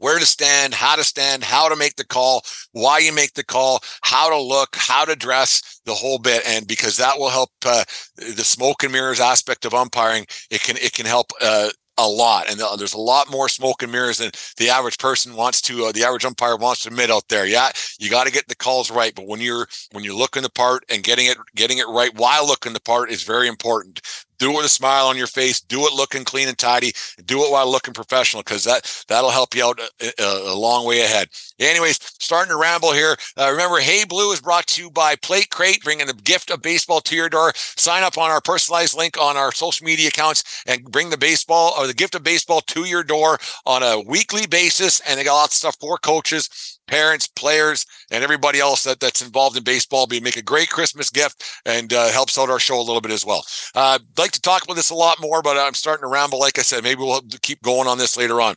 where 0.00 0.18
to 0.18 0.26
stand, 0.26 0.72
how 0.74 0.96
to 0.96 1.04
stand, 1.04 1.44
how 1.44 1.68
to 1.68 1.76
make 1.76 1.94
the 1.96 2.06
call, 2.06 2.42
why 2.72 2.98
you 2.98 3.12
make 3.12 3.34
the 3.34 3.44
call, 3.44 3.80
how 4.02 4.30
to 4.30 4.40
look, 4.40 4.74
how 4.74 5.04
to 5.04 5.14
dress, 5.14 5.80
the 5.84 5.94
whole 5.94 6.18
bit. 6.18 6.42
And 6.46 6.66
because 6.66 6.96
that 6.96 7.18
will 7.18 7.28
help 7.28 7.50
uh, 7.66 7.84
the 8.16 8.44
smoke 8.44 8.82
and 8.82 8.92
mirrors 8.92 9.20
aspect 9.20 9.64
of 9.64 9.74
umpiring, 9.74 10.26
it 10.50 10.62
can 10.62 10.76
it 10.78 10.94
can 10.94 11.06
help 11.06 11.26
uh, 11.40 11.68
a 12.00 12.08
lot, 12.08 12.50
and 12.50 12.60
there's 12.78 12.94
a 12.94 12.98
lot 12.98 13.30
more 13.30 13.48
smoke 13.48 13.82
and 13.82 13.92
mirrors 13.92 14.18
than 14.18 14.30
the 14.56 14.70
average 14.70 14.98
person 14.98 15.34
wants 15.34 15.60
to. 15.62 15.86
Uh, 15.86 15.92
the 15.92 16.04
average 16.04 16.24
umpire 16.24 16.56
wants 16.56 16.82
to 16.82 16.88
admit 16.88 17.10
out 17.10 17.28
there. 17.28 17.46
Yeah, 17.46 17.70
you 17.98 18.10
got 18.10 18.26
to 18.26 18.32
get 18.32 18.48
the 18.48 18.56
calls 18.56 18.90
right, 18.90 19.14
but 19.14 19.26
when 19.26 19.40
you're 19.40 19.66
when 19.92 20.04
you're 20.04 20.14
looking 20.14 20.42
the 20.42 20.50
part 20.50 20.84
and 20.88 21.02
getting 21.02 21.26
it 21.26 21.36
getting 21.54 21.78
it 21.78 21.88
right 21.88 22.14
while 22.14 22.46
looking 22.46 22.72
the 22.72 22.80
part 22.80 23.10
is 23.10 23.22
very 23.22 23.48
important 23.48 24.00
do 24.40 24.50
it 24.50 24.56
with 24.56 24.66
a 24.66 24.70
smile 24.70 25.06
on 25.06 25.16
your 25.16 25.28
face 25.28 25.60
do 25.60 25.86
it 25.86 25.92
looking 25.92 26.24
clean 26.24 26.48
and 26.48 26.58
tidy 26.58 26.92
do 27.24 27.44
it 27.44 27.52
while 27.52 27.70
looking 27.70 27.94
professional 27.94 28.42
because 28.42 28.64
that 28.64 29.04
that'll 29.08 29.30
help 29.30 29.54
you 29.54 29.64
out 29.64 29.78
a, 29.78 30.12
a, 30.18 30.52
a, 30.52 30.54
long 30.54 30.86
way 30.86 31.02
ahead. 31.02 31.28
Anyways 31.58 31.98
starting 32.18 32.50
to 32.50 32.56
ramble 32.56 32.92
here. 32.92 33.16
Uh, 33.36 33.50
remember 33.50 33.78
hey 33.78 34.04
blue 34.04 34.32
is 34.32 34.40
brought 34.40 34.66
to 34.68 34.82
you 34.82 34.90
by 34.90 35.14
plate 35.16 35.50
crate 35.50 35.82
bringing 35.84 36.06
the 36.06 36.14
gift 36.14 36.50
of 36.50 36.62
baseball 36.62 37.00
to 37.02 37.14
your 37.14 37.28
door. 37.28 37.52
Sign 37.54 38.02
up 38.02 38.18
on 38.18 38.30
our 38.30 38.40
personalized 38.40 38.96
link 38.96 39.18
on 39.20 39.36
our 39.36 39.52
social 39.52 39.84
media 39.84 40.08
accounts 40.08 40.62
and 40.66 40.82
bring 40.84 41.10
the 41.10 41.18
baseball 41.18 41.74
or 41.78 41.86
the 41.86 41.94
gift 41.94 42.14
of 42.14 42.22
baseball 42.22 42.60
to 42.62 42.84
your 42.84 43.04
door 43.04 43.38
on 43.66 43.82
a 43.82 44.00
weekly 44.00 44.46
basis 44.46 45.00
and 45.00 45.18
they 45.18 45.24
got 45.24 45.34
lots 45.34 45.54
of 45.54 45.58
stuff 45.58 45.76
for 45.80 45.98
coaches 45.98 46.79
parents, 46.90 47.26
players, 47.28 47.86
and 48.10 48.22
everybody 48.22 48.58
else 48.58 48.84
that, 48.84 49.00
that's 49.00 49.22
involved 49.22 49.56
in 49.56 49.62
baseball. 49.62 50.06
Be 50.06 50.20
make 50.20 50.36
a 50.36 50.42
great 50.42 50.68
Christmas 50.68 51.08
gift 51.08 51.44
and 51.64 51.92
uh, 51.92 52.08
helps 52.08 52.38
out 52.38 52.50
our 52.50 52.58
show 52.58 52.78
a 52.78 52.82
little 52.82 53.00
bit 53.00 53.12
as 53.12 53.24
well. 53.24 53.44
Uh, 53.74 53.98
I'd 54.00 54.18
like 54.18 54.32
to 54.32 54.40
talk 54.40 54.64
about 54.64 54.74
this 54.74 54.90
a 54.90 54.94
lot 54.94 55.20
more, 55.20 55.40
but 55.40 55.56
I'm 55.56 55.74
starting 55.74 56.02
to 56.02 56.08
ramble. 56.08 56.40
Like 56.40 56.58
I 56.58 56.62
said, 56.62 56.82
maybe 56.82 57.02
we'll 57.02 57.22
keep 57.42 57.62
going 57.62 57.88
on 57.88 57.98
this 57.98 58.16
later 58.16 58.40
on. 58.40 58.56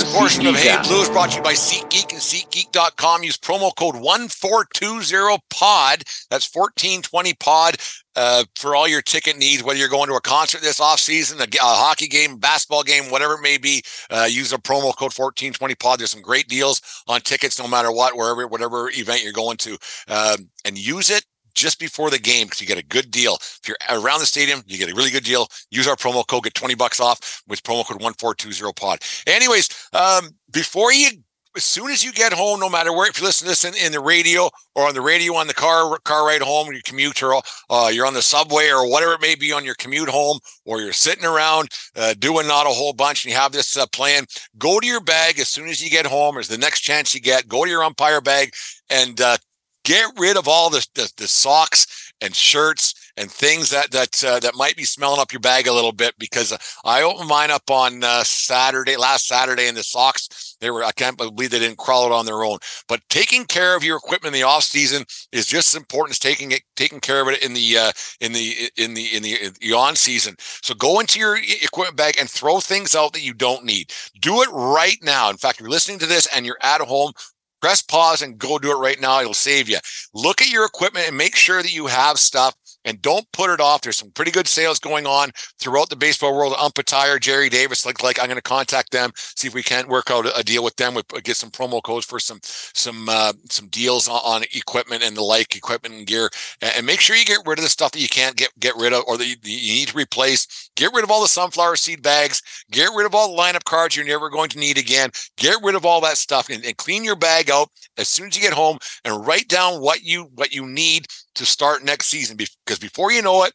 this 0.00 0.14
portion 0.14 0.46
of 0.46 0.54
Hey 0.56 0.74
Blue 0.84 1.02
is 1.02 1.10
brought 1.10 1.30
to 1.30 1.36
you 1.36 1.42
by 1.42 1.52
SeatGeek 1.52 2.12
and 2.12 2.20
SeatGeek.com. 2.20 3.22
Use 3.22 3.36
promo 3.36 3.70
code 3.76 3.96
1420POD. 3.96 6.26
That's 6.30 6.48
1420POD 6.48 8.00
uh, 8.16 8.44
for 8.56 8.74
all 8.74 8.88
your 8.88 9.02
ticket 9.02 9.36
needs, 9.36 9.62
whether 9.62 9.78
you're 9.78 9.90
going 9.90 10.08
to 10.08 10.14
a 10.14 10.20
concert 10.20 10.62
this 10.62 10.80
off 10.80 11.00
season, 11.00 11.38
a, 11.40 11.44
a 11.44 11.58
hockey 11.60 12.06
game, 12.06 12.38
basketball 12.38 12.82
game, 12.82 13.10
whatever 13.10 13.34
it 13.34 13.42
may 13.42 13.58
be. 13.58 13.82
Uh, 14.08 14.26
use 14.30 14.54
a 14.54 14.58
promo 14.58 14.96
code 14.96 15.12
1420POD. 15.12 15.98
There's 15.98 16.12
some 16.12 16.22
great 16.22 16.48
deals 16.48 16.80
on 17.06 17.20
tickets 17.20 17.58
no 17.58 17.68
matter 17.68 17.92
what, 17.92 18.16
wherever, 18.16 18.46
whatever 18.46 18.88
event 18.90 19.22
you're 19.22 19.34
going 19.34 19.58
to. 19.58 19.76
Um, 20.08 20.48
and 20.64 20.78
use 20.78 21.10
it 21.10 21.26
just 21.54 21.78
before 21.78 22.10
the 22.10 22.18
game 22.18 22.46
because 22.46 22.60
you 22.60 22.66
get 22.66 22.78
a 22.78 22.84
good 22.84 23.10
deal. 23.10 23.34
If 23.34 23.60
you're 23.66 23.76
around 23.90 24.20
the 24.20 24.26
stadium, 24.26 24.62
you 24.66 24.78
get 24.78 24.90
a 24.90 24.94
really 24.94 25.10
good 25.10 25.24
deal. 25.24 25.48
Use 25.70 25.88
our 25.88 25.96
promo 25.96 26.26
code, 26.26 26.44
get 26.44 26.54
20 26.54 26.74
bucks 26.74 27.00
off 27.00 27.42
with 27.48 27.62
promo 27.62 27.86
code 27.86 28.00
1420pod. 28.00 29.24
Anyways, 29.26 29.68
um, 29.92 30.30
before 30.50 30.92
you 30.92 31.10
as 31.56 31.64
soon 31.64 31.90
as 31.90 32.04
you 32.04 32.12
get 32.12 32.32
home, 32.32 32.60
no 32.60 32.68
matter 32.68 32.92
where, 32.92 33.08
if 33.08 33.18
you 33.18 33.26
listen 33.26 33.44
to 33.44 33.50
this 33.50 33.64
in, 33.64 33.74
in 33.84 33.92
the 33.92 34.00
radio 34.00 34.48
or 34.74 34.86
on 34.86 34.94
the 34.94 35.00
radio 35.00 35.34
on 35.34 35.46
the 35.46 35.54
car 35.54 35.98
car 36.04 36.26
ride 36.26 36.42
home, 36.42 36.70
your 36.72 36.80
commute, 36.84 37.22
or 37.22 37.42
uh, 37.70 37.90
you're 37.92 38.06
on 38.06 38.14
the 38.14 38.22
subway 38.22 38.68
or 38.68 38.88
whatever 38.88 39.14
it 39.14 39.20
may 39.20 39.34
be 39.34 39.52
on 39.52 39.64
your 39.64 39.74
commute 39.74 40.08
home, 40.08 40.38
or 40.64 40.80
you're 40.80 40.92
sitting 40.92 41.24
around 41.24 41.68
uh, 41.96 42.14
doing 42.18 42.46
not 42.46 42.66
a 42.66 42.70
whole 42.70 42.92
bunch, 42.92 43.24
and 43.24 43.32
you 43.32 43.38
have 43.38 43.52
this 43.52 43.76
uh, 43.76 43.86
plan, 43.88 44.24
go 44.58 44.78
to 44.78 44.86
your 44.86 45.00
bag 45.00 45.38
as 45.40 45.48
soon 45.48 45.68
as 45.68 45.82
you 45.82 45.90
get 45.90 46.06
home. 46.06 46.36
Or 46.36 46.42
the 46.42 46.56
next 46.56 46.80
chance 46.80 47.14
you 47.14 47.20
get, 47.20 47.48
go 47.48 47.64
to 47.64 47.70
your 47.70 47.82
umpire 47.82 48.20
bag 48.20 48.54
and 48.88 49.20
uh, 49.20 49.36
get 49.84 50.06
rid 50.18 50.36
of 50.36 50.48
all 50.48 50.70
the, 50.70 50.86
the, 50.94 51.10
the 51.16 51.28
socks 51.28 52.12
and 52.20 52.34
shirts 52.34 53.12
and 53.16 53.30
things 53.30 53.70
that 53.70 53.90
that 53.90 54.24
uh, 54.24 54.40
that 54.40 54.54
might 54.54 54.76
be 54.76 54.84
smelling 54.84 55.20
up 55.20 55.32
your 55.32 55.40
bag 55.40 55.66
a 55.66 55.72
little 55.72 55.92
bit 55.92 56.14
because 56.18 56.56
I 56.84 57.02
opened 57.02 57.28
mine 57.28 57.50
up 57.50 57.70
on 57.70 58.04
uh, 58.04 58.22
Saturday 58.24 58.96
last 58.96 59.26
Saturday 59.26 59.68
and 59.68 59.76
the 59.76 59.82
socks 59.82 60.56
they 60.60 60.70
were 60.70 60.84
I 60.84 60.92
can't 60.92 61.16
believe 61.16 61.50
they 61.50 61.58
didn't 61.58 61.78
crawl 61.78 62.06
it 62.06 62.12
on 62.12 62.26
their 62.26 62.44
own. 62.44 62.58
But 62.88 63.00
taking 63.08 63.44
care 63.44 63.76
of 63.76 63.84
your 63.84 63.96
equipment 63.96 64.34
in 64.34 64.40
the 64.40 64.46
off 64.46 64.62
season 64.62 65.04
is 65.32 65.46
just 65.46 65.74
as 65.74 65.78
important 65.78 66.12
as 66.12 66.18
taking 66.18 66.52
it 66.52 66.62
taking 66.76 67.00
care 67.00 67.20
of 67.20 67.28
it 67.28 67.42
in 67.42 67.54
the 67.54 67.78
uh, 67.78 67.92
in 68.20 68.32
the 68.32 68.70
in 68.76 68.94
the 68.94 69.16
in 69.16 69.22
the, 69.22 69.44
in 69.44 69.52
the 69.60 69.72
on 69.72 69.96
season. 69.96 70.36
So 70.38 70.74
go 70.74 71.00
into 71.00 71.18
your 71.18 71.36
equipment 71.36 71.96
bag 71.96 72.16
and 72.18 72.28
throw 72.28 72.60
things 72.60 72.94
out 72.94 73.12
that 73.14 73.22
you 73.22 73.34
don't 73.34 73.64
need. 73.64 73.92
Do 74.20 74.42
it 74.42 74.48
right 74.52 74.98
now. 75.02 75.30
In 75.30 75.36
fact 75.36 75.60
you're 75.60 75.70
listening 75.70 75.98
to 76.00 76.06
this 76.06 76.26
and 76.34 76.46
you're 76.46 76.58
at 76.62 76.80
home 76.80 77.12
press 77.60 77.82
pause 77.82 78.22
and 78.22 78.38
go 78.38 78.58
do 78.58 78.70
it 78.70 78.80
right 78.80 79.00
now. 79.00 79.20
It'll 79.20 79.34
save 79.34 79.68
you. 79.68 79.78
Look 80.14 80.40
at 80.40 80.50
your 80.50 80.64
equipment 80.64 81.08
and 81.08 81.16
make 81.16 81.36
sure 81.36 81.62
that 81.62 81.74
you 81.74 81.86
have 81.86 82.18
stuff 82.18 82.54
and 82.84 83.00
don't 83.02 83.30
put 83.32 83.50
it 83.50 83.60
off. 83.60 83.82
There's 83.82 83.98
some 83.98 84.10
pretty 84.12 84.30
good 84.30 84.48
sales 84.48 84.78
going 84.78 85.06
on 85.06 85.30
throughout 85.58 85.90
the 85.90 85.96
baseball 85.96 86.36
world. 86.36 86.54
Umpatire, 86.58 87.18
Gerry 87.18 87.48
Davis, 87.48 87.84
like 87.84 88.02
like 88.02 88.18
I'm 88.18 88.26
going 88.26 88.36
to 88.36 88.42
contact 88.42 88.92
them, 88.92 89.10
see 89.16 89.48
if 89.48 89.54
we 89.54 89.62
can't 89.62 89.88
work 89.88 90.10
out 90.10 90.26
a, 90.38 90.42
deal 90.42 90.64
with 90.64 90.76
them. 90.76 90.94
We 90.94 91.02
get 91.22 91.36
some 91.36 91.50
promo 91.50 91.82
codes 91.82 92.06
for 92.06 92.18
some 92.18 92.40
some 92.42 93.08
uh, 93.08 93.32
some 93.50 93.68
deals 93.68 94.08
on, 94.08 94.20
on, 94.24 94.42
equipment 94.54 95.02
and 95.02 95.16
the 95.16 95.22
like, 95.22 95.56
equipment 95.56 95.94
and 95.94 96.06
gear, 96.06 96.28
and, 96.62 96.72
and, 96.76 96.86
make 96.86 97.00
sure 97.00 97.16
you 97.16 97.24
get 97.24 97.40
rid 97.46 97.58
of 97.58 97.64
the 97.64 97.70
stuff 97.70 97.92
that 97.92 98.00
you 98.00 98.08
can't 98.08 98.36
get 98.36 98.50
get 98.58 98.74
rid 98.76 98.92
of 98.92 99.04
or 99.06 99.16
that 99.16 99.26
you, 99.26 99.36
you 99.42 99.74
need 99.74 99.88
to 99.88 99.96
replace. 99.96 100.70
Get 100.76 100.92
rid 100.94 101.04
of 101.04 101.10
all 101.10 101.20
the 101.20 101.28
sunflower 101.28 101.76
seed 101.76 102.02
bags. 102.02 102.42
Get 102.70 102.90
rid 102.96 103.06
of 103.06 103.14
all 103.14 103.34
the 103.34 103.42
lineup 103.42 103.64
cards 103.64 103.96
you're 103.96 104.06
never 104.06 104.30
going 104.30 104.48
to 104.50 104.58
need 104.58 104.78
again. 104.78 105.10
Get 105.36 105.56
rid 105.62 105.74
of 105.74 105.84
all 105.84 106.00
that 106.00 106.16
stuff 106.16 106.48
and, 106.48 106.64
and 106.64 106.76
clean 106.76 107.04
your 107.04 107.16
bag 107.16 107.50
out 107.50 107.68
as 107.98 108.08
soon 108.08 108.28
as 108.28 108.36
you 108.36 108.42
get 108.42 108.52
home 108.52 108.78
and 109.04 109.26
write 109.26 109.48
down 109.48 109.80
what 109.80 110.02
you 110.02 110.30
what 110.34 110.52
you 110.52 110.66
need 110.66 111.06
to 111.34 111.46
start 111.46 111.84
next 111.84 112.06
season 112.06 112.36
because 112.36 112.78
before 112.78 113.12
you 113.12 113.22
know 113.22 113.44
it 113.44 113.52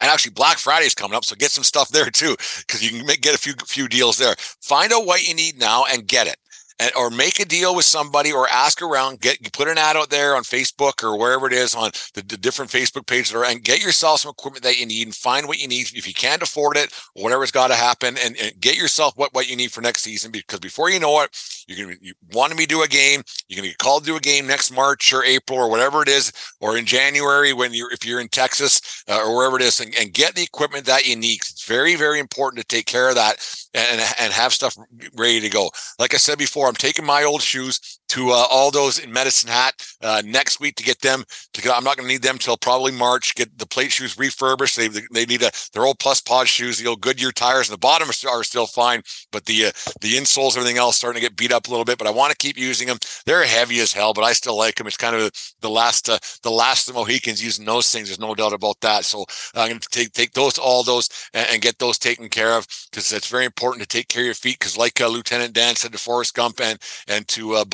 and 0.00 0.10
actually 0.10 0.32
black 0.32 0.58
friday 0.58 0.86
is 0.86 0.94
coming 0.94 1.16
up 1.16 1.24
so 1.24 1.36
get 1.36 1.50
some 1.50 1.64
stuff 1.64 1.88
there 1.88 2.10
too 2.10 2.34
because 2.66 2.82
you 2.82 2.96
can 2.98 3.06
make, 3.06 3.20
get 3.20 3.34
a 3.34 3.38
few 3.38 3.54
few 3.66 3.88
deals 3.88 4.18
there. 4.18 4.34
Find 4.38 4.92
out 4.92 5.06
what 5.06 5.26
you 5.26 5.34
need 5.34 5.58
now 5.58 5.84
and 5.90 6.06
get 6.06 6.26
it 6.26 6.36
and, 6.82 6.92
or 6.96 7.10
make 7.10 7.40
a 7.40 7.44
deal 7.44 7.74
with 7.74 7.84
somebody 7.84 8.32
or 8.32 8.48
ask 8.50 8.82
around 8.82 9.20
get 9.20 9.52
put 9.52 9.68
an 9.68 9.78
ad 9.78 9.96
out 9.96 10.10
there 10.10 10.36
on 10.36 10.42
facebook 10.42 11.02
or 11.02 11.18
wherever 11.18 11.46
it 11.46 11.52
is 11.52 11.74
on 11.74 11.90
the, 12.14 12.22
the 12.22 12.36
different 12.36 12.70
facebook 12.70 13.06
pages 13.06 13.32
and 13.32 13.62
get 13.62 13.82
yourself 13.82 14.20
some 14.20 14.30
equipment 14.30 14.64
that 14.64 14.78
you 14.78 14.86
need 14.86 15.06
and 15.06 15.14
find 15.14 15.46
what 15.46 15.58
you 15.58 15.68
need. 15.68 15.92
If 15.94 16.06
you 16.06 16.14
can't 16.14 16.42
afford 16.42 16.76
it 16.76 16.92
whatever's 17.14 17.50
got 17.50 17.68
to 17.68 17.74
happen 17.74 18.16
and, 18.22 18.36
and, 18.36 18.52
get 18.60 18.76
yourself 18.76 19.16
what, 19.16 19.32
what 19.34 19.48
you 19.48 19.56
need 19.56 19.72
for 19.72 19.80
next 19.80 20.02
season 20.02 20.30
because 20.30 20.60
before 20.60 20.90
you 20.90 21.00
know 21.00 21.20
it 21.22 21.64
you're 21.66 21.86
gonna 21.86 21.96
you 22.00 22.12
want 22.32 22.56
to 22.56 22.66
do 22.66 22.82
a 22.82 22.88
game 22.88 23.22
you're 23.48 23.56
gonna 23.56 23.68
get 23.68 23.78
called 23.78 24.04
to 24.04 24.10
do 24.10 24.16
a 24.16 24.20
game 24.20 24.46
next 24.46 24.70
march 24.70 25.12
or 25.12 25.24
april 25.24 25.58
or 25.58 25.70
whatever 25.70 26.02
it 26.02 26.08
is 26.08 26.32
or 26.60 26.76
in 26.76 26.84
january 26.84 27.52
when 27.52 27.72
you're 27.72 27.90
if 27.92 28.04
you're 28.04 28.20
in 28.20 28.28
texas 28.28 29.04
uh, 29.08 29.20
or 29.24 29.36
wherever 29.36 29.56
it 29.56 29.62
is 29.62 29.80
and, 29.80 29.94
and 30.00 30.12
get 30.12 30.34
the 30.34 30.42
equipment 30.42 30.86
that 30.86 31.06
you 31.06 31.16
need. 31.16 31.40
It's 31.40 31.64
very 31.66 31.96
very 31.96 32.18
important 32.18 32.60
to 32.60 32.66
take 32.66 32.86
care 32.86 33.08
of 33.08 33.14
that 33.14 33.36
and 33.74 34.00
and 34.18 34.32
have 34.32 34.52
stuff 34.52 34.76
ready 35.16 35.40
to 35.40 35.48
go. 35.48 35.70
Like 35.98 36.14
i 36.14 36.16
said 36.16 36.38
before 36.38 36.68
I'm 36.72 36.76
taking 36.76 37.04
my 37.04 37.24
old 37.24 37.42
shoes 37.42 37.98
to 38.12 38.30
uh, 38.30 38.44
Aldo's 38.50 38.98
in 38.98 39.10
Medicine 39.10 39.48
Hat 39.48 39.74
uh, 40.02 40.20
next 40.22 40.60
week 40.60 40.76
to 40.76 40.84
get 40.84 41.00
them 41.00 41.24
to. 41.54 41.74
I'm 41.74 41.82
not 41.82 41.96
going 41.96 42.06
to 42.06 42.12
need 42.12 42.20
them 42.20 42.36
till 42.36 42.58
probably 42.58 42.92
March. 42.92 43.34
Get 43.34 43.58
the 43.58 43.66
plate 43.66 43.90
shoes 43.90 44.18
refurbished. 44.18 44.76
They 44.76 44.88
they 44.88 45.24
need 45.24 45.42
a 45.42 45.50
their 45.72 45.86
old 45.86 45.98
plus 45.98 46.20
pod 46.20 46.46
shoes. 46.46 46.76
The 46.76 46.88
old 46.88 47.00
Goodyear 47.00 47.32
tires 47.32 47.70
and 47.70 47.74
the 47.74 47.78
bottom 47.78 48.10
are, 48.10 48.28
are 48.30 48.44
still 48.44 48.66
fine, 48.66 49.02
but 49.30 49.46
the 49.46 49.66
uh, 49.66 49.70
the 50.02 50.12
insoles, 50.12 50.58
everything 50.58 50.76
else, 50.76 50.98
starting 50.98 51.22
to 51.22 51.26
get 51.26 51.38
beat 51.38 51.52
up 51.52 51.68
a 51.68 51.70
little 51.70 51.86
bit. 51.86 51.96
But 51.96 52.06
I 52.06 52.10
want 52.10 52.32
to 52.32 52.36
keep 52.36 52.58
using 52.58 52.86
them. 52.86 52.98
They're 53.24 53.44
heavy 53.44 53.80
as 53.80 53.94
hell, 53.94 54.12
but 54.12 54.24
I 54.24 54.34
still 54.34 54.58
like 54.58 54.74
them. 54.74 54.86
It's 54.86 54.98
kind 54.98 55.16
of 55.16 55.32
the 55.62 55.70
last 55.70 56.10
uh, 56.10 56.18
the 56.42 56.50
last 56.50 56.88
of 56.88 56.94
the 56.94 57.00
Mohicans 57.00 57.42
using 57.42 57.64
those 57.64 57.90
things. 57.90 58.08
There's 58.08 58.20
no 58.20 58.34
doubt 58.34 58.52
about 58.52 58.78
that. 58.82 59.06
So 59.06 59.24
I'm 59.54 59.70
going 59.70 59.80
to 59.80 59.88
take 59.88 60.12
take 60.12 60.32
those 60.32 60.58
all 60.58 60.82
those 60.82 61.08
and, 61.32 61.46
and 61.50 61.62
get 61.62 61.78
those 61.78 61.96
taken 61.96 62.28
care 62.28 62.58
of 62.58 62.66
because 62.90 63.10
it's 63.10 63.28
very 63.28 63.46
important 63.46 63.80
to 63.80 63.88
take 63.88 64.08
care 64.08 64.22
of 64.22 64.26
your 64.26 64.34
feet. 64.34 64.58
Because 64.58 64.76
like 64.76 65.00
uh, 65.00 65.08
Lieutenant 65.08 65.54
Dan 65.54 65.76
said 65.76 65.92
to 65.92 65.98
Forrest 65.98 66.34
Gump 66.34 66.60
and 66.60 66.78
and 67.08 67.26
to 67.28 67.54
uh, 67.54 67.64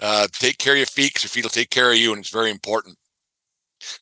Uh, 0.00 0.26
take 0.32 0.58
care 0.58 0.74
of 0.74 0.78
your 0.78 0.86
feet 0.86 1.10
because 1.10 1.24
your 1.24 1.30
feet 1.30 1.44
will 1.44 1.50
take 1.50 1.70
care 1.70 1.90
of 1.90 1.96
you, 1.96 2.12
and 2.12 2.20
it's 2.20 2.30
very 2.30 2.50
important. 2.50 2.96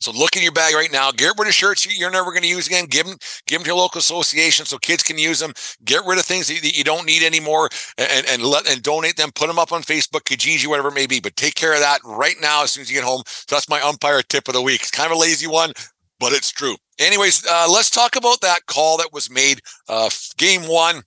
So 0.00 0.12
look 0.12 0.36
in 0.36 0.42
your 0.42 0.52
bag 0.52 0.74
right 0.74 0.92
now. 0.92 1.10
Get 1.10 1.32
rid 1.38 1.48
of 1.48 1.54
shirts 1.54 1.86
you're 1.98 2.10
never 2.10 2.30
going 2.30 2.42
to 2.42 2.48
use 2.48 2.66
again. 2.66 2.86
Give 2.86 3.06
them, 3.06 3.16
give 3.46 3.58
them 3.58 3.64
to 3.64 3.68
your 3.68 3.76
local 3.76 3.98
association 3.98 4.66
so 4.66 4.78
kids 4.78 5.02
can 5.02 5.18
use 5.18 5.40
them. 5.40 5.52
Get 5.84 6.04
rid 6.06 6.18
of 6.18 6.24
things 6.24 6.48
that 6.48 6.76
you 6.76 6.84
don't 6.84 7.06
need 7.06 7.22
anymore, 7.22 7.68
and 7.98 8.26
and 8.26 8.42
let 8.42 8.70
and 8.70 8.82
donate 8.82 9.16
them. 9.16 9.30
Put 9.34 9.46
them 9.46 9.58
up 9.58 9.72
on 9.72 9.82
Facebook, 9.82 10.22
Kijiji, 10.22 10.66
whatever 10.66 10.88
it 10.88 10.94
may 10.94 11.06
be. 11.06 11.20
But 11.20 11.36
take 11.36 11.54
care 11.54 11.74
of 11.74 11.80
that 11.80 12.00
right 12.04 12.36
now 12.40 12.62
as 12.62 12.72
soon 12.72 12.82
as 12.82 12.90
you 12.90 12.96
get 12.96 13.04
home. 13.04 13.22
So 13.26 13.56
that's 13.56 13.68
my 13.68 13.80
umpire 13.80 14.22
tip 14.22 14.48
of 14.48 14.54
the 14.54 14.62
week. 14.62 14.80
It's 14.82 14.90
kind 14.90 15.10
of 15.10 15.16
a 15.16 15.20
lazy 15.20 15.46
one, 15.46 15.72
but 16.18 16.32
it's 16.32 16.50
true. 16.50 16.76
Anyways, 16.98 17.46
uh, 17.46 17.66
let's 17.70 17.90
talk 17.90 18.16
about 18.16 18.40
that 18.42 18.66
call 18.66 18.98
that 18.98 19.12
was 19.12 19.30
made. 19.30 19.60
Uh, 19.88 20.10
game 20.36 20.62
one 20.62 21.02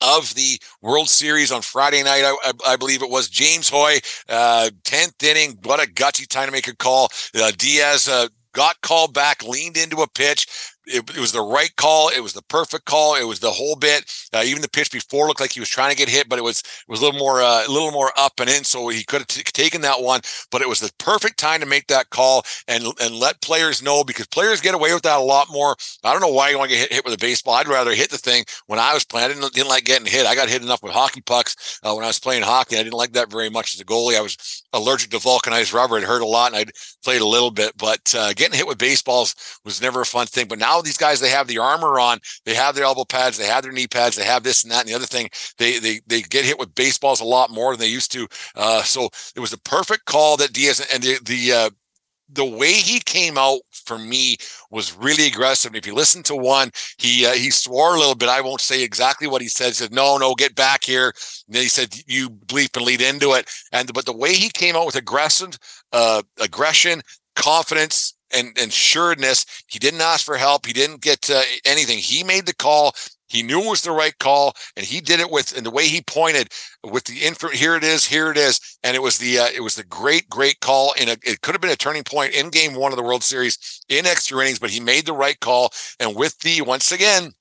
of 0.00 0.34
the 0.34 0.60
World 0.82 1.08
Series 1.08 1.52
on 1.52 1.62
Friday 1.62 2.02
night. 2.02 2.24
I, 2.24 2.36
I, 2.44 2.72
I 2.72 2.76
believe 2.76 3.02
it 3.02 3.10
was 3.10 3.28
James 3.28 3.70
Hoye, 3.70 4.00
uh, 4.28 4.70
10th 4.84 5.22
inning. 5.22 5.58
What 5.62 5.82
a 5.82 5.90
gutsy 5.90 6.26
time 6.26 6.46
to 6.46 6.52
make 6.52 6.68
a 6.68 6.76
call. 6.76 7.08
Uh, 7.34 7.52
Diaz 7.56 8.08
uh, 8.08 8.28
got 8.52 8.80
called 8.80 9.14
back, 9.14 9.42
leaned 9.42 9.76
into 9.76 10.02
a 10.02 10.08
pitch, 10.08 10.46
it, 10.86 11.10
it, 11.10 11.18
was 11.18 11.32
the 11.32 11.42
right 11.42 11.74
call. 11.76 12.08
It 12.08 12.20
was 12.22 12.32
the 12.32 12.42
perfect 12.42 12.84
call. 12.84 13.16
It 13.16 13.24
was 13.24 13.40
the 13.40 13.50
whole 13.50 13.76
bit. 13.76 14.10
Uh, 14.32 14.42
even 14.44 14.62
the 14.62 14.68
pitch 14.68 14.90
before 14.90 15.26
looked 15.26 15.40
like 15.40 15.52
he 15.52 15.60
was 15.60 15.68
trying 15.68 15.90
to 15.90 15.96
get 15.96 16.08
hit, 16.08 16.28
but 16.28 16.38
it 16.38 16.42
was 16.42 16.60
it 16.60 16.88
was 16.88 17.00
a 17.00 17.04
little 17.04 17.18
more 17.18 17.42
uh, 17.42 17.66
a 17.66 17.70
little 17.70 17.90
more 17.90 18.12
up 18.16 18.40
and 18.40 18.48
in, 18.48 18.64
so 18.64 18.88
he 18.88 19.04
could 19.04 19.20
have 19.20 19.28
t- 19.28 19.42
taken 19.42 19.80
that 19.82 20.00
one. 20.00 20.20
But 20.50 20.62
it 20.62 20.68
was 20.68 20.80
the 20.80 20.90
perfect 20.98 21.38
time 21.38 21.60
to 21.60 21.66
make 21.66 21.86
that 21.88 22.10
call 22.10 22.44
and 22.68 22.84
and 23.00 23.14
let 23.14 23.40
players 23.40 23.82
know 23.82 24.04
because 24.04 24.26
players 24.28 24.60
get 24.60 24.74
away 24.74 24.92
with 24.94 25.02
that 25.02 25.18
a 25.18 25.22
lot 25.22 25.48
more. 25.50 25.76
I 26.04 26.12
don't 26.12 26.22
know 26.22 26.32
why 26.32 26.50
you 26.50 26.58
want 26.58 26.70
to 26.70 26.76
get 26.76 26.82
hit, 26.82 26.92
hit 26.92 27.04
with 27.04 27.14
a 27.14 27.18
baseball. 27.18 27.54
I'd 27.54 27.68
rather 27.68 27.94
hit 27.94 28.10
the 28.10 28.18
thing. 28.18 28.44
When 28.66 28.78
I 28.78 28.94
was 28.94 29.04
playing, 29.04 29.30
I 29.30 29.34
didn't, 29.34 29.52
didn't 29.52 29.68
like 29.68 29.84
getting 29.84 30.06
hit. 30.06 30.26
I 30.26 30.34
got 30.34 30.48
hit 30.48 30.62
enough 30.62 30.82
with 30.82 30.92
hockey 30.92 31.20
pucks 31.20 31.80
uh, 31.82 31.92
when 31.94 32.04
I 32.04 32.08
was 32.08 32.18
playing 32.18 32.42
hockey. 32.42 32.76
I 32.76 32.82
didn't 32.82 32.94
like 32.94 33.12
that 33.12 33.30
very 33.30 33.50
much 33.50 33.74
as 33.74 33.80
a 33.80 33.84
goalie. 33.84 34.16
I 34.16 34.22
was 34.22 34.36
allergic 34.72 35.10
to 35.10 35.18
vulcanized 35.18 35.72
rubber. 35.72 35.98
It 35.98 36.04
hurt 36.04 36.22
a 36.22 36.26
lot, 36.26 36.52
and 36.52 36.68
I 36.68 36.72
played 37.04 37.22
a 37.22 37.26
little 37.26 37.50
bit. 37.50 37.72
But 37.76 38.14
uh, 38.16 38.32
getting 38.34 38.56
hit 38.56 38.66
with 38.66 38.78
baseballs 38.78 39.34
was 39.64 39.82
never 39.82 40.00
a 40.02 40.06
fun 40.06 40.26
thing. 40.26 40.48
But 40.48 40.58
now 40.58 40.75
these 40.82 40.96
guys 40.96 41.20
they 41.20 41.30
have 41.30 41.46
the 41.46 41.58
armor 41.58 41.98
on, 41.98 42.18
they 42.44 42.54
have 42.54 42.74
their 42.74 42.84
elbow 42.84 43.04
pads, 43.04 43.38
they 43.38 43.46
have 43.46 43.62
their 43.62 43.72
knee 43.72 43.86
pads, 43.86 44.16
they 44.16 44.24
have 44.24 44.42
this 44.42 44.62
and 44.62 44.72
that 44.72 44.80
and 44.80 44.88
the 44.88 44.94
other 44.94 45.06
thing. 45.06 45.28
They 45.58 45.78
they 45.78 46.00
they 46.06 46.22
get 46.22 46.44
hit 46.44 46.58
with 46.58 46.74
baseballs 46.74 47.20
a 47.20 47.24
lot 47.24 47.50
more 47.50 47.72
than 47.72 47.80
they 47.80 47.86
used 47.88 48.12
to. 48.12 48.26
Uh, 48.54 48.82
so 48.82 49.08
it 49.34 49.40
was 49.40 49.50
the 49.50 49.58
perfect 49.58 50.04
call 50.06 50.36
that 50.38 50.52
Diaz 50.52 50.86
and 50.92 51.02
the 51.02 51.18
the 51.24 51.52
uh, 51.52 51.70
the 52.28 52.44
way 52.44 52.72
he 52.72 53.00
came 53.00 53.38
out 53.38 53.60
for 53.72 53.98
me 53.98 54.36
was 54.70 54.96
really 54.96 55.26
aggressive. 55.26 55.70
And 55.70 55.76
if 55.76 55.86
you 55.86 55.94
listen 55.94 56.22
to 56.24 56.34
one, 56.34 56.70
he 56.98 57.24
uh, 57.26 57.32
he 57.32 57.50
swore 57.50 57.94
a 57.94 57.98
little 57.98 58.14
bit. 58.14 58.28
I 58.28 58.40
won't 58.40 58.60
say 58.60 58.82
exactly 58.82 59.28
what 59.28 59.42
he 59.42 59.48
said. 59.48 59.68
He 59.68 59.72
said, 59.74 59.92
"No, 59.92 60.18
no, 60.18 60.34
get 60.34 60.54
back 60.54 60.84
here." 60.84 61.12
And 61.46 61.56
he 61.56 61.68
said, 61.68 61.94
"You 62.06 62.30
bleep 62.30 62.76
and 62.76 62.84
lead 62.84 63.00
into 63.00 63.32
it." 63.32 63.48
And 63.72 63.92
but 63.92 64.06
the 64.06 64.16
way 64.16 64.34
he 64.34 64.50
came 64.50 64.76
out 64.76 64.86
with 64.86 64.96
aggressive, 64.96 65.58
uh, 65.92 66.22
aggression, 66.40 67.02
confidence, 67.36 68.14
and, 68.32 68.72
sureness. 68.72 69.46
He 69.66 69.78
didn't 69.78 70.00
ask 70.00 70.24
for 70.24 70.36
help. 70.36 70.66
He 70.66 70.72
didn't 70.72 71.00
get 71.00 71.30
uh, 71.30 71.42
anything. 71.64 71.98
He 71.98 72.24
made 72.24 72.46
the 72.46 72.54
call. 72.54 72.94
He 73.28 73.42
knew 73.42 73.60
it 73.60 73.68
was 73.68 73.82
the 73.82 73.90
right 73.90 74.16
call, 74.18 74.54
and 74.76 74.86
he 74.86 75.00
did 75.00 75.18
it 75.18 75.30
with 75.30 75.56
and 75.56 75.66
the 75.66 75.70
way 75.70 75.86
he 75.88 76.00
pointed 76.02 76.52
with 76.84 77.04
the 77.04 77.18
info. 77.24 77.48
Here 77.48 77.74
it 77.74 77.82
is, 77.82 78.04
here 78.04 78.30
it 78.30 78.36
is, 78.36 78.60
and 78.84 78.94
it 78.94 79.02
was 79.02 79.18
the 79.18 79.38
uh, 79.38 79.48
it 79.52 79.62
was 79.62 79.74
the 79.74 79.84
great, 79.84 80.28
great 80.28 80.60
call. 80.60 80.94
And 80.98 81.10
it 81.10 81.40
could 81.40 81.52
have 81.52 81.60
been 81.60 81.70
a 81.70 81.76
turning 81.76 82.04
point 82.04 82.34
in 82.34 82.50
Game 82.50 82.74
One 82.74 82.92
of 82.92 82.96
the 82.96 83.02
World 83.02 83.24
Series 83.24 83.84
in 83.88 84.06
extra 84.06 84.40
innings, 84.40 84.60
but 84.60 84.70
he 84.70 84.78
made 84.78 85.06
the 85.06 85.12
right 85.12 85.38
call. 85.40 85.70
And 85.98 86.14
with 86.14 86.38
the 86.40 86.62
once 86.62 86.92
again, 86.92 87.32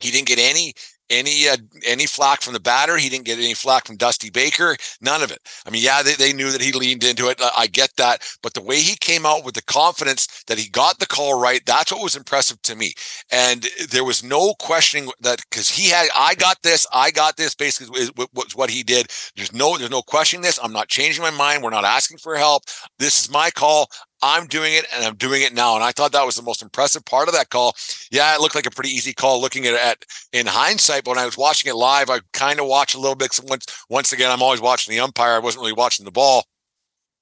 he 0.00 0.10
didn't 0.10 0.28
get 0.28 0.38
any 0.38 0.74
any 1.10 1.48
uh, 1.48 1.56
any 1.84 2.06
flack 2.06 2.42
from 2.42 2.52
the 2.52 2.60
batter. 2.60 2.96
He 2.96 3.08
didn't 3.08 3.24
get 3.24 3.38
any 3.38 3.54
flack 3.54 3.86
from 3.86 3.96
Dusty 3.96 4.30
Baker. 4.30 4.76
None 5.00 5.22
of 5.22 5.30
it. 5.30 5.38
I 5.66 5.70
mean, 5.70 5.82
yeah, 5.82 6.02
they, 6.02 6.14
they 6.14 6.32
knew 6.32 6.50
that 6.50 6.60
he 6.60 6.72
leaned 6.72 7.04
into 7.04 7.28
it. 7.28 7.40
I 7.56 7.66
get 7.66 7.90
that, 7.96 8.22
but 8.42 8.54
the 8.54 8.62
way 8.62 8.80
he 8.80 8.96
came 8.96 9.26
out 9.26 9.44
with 9.44 9.54
the 9.54 9.62
confidence 9.62 10.44
that 10.46 10.58
he 10.58 10.68
got 10.68 10.98
the 10.98 11.06
call 11.06 11.40
right, 11.40 11.64
that's 11.66 11.92
what 11.92 12.02
was 12.02 12.16
impressive 12.16 12.60
to 12.62 12.76
me. 12.76 12.92
And 13.30 13.66
there 13.90 14.04
was 14.04 14.22
no 14.22 14.54
questioning 14.54 15.10
that 15.20 15.40
because 15.50 15.68
he 15.68 15.88
had, 15.88 16.08
I 16.14 16.34
got 16.34 16.62
this, 16.62 16.86
I 16.92 17.10
got 17.10 17.36
this. 17.36 17.54
Basically, 17.54 18.08
was 18.34 18.54
what 18.54 18.70
he 18.70 18.82
did. 18.82 19.08
There's 19.36 19.52
no, 19.52 19.76
there's 19.76 19.90
no 19.90 20.02
questioning 20.02 20.42
this. 20.42 20.58
I'm 20.62 20.72
not 20.72 20.88
changing 20.88 21.22
my 21.22 21.30
mind. 21.30 21.62
We're 21.62 21.70
not 21.70 21.84
asking 21.84 22.18
for 22.18 22.36
help. 22.36 22.64
This 22.98 23.20
is 23.20 23.30
my 23.30 23.50
call. 23.50 23.88
I'm 24.22 24.46
doing 24.46 24.74
it 24.74 24.86
and 24.94 25.04
I'm 25.04 25.16
doing 25.16 25.42
it 25.42 25.54
now. 25.54 25.74
And 25.74 25.84
I 25.84 25.92
thought 25.92 26.12
that 26.12 26.26
was 26.26 26.36
the 26.36 26.42
most 26.42 26.62
impressive 26.62 27.04
part 27.04 27.28
of 27.28 27.34
that 27.34 27.50
call. 27.50 27.74
Yeah, 28.10 28.34
it 28.34 28.40
looked 28.40 28.54
like 28.54 28.66
a 28.66 28.70
pretty 28.70 28.90
easy 28.90 29.12
call 29.12 29.40
looking 29.40 29.66
at 29.66 29.74
it 29.74 30.04
in 30.32 30.46
hindsight. 30.46 31.04
But 31.04 31.12
when 31.12 31.18
I 31.18 31.24
was 31.26 31.38
watching 31.38 31.70
it 31.70 31.76
live, 31.76 32.10
I 32.10 32.20
kind 32.32 32.60
of 32.60 32.66
watched 32.66 32.94
a 32.94 33.00
little 33.00 33.16
bit. 33.16 33.38
Once, 33.44 33.66
once 33.88 34.12
again, 34.12 34.30
I'm 34.30 34.42
always 34.42 34.60
watching 34.60 34.92
the 34.92 35.00
umpire. 35.00 35.32
I 35.32 35.38
wasn't 35.38 35.62
really 35.62 35.72
watching 35.72 36.04
the 36.04 36.10
ball. 36.10 36.44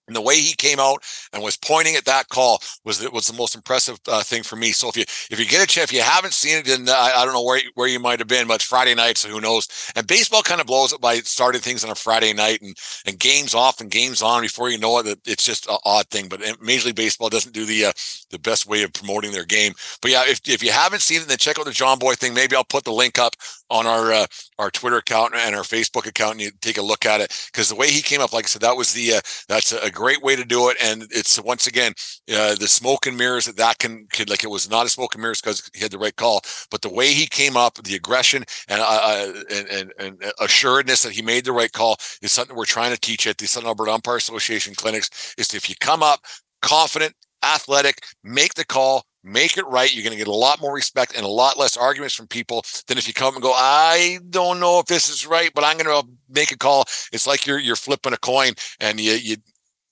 And 0.06 0.14
the 0.14 0.20
way 0.20 0.36
he 0.36 0.54
came 0.54 0.78
out 0.78 1.02
and 1.32 1.42
was 1.42 1.56
pointing 1.56 1.96
at 1.96 2.04
that 2.04 2.28
call 2.28 2.60
was 2.84 3.08
was 3.10 3.26
the 3.26 3.36
most 3.36 3.54
impressive 3.54 3.98
uh, 4.08 4.22
thing 4.22 4.42
for 4.42 4.56
me. 4.56 4.72
So 4.72 4.88
if 4.88 4.96
you 4.96 5.02
if 5.30 5.38
you 5.38 5.46
get 5.46 5.62
a 5.62 5.66
chance, 5.66 5.90
if 5.90 5.96
you 5.96 6.02
haven't 6.02 6.32
seen 6.32 6.58
it, 6.58 6.66
then 6.66 6.88
uh, 6.88 6.92
I, 6.92 7.24
don't 7.24 7.34
know 7.34 7.42
where 7.42 7.60
where 7.74 7.88
you 7.88 7.98
might 7.98 8.18
have 8.18 8.28
been, 8.28 8.46
but 8.46 8.54
it's 8.54 8.64
Friday 8.64 8.94
night, 8.94 9.18
so 9.18 9.28
who 9.28 9.40
knows? 9.40 9.68
And 9.96 10.06
baseball 10.06 10.42
kind 10.42 10.60
of 10.60 10.66
blows 10.66 10.92
it 10.92 11.00
by 11.00 11.16
starting 11.18 11.60
things 11.60 11.84
on 11.84 11.90
a 11.90 11.94
Friday 11.94 12.32
night 12.32 12.62
and 12.62 12.76
and 13.06 13.18
games 13.18 13.54
off 13.54 13.80
and 13.80 13.90
games 13.90 14.22
on 14.22 14.42
before 14.42 14.70
you 14.70 14.78
know 14.78 14.98
it. 14.98 15.18
It's 15.26 15.44
just 15.44 15.68
an 15.68 15.78
odd 15.84 16.06
thing. 16.08 16.28
But 16.28 16.40
Major 16.60 16.86
League 16.86 16.96
Baseball 16.96 17.28
doesn't 17.28 17.52
do 17.52 17.64
the 17.64 17.86
uh, 17.86 17.92
the 18.30 18.38
best 18.38 18.66
way 18.66 18.82
of 18.82 18.92
promoting 18.92 19.32
their 19.32 19.44
game. 19.44 19.72
But 20.00 20.10
yeah, 20.12 20.24
if 20.26 20.40
if 20.48 20.62
you 20.62 20.70
haven't 20.70 21.02
seen 21.02 21.22
it, 21.22 21.28
then 21.28 21.38
check 21.38 21.58
out 21.58 21.64
the 21.64 21.72
John 21.72 21.98
Boy 21.98 22.14
thing. 22.14 22.34
Maybe 22.34 22.54
I'll 22.54 22.64
put 22.64 22.84
the 22.84 22.92
link 22.92 23.18
up 23.18 23.34
on 23.70 23.86
our 23.86 24.12
uh, 24.12 24.26
our 24.58 24.70
Twitter 24.70 24.98
account 24.98 25.34
and 25.34 25.54
our 25.54 25.62
Facebook 25.62 26.06
account, 26.06 26.32
and 26.32 26.40
you 26.40 26.50
take 26.60 26.78
a 26.78 26.82
look 26.82 27.06
at 27.06 27.20
it 27.20 27.48
because 27.52 27.68
the 27.68 27.74
way 27.74 27.88
he 27.88 28.02
came 28.02 28.20
up, 28.20 28.32
like 28.32 28.44
I 28.44 28.48
said, 28.48 28.62
that 28.62 28.76
was 28.76 28.92
the 28.92 29.14
uh, 29.14 29.20
that's 29.48 29.72
a 29.72 29.90
great 29.90 30.22
way 30.22 30.36
to 30.36 30.44
do 30.44 30.68
it. 30.68 30.76
And 30.82 31.06
it's 31.10 31.40
once 31.40 31.66
again 31.66 31.92
uh, 32.32 32.54
the 32.54 32.68
smoke 32.68 33.06
and 33.06 33.16
mirrors 33.16 33.46
that 33.46 33.56
that 33.56 33.78
can, 33.78 34.06
could 34.12 34.30
like 34.30 34.44
it 34.44 34.50
was 34.50 34.70
not 34.70 34.86
a 34.86 34.88
smoke 34.88 35.14
and 35.14 35.22
mirrors 35.22 35.40
because 35.40 35.68
he 35.74 35.80
had 35.80 35.90
the 35.90 35.98
right 35.98 36.16
call, 36.16 36.40
but 36.70 36.82
the 36.82 36.92
way 36.92 37.12
he 37.12 37.26
came 37.26 37.56
up, 37.56 37.74
the 37.82 37.94
aggression 37.94 38.44
and 38.68 38.80
uh, 38.80 38.84
uh, 38.86 39.32
and, 39.50 39.68
and, 39.68 39.92
and 39.98 40.32
assuredness 40.40 41.02
that 41.02 41.12
he 41.12 41.22
made 41.22 41.44
the 41.44 41.52
right 41.52 41.72
call 41.72 41.96
is 42.22 42.32
something 42.32 42.56
we're 42.56 42.64
trying 42.64 42.92
to 42.92 43.00
teach 43.00 43.26
at 43.26 43.38
the 43.38 43.46
Southern 43.46 43.68
Alberta 43.68 43.92
Umpire 43.92 44.16
Association 44.16 44.74
clinics. 44.74 45.34
Is 45.38 45.54
if 45.54 45.68
you 45.68 45.74
come 45.80 46.02
up 46.02 46.20
confident, 46.62 47.14
athletic, 47.44 48.04
make 48.24 48.54
the 48.54 48.64
call, 48.64 49.04
make 49.26 49.56
it 49.56 49.66
right. 49.66 49.92
You're 49.92 50.04
going 50.04 50.12
to 50.12 50.18
get 50.18 50.28
a 50.28 50.34
lot 50.34 50.60
more 50.60 50.72
respect 50.72 51.16
and 51.16 51.24
a 51.24 51.28
lot 51.28 51.58
less 51.58 51.76
arguments 51.76 52.14
from 52.14 52.28
people 52.28 52.64
than 52.86 52.98
if 52.98 53.08
you 53.08 53.14
come 53.14 53.34
and 53.34 53.42
go, 53.42 53.52
I 53.52 54.18
don't 54.30 54.60
know 54.60 54.78
if 54.78 54.86
this 54.86 55.08
is 55.08 55.26
right, 55.26 55.50
but 55.54 55.64
I'm 55.64 55.76
going 55.76 56.02
to 56.02 56.08
make 56.30 56.52
a 56.52 56.58
call. 56.58 56.84
It's 57.12 57.26
like 57.26 57.46
you're 57.46 57.58
you're 57.58 57.76
flipping 57.76 58.12
a 58.12 58.18
coin 58.18 58.52
and 58.80 59.00
you 59.00 59.36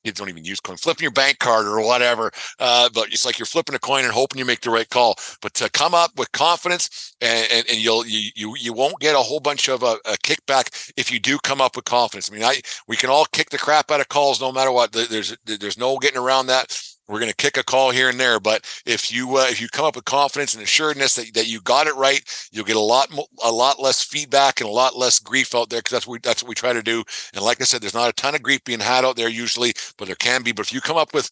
you 0.05 0.13
don't 0.13 0.29
even 0.29 0.45
use 0.45 0.61
coin, 0.61 0.77
flipping 0.77 1.03
your 1.03 1.13
bank 1.13 1.39
card 1.39 1.67
or 1.67 1.81
whatever. 1.81 2.31
Uh, 2.59 2.89
but 2.95 3.09
it's 3.09 3.25
like 3.25 3.39
you're 3.39 3.47
flipping 3.47 3.75
a 3.75 3.79
coin 3.79 4.05
and 4.05 4.13
hoping 4.13 4.39
you 4.39 4.45
make 4.45 4.61
the 4.61 4.71
right 4.71 4.89
call. 4.89 5.17
But 5.41 5.55
to 5.55 5.71
come 5.71 5.95
up 5.95 6.17
with 6.19 6.31
confidence, 6.33 7.17
and, 7.21 7.49
and, 7.51 7.67
and 7.71 7.79
you'll 7.79 8.07
you, 8.07 8.31
you 8.37 8.55
you 8.57 8.73
won't 8.73 9.01
get 9.01 9.15
a 9.15 9.19
whole 9.19 9.41
bunch 9.41 9.69
of 9.69 9.83
a, 9.83 9.87
uh, 9.87 9.97
a, 10.05 10.17
kickback 10.19 10.93
if 10.97 11.11
you 11.11 11.19
do 11.19 11.39
come 11.39 11.61
up 11.61 11.75
with 11.75 11.87
confidence. 11.87 12.31
I 12.31 12.35
mean, 12.35 12.45
I 12.45 12.61
we 12.87 12.97
can 12.97 13.11
all 13.11 13.25
kick 13.33 13.51
the 13.51 13.59
crap 13.59 13.91
out 13.91 14.01
of 14.01 14.09
calls 14.09 14.41
no 14.41 14.53
matter 14.53 14.71
what. 14.71 14.93
There's 14.93 15.37
there's 15.45 15.79
no 15.79 15.97
getting 15.99 16.19
around 16.19 16.47
that 16.47 16.79
we're 17.09 17.21
going 17.21 17.31
to 17.31 17.37
kick 17.37 17.57
a 17.57 17.63
call 17.63 17.91
here 17.91 18.09
and 18.09 18.19
there 18.19 18.41
but 18.41 18.65
if 18.87 19.13
you 19.13 19.37
uh, 19.37 19.47
if 19.49 19.61
you 19.61 19.69
come 19.69 19.85
up 19.85 19.97
with 19.97 20.05
confidence 20.05 20.55
and 20.55 20.63
assuredness 20.63 21.15
that, 21.15 21.33
that 21.35 21.49
you 21.49 21.61
got 21.61 21.87
it 21.87 21.95
right 21.97 22.23
you'll 22.53 22.65
get 22.65 22.77
a 22.77 22.81
lot 22.81 23.09
a 23.45 23.51
lot 23.51 23.81
less 23.81 24.03
feedback 24.03 24.61
and 24.61 24.69
a 24.69 24.73
lot 24.73 24.97
less 24.97 25.19
grief 25.19 25.55
out 25.55 25.71
there 25.71 25.81
because 25.81 25.93
that's 25.93 26.07
what 26.07 26.13
we, 26.15 26.19
that's 26.23 26.43
what 26.43 26.49
we 26.49 26.55
try 26.55 26.73
to 26.73 26.83
do 26.83 27.03
and 27.35 27.45
like 27.45 27.61
i 27.61 27.65
said 27.65 27.81
there's 27.81 27.95
not 27.95 28.09
a 28.09 28.15
ton 28.15 28.35
of 28.35 28.43
grief 28.43 28.63
being 28.65 28.81
had 28.81 29.05
out 29.05 29.17
there 29.17 29.29
usually 29.29 29.73
but 29.99 30.07
there 30.07 30.17
can 30.17 30.43
be 30.43 30.53
but 30.53 30.67
if 30.67 30.73
you 30.73 30.81
come 30.81 30.97
up 30.97 31.13
with 31.15 31.31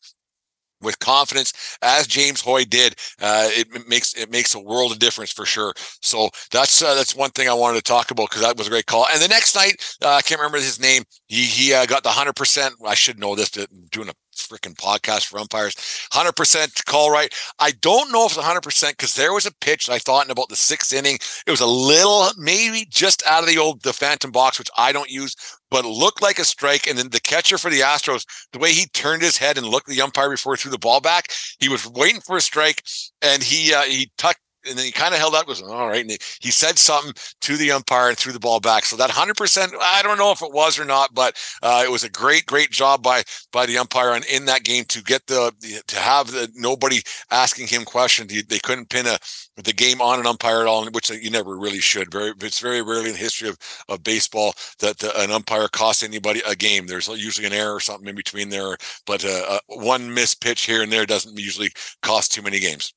with 0.82 0.98
confidence 0.98 1.78
as 1.80 2.06
James 2.06 2.42
Hoye 2.42 2.68
did. 2.68 2.94
Uh, 3.20 3.48
it 3.50 3.88
makes 3.88 4.14
it 4.14 4.30
makes 4.30 4.54
a 4.54 4.60
world 4.60 4.92
of 4.92 4.98
difference 4.98 5.32
for 5.32 5.46
sure. 5.46 5.72
So 6.02 6.28
that's 6.50 6.82
uh, 6.82 6.94
that's 6.94 7.14
one 7.14 7.30
thing 7.30 7.48
I 7.48 7.54
wanted 7.54 7.76
to 7.76 7.82
talk 7.82 8.10
about 8.10 8.28
because 8.30 8.42
that 8.42 8.56
was 8.56 8.66
a 8.66 8.70
great 8.70 8.86
call. 8.86 9.06
And 9.12 9.22
the 9.22 9.28
next 9.28 9.54
night, 9.54 9.96
uh, 10.02 10.08
I 10.08 10.22
can't 10.22 10.40
remember 10.40 10.58
his 10.58 10.80
name. 10.80 11.04
He 11.28 11.44
he 11.44 11.72
uh, 11.72 11.86
got 11.86 12.02
the 12.02 12.10
hundred 12.10 12.36
percent. 12.36 12.74
I 12.84 12.94
should 12.94 13.18
know 13.18 13.34
this. 13.34 13.50
Doing 13.90 14.08
a 14.08 14.12
freaking 14.46 14.74
podcast 14.74 15.26
for 15.26 15.38
umpires. 15.38 15.74
100% 16.12 16.84
call 16.86 17.10
right. 17.10 17.32
I 17.58 17.72
don't 17.80 18.12
know 18.12 18.26
if 18.26 18.36
it's 18.36 18.46
100% 18.46 18.90
because 18.90 19.14
there 19.14 19.32
was 19.32 19.46
a 19.46 19.54
pitch 19.60 19.88
I 19.88 19.98
thought 19.98 20.24
in 20.24 20.30
about 20.30 20.48
the 20.48 20.56
sixth 20.56 20.92
inning. 20.92 21.18
It 21.46 21.50
was 21.50 21.60
a 21.60 21.66
little, 21.66 22.30
maybe 22.36 22.86
just 22.88 23.22
out 23.26 23.42
of 23.42 23.48
the 23.48 23.58
old 23.58 23.82
the 23.82 23.92
phantom 23.92 24.30
box, 24.30 24.58
which 24.58 24.70
I 24.76 24.92
don't 24.92 25.10
use, 25.10 25.36
but 25.70 25.84
looked 25.84 26.22
like 26.22 26.38
a 26.38 26.44
strike. 26.44 26.86
And 26.86 26.98
then 26.98 27.10
the 27.10 27.20
catcher 27.20 27.58
for 27.58 27.70
the 27.70 27.80
Astros, 27.80 28.24
the 28.52 28.58
way 28.58 28.72
he 28.72 28.86
turned 28.86 29.22
his 29.22 29.36
head 29.36 29.58
and 29.58 29.66
looked 29.66 29.88
at 29.88 29.94
the 29.94 30.02
umpire 30.02 30.30
before 30.30 30.54
he 30.54 30.60
threw 30.60 30.70
the 30.70 30.78
ball 30.78 31.00
back, 31.00 31.32
he 31.58 31.68
was 31.68 31.86
waiting 31.86 32.20
for 32.20 32.36
a 32.36 32.40
strike, 32.40 32.82
and 33.20 33.42
he 33.42 33.72
uh, 33.74 33.82
he 33.82 34.10
tucked 34.18 34.40
and 34.66 34.78
then 34.78 34.84
he 34.84 34.92
kind 34.92 35.14
of 35.14 35.20
held 35.20 35.34
up, 35.34 35.46
was 35.46 35.62
all 35.62 35.88
right. 35.88 36.00
And 36.00 36.10
he, 36.10 36.18
he, 36.40 36.50
said 36.50 36.78
something 36.78 37.12
to 37.40 37.56
the 37.56 37.72
umpire 37.72 38.08
and 38.08 38.16
threw 38.16 38.32
the 38.32 38.38
ball 38.38 38.60
back. 38.60 38.84
So 38.84 38.96
that 38.96 39.10
hundred 39.10 39.36
percent, 39.36 39.72
I 39.80 40.02
don't 40.02 40.18
know 40.18 40.32
if 40.32 40.42
it 40.42 40.52
was 40.52 40.78
or 40.78 40.84
not, 40.84 41.14
but 41.14 41.36
uh, 41.62 41.82
it 41.84 41.90
was 41.90 42.04
a 42.04 42.10
great, 42.10 42.46
great 42.46 42.70
job 42.70 43.02
by 43.02 43.22
by 43.52 43.66
the 43.66 43.78
umpire 43.78 44.12
and 44.12 44.24
in 44.26 44.44
that 44.46 44.64
game 44.64 44.84
to 44.86 45.02
get 45.02 45.26
the, 45.26 45.52
the 45.60 45.82
to 45.86 45.98
have 45.98 46.30
the 46.30 46.48
nobody 46.54 47.00
asking 47.30 47.66
him 47.66 47.84
questions. 47.84 48.32
They 48.44 48.58
couldn't 48.58 48.90
pin 48.90 49.06
a 49.06 49.18
the 49.56 49.72
game 49.72 50.00
on 50.00 50.18
an 50.18 50.26
umpire 50.26 50.60
at 50.60 50.66
all, 50.66 50.86
which 50.90 51.10
you 51.10 51.30
never 51.30 51.56
really 51.56 51.80
should. 51.80 52.10
Very, 52.10 52.32
it's 52.40 52.60
very 52.60 52.82
rarely 52.82 53.06
in 53.06 53.12
the 53.12 53.18
history 53.18 53.48
of 53.48 53.58
of 53.88 54.02
baseball 54.02 54.54
that 54.78 54.98
the, 54.98 55.18
an 55.20 55.30
umpire 55.30 55.68
costs 55.68 56.02
anybody 56.02 56.42
a 56.46 56.54
game. 56.54 56.86
There's 56.86 57.08
usually 57.08 57.46
an 57.46 57.52
error 57.52 57.74
or 57.74 57.80
something 57.80 58.08
in 58.08 58.14
between 58.14 58.48
there, 58.48 58.76
but 59.06 59.24
uh, 59.24 59.44
uh, 59.48 59.58
one 59.66 60.12
missed 60.12 60.40
pitch 60.40 60.62
here 60.62 60.82
and 60.82 60.92
there 60.92 61.06
doesn't 61.06 61.38
usually 61.38 61.70
cost 62.02 62.32
too 62.32 62.42
many 62.42 62.60
games. 62.60 62.92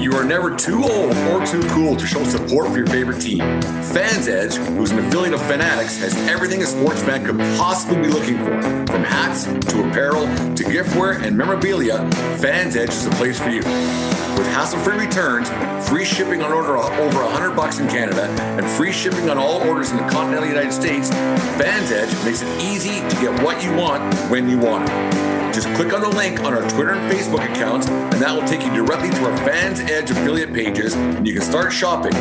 You 0.00 0.12
are 0.12 0.22
never 0.22 0.54
too 0.54 0.84
old 0.84 1.16
or 1.16 1.44
too 1.44 1.60
cool 1.70 1.96
to 1.96 2.06
show 2.06 2.22
support 2.22 2.70
for 2.70 2.76
your 2.76 2.86
favorite 2.86 3.20
team. 3.20 3.40
Fans 3.40 4.28
Edge, 4.28 4.54
who's 4.54 4.92
an 4.92 5.00
affiliate 5.00 5.34
of 5.34 5.42
Fanatics, 5.42 5.98
has 5.98 6.14
everything 6.28 6.62
a 6.62 6.66
sports 6.66 7.02
fan 7.02 7.26
could 7.26 7.36
possibly 7.58 8.02
be 8.02 8.08
looking 8.08 8.38
for. 8.38 8.62
From 8.86 9.02
hats 9.02 9.44
to 9.44 9.88
apparel 9.88 10.26
to 10.54 10.64
giftware 10.64 11.20
and 11.20 11.36
memorabilia, 11.36 12.08
Fans 12.38 12.76
Edge 12.76 12.90
is 12.90 13.06
the 13.06 13.10
place 13.16 13.40
for 13.40 13.50
you. 13.50 13.58
With 13.58 14.46
hassle-free 14.54 14.98
returns, 14.98 15.48
free 15.88 16.04
shipping 16.04 16.42
on 16.42 16.52
order 16.52 16.76
over 16.76 17.24
100 17.24 17.56
bucks 17.56 17.80
in 17.80 17.88
Canada, 17.88 18.28
and 18.40 18.64
free 18.64 18.92
shipping 18.92 19.28
on 19.28 19.36
all 19.36 19.60
orders 19.68 19.90
in 19.90 19.96
the 19.96 20.08
continental 20.08 20.48
United 20.48 20.72
States, 20.72 21.10
Fans 21.10 21.90
Edge 21.90 22.12
makes 22.24 22.42
it 22.42 22.62
easy 22.62 23.00
to 23.08 23.20
get 23.20 23.42
what 23.42 23.64
you 23.64 23.74
want 23.74 24.14
when 24.30 24.48
you 24.48 24.58
want 24.58 24.88
it. 24.88 25.37
Just 25.52 25.68
click 25.74 25.92
on 25.92 26.00
the 26.00 26.08
link 26.08 26.40
on 26.40 26.52
our 26.54 26.68
Twitter 26.70 26.90
and 26.90 27.12
Facebook 27.12 27.44
accounts, 27.50 27.88
and 27.88 28.14
that 28.14 28.34
will 28.34 28.46
take 28.46 28.62
you 28.62 28.72
directly 28.74 29.10
to 29.10 29.24
our 29.24 29.36
Fans 29.38 29.80
Edge 29.80 30.10
affiliate 30.10 30.52
pages, 30.52 30.94
and 30.94 31.26
you 31.26 31.32
can 31.32 31.42
start 31.42 31.72
shopping. 31.72 32.14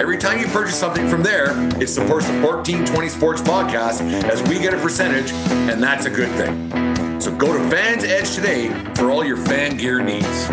Every 0.00 0.18
time 0.18 0.38
you 0.38 0.46
purchase 0.46 0.78
something 0.78 1.08
from 1.08 1.22
there, 1.22 1.52
it 1.80 1.88
supports 1.88 2.26
the 2.26 2.40
1420 2.40 3.08
Sports 3.08 3.42
Podcast 3.42 4.00
as 4.24 4.42
we 4.48 4.58
get 4.58 4.74
a 4.74 4.78
percentage, 4.78 5.32
and 5.32 5.82
that's 5.82 6.06
a 6.06 6.10
good 6.10 6.30
thing. 6.36 7.20
So 7.20 7.34
go 7.36 7.56
to 7.56 7.70
Fans 7.70 8.04
Edge 8.04 8.34
today 8.34 8.68
for 8.94 9.10
all 9.10 9.24
your 9.24 9.36
fan 9.36 9.76
gear 9.76 10.02
needs. 10.02 10.48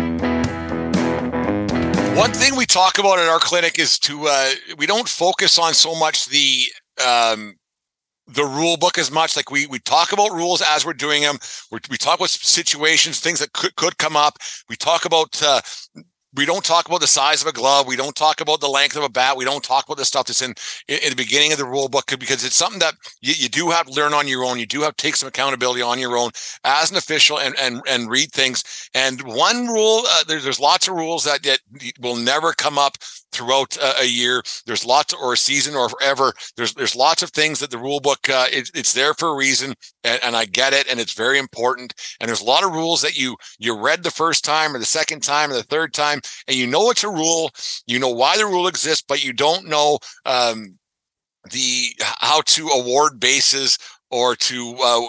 One 2.16 2.32
thing 2.32 2.54
we 2.56 2.66
talk 2.66 2.98
about 2.98 3.18
at 3.18 3.28
our 3.28 3.38
clinic 3.38 3.78
is 3.78 3.98
to 4.00 4.26
uh, 4.28 4.50
we 4.76 4.86
don't 4.86 5.08
focus 5.08 5.58
on 5.58 5.74
so 5.74 5.94
much 5.94 6.26
the 6.26 6.64
um, 7.04 7.56
the 8.32 8.44
rule 8.44 8.76
book 8.76 8.98
as 8.98 9.10
much. 9.10 9.36
Like 9.36 9.50
we 9.50 9.66
we 9.66 9.78
talk 9.80 10.12
about 10.12 10.32
rules 10.32 10.62
as 10.62 10.84
we're 10.84 10.92
doing 10.92 11.22
them. 11.22 11.38
We're, 11.70 11.80
we 11.90 11.96
talk 11.96 12.18
about 12.18 12.30
situations, 12.30 13.20
things 13.20 13.40
that 13.40 13.52
could 13.52 13.74
could 13.76 13.98
come 13.98 14.16
up. 14.16 14.38
We 14.68 14.76
talk 14.76 15.04
about 15.04 15.42
uh, 15.42 15.60
we 16.34 16.46
don't 16.46 16.64
talk 16.64 16.86
about 16.86 17.00
the 17.00 17.06
size 17.06 17.42
of 17.42 17.48
a 17.48 17.52
glove. 17.52 17.88
We 17.88 17.96
don't 17.96 18.14
talk 18.14 18.40
about 18.40 18.60
the 18.60 18.68
length 18.68 18.96
of 18.96 19.02
a 19.02 19.08
bat. 19.08 19.36
We 19.36 19.44
don't 19.44 19.64
talk 19.64 19.86
about 19.86 19.96
the 19.96 20.04
stuff 20.04 20.26
that's 20.26 20.42
in, 20.42 20.54
in, 20.86 20.98
in 21.02 21.10
the 21.10 21.16
beginning 21.16 21.50
of 21.50 21.58
the 21.58 21.64
rule 21.64 21.88
book 21.88 22.06
because 22.18 22.44
it's 22.44 22.54
something 22.54 22.78
that 22.78 22.94
you, 23.20 23.34
you, 23.36 23.48
do 23.48 23.70
have 23.70 23.86
to 23.86 23.92
learn 23.92 24.14
on 24.14 24.28
your 24.28 24.44
own. 24.44 24.58
You 24.58 24.66
do 24.66 24.82
have 24.82 24.96
to 24.96 25.02
take 25.02 25.16
some 25.16 25.28
accountability 25.28 25.82
on 25.82 25.98
your 25.98 26.16
own 26.16 26.30
as 26.64 26.90
an 26.90 26.96
official 26.96 27.40
and 27.40 27.58
and 27.58 27.82
and 27.88 28.08
read 28.08 28.30
things. 28.30 28.88
And 28.94 29.20
one 29.22 29.66
rule, 29.66 30.04
uh, 30.08 30.24
there's 30.28 30.44
there's 30.44 30.60
lots 30.60 30.86
of 30.86 30.94
rules 30.94 31.24
that, 31.24 31.42
that 31.42 31.60
will 32.00 32.16
never 32.16 32.52
come 32.52 32.78
up 32.78 32.96
throughout 33.32 33.76
a 33.98 34.06
year. 34.06 34.42
There's 34.66 34.84
lots 34.84 35.14
or 35.14 35.32
a 35.32 35.36
season 35.36 35.74
or 35.74 35.88
forever. 35.88 36.32
There's 36.56 36.74
there's 36.74 36.96
lots 36.96 37.22
of 37.22 37.30
things 37.30 37.60
that 37.60 37.70
the 37.70 37.78
rule 37.78 38.00
book 38.00 38.28
uh, 38.28 38.46
it, 38.50 38.70
it's 38.74 38.92
there 38.92 39.14
for 39.14 39.28
a 39.28 39.36
reason, 39.36 39.74
and, 40.04 40.20
and 40.22 40.36
I 40.36 40.44
get 40.44 40.72
it, 40.72 40.88
and 40.90 41.00
it's 41.00 41.14
very 41.14 41.38
important. 41.38 41.94
And 42.20 42.28
there's 42.28 42.42
a 42.42 42.46
lot 42.46 42.64
of 42.64 42.72
rules 42.72 43.02
that 43.02 43.18
you 43.18 43.36
you 43.58 43.78
read 43.78 44.02
the 44.02 44.10
first 44.10 44.44
time 44.44 44.74
or 44.74 44.78
the 44.78 44.84
second 44.84 45.22
time 45.22 45.50
or 45.50 45.54
the 45.54 45.62
third 45.62 45.94
time, 45.94 46.20
and 46.48 46.56
you 46.56 46.66
know 46.66 46.90
it's 46.90 47.04
a 47.04 47.10
rule. 47.10 47.50
You 47.86 47.98
know 47.98 48.10
why 48.10 48.36
the 48.36 48.46
rule 48.46 48.68
exists, 48.68 49.04
but 49.06 49.24
you 49.24 49.32
don't 49.32 49.66
know 49.66 49.98
um, 50.24 50.78
the 51.50 51.86
how 51.98 52.42
to 52.42 52.68
award 52.68 53.20
bases 53.20 53.78
or 54.10 54.34
to 54.36 54.76
uh, 54.82 55.08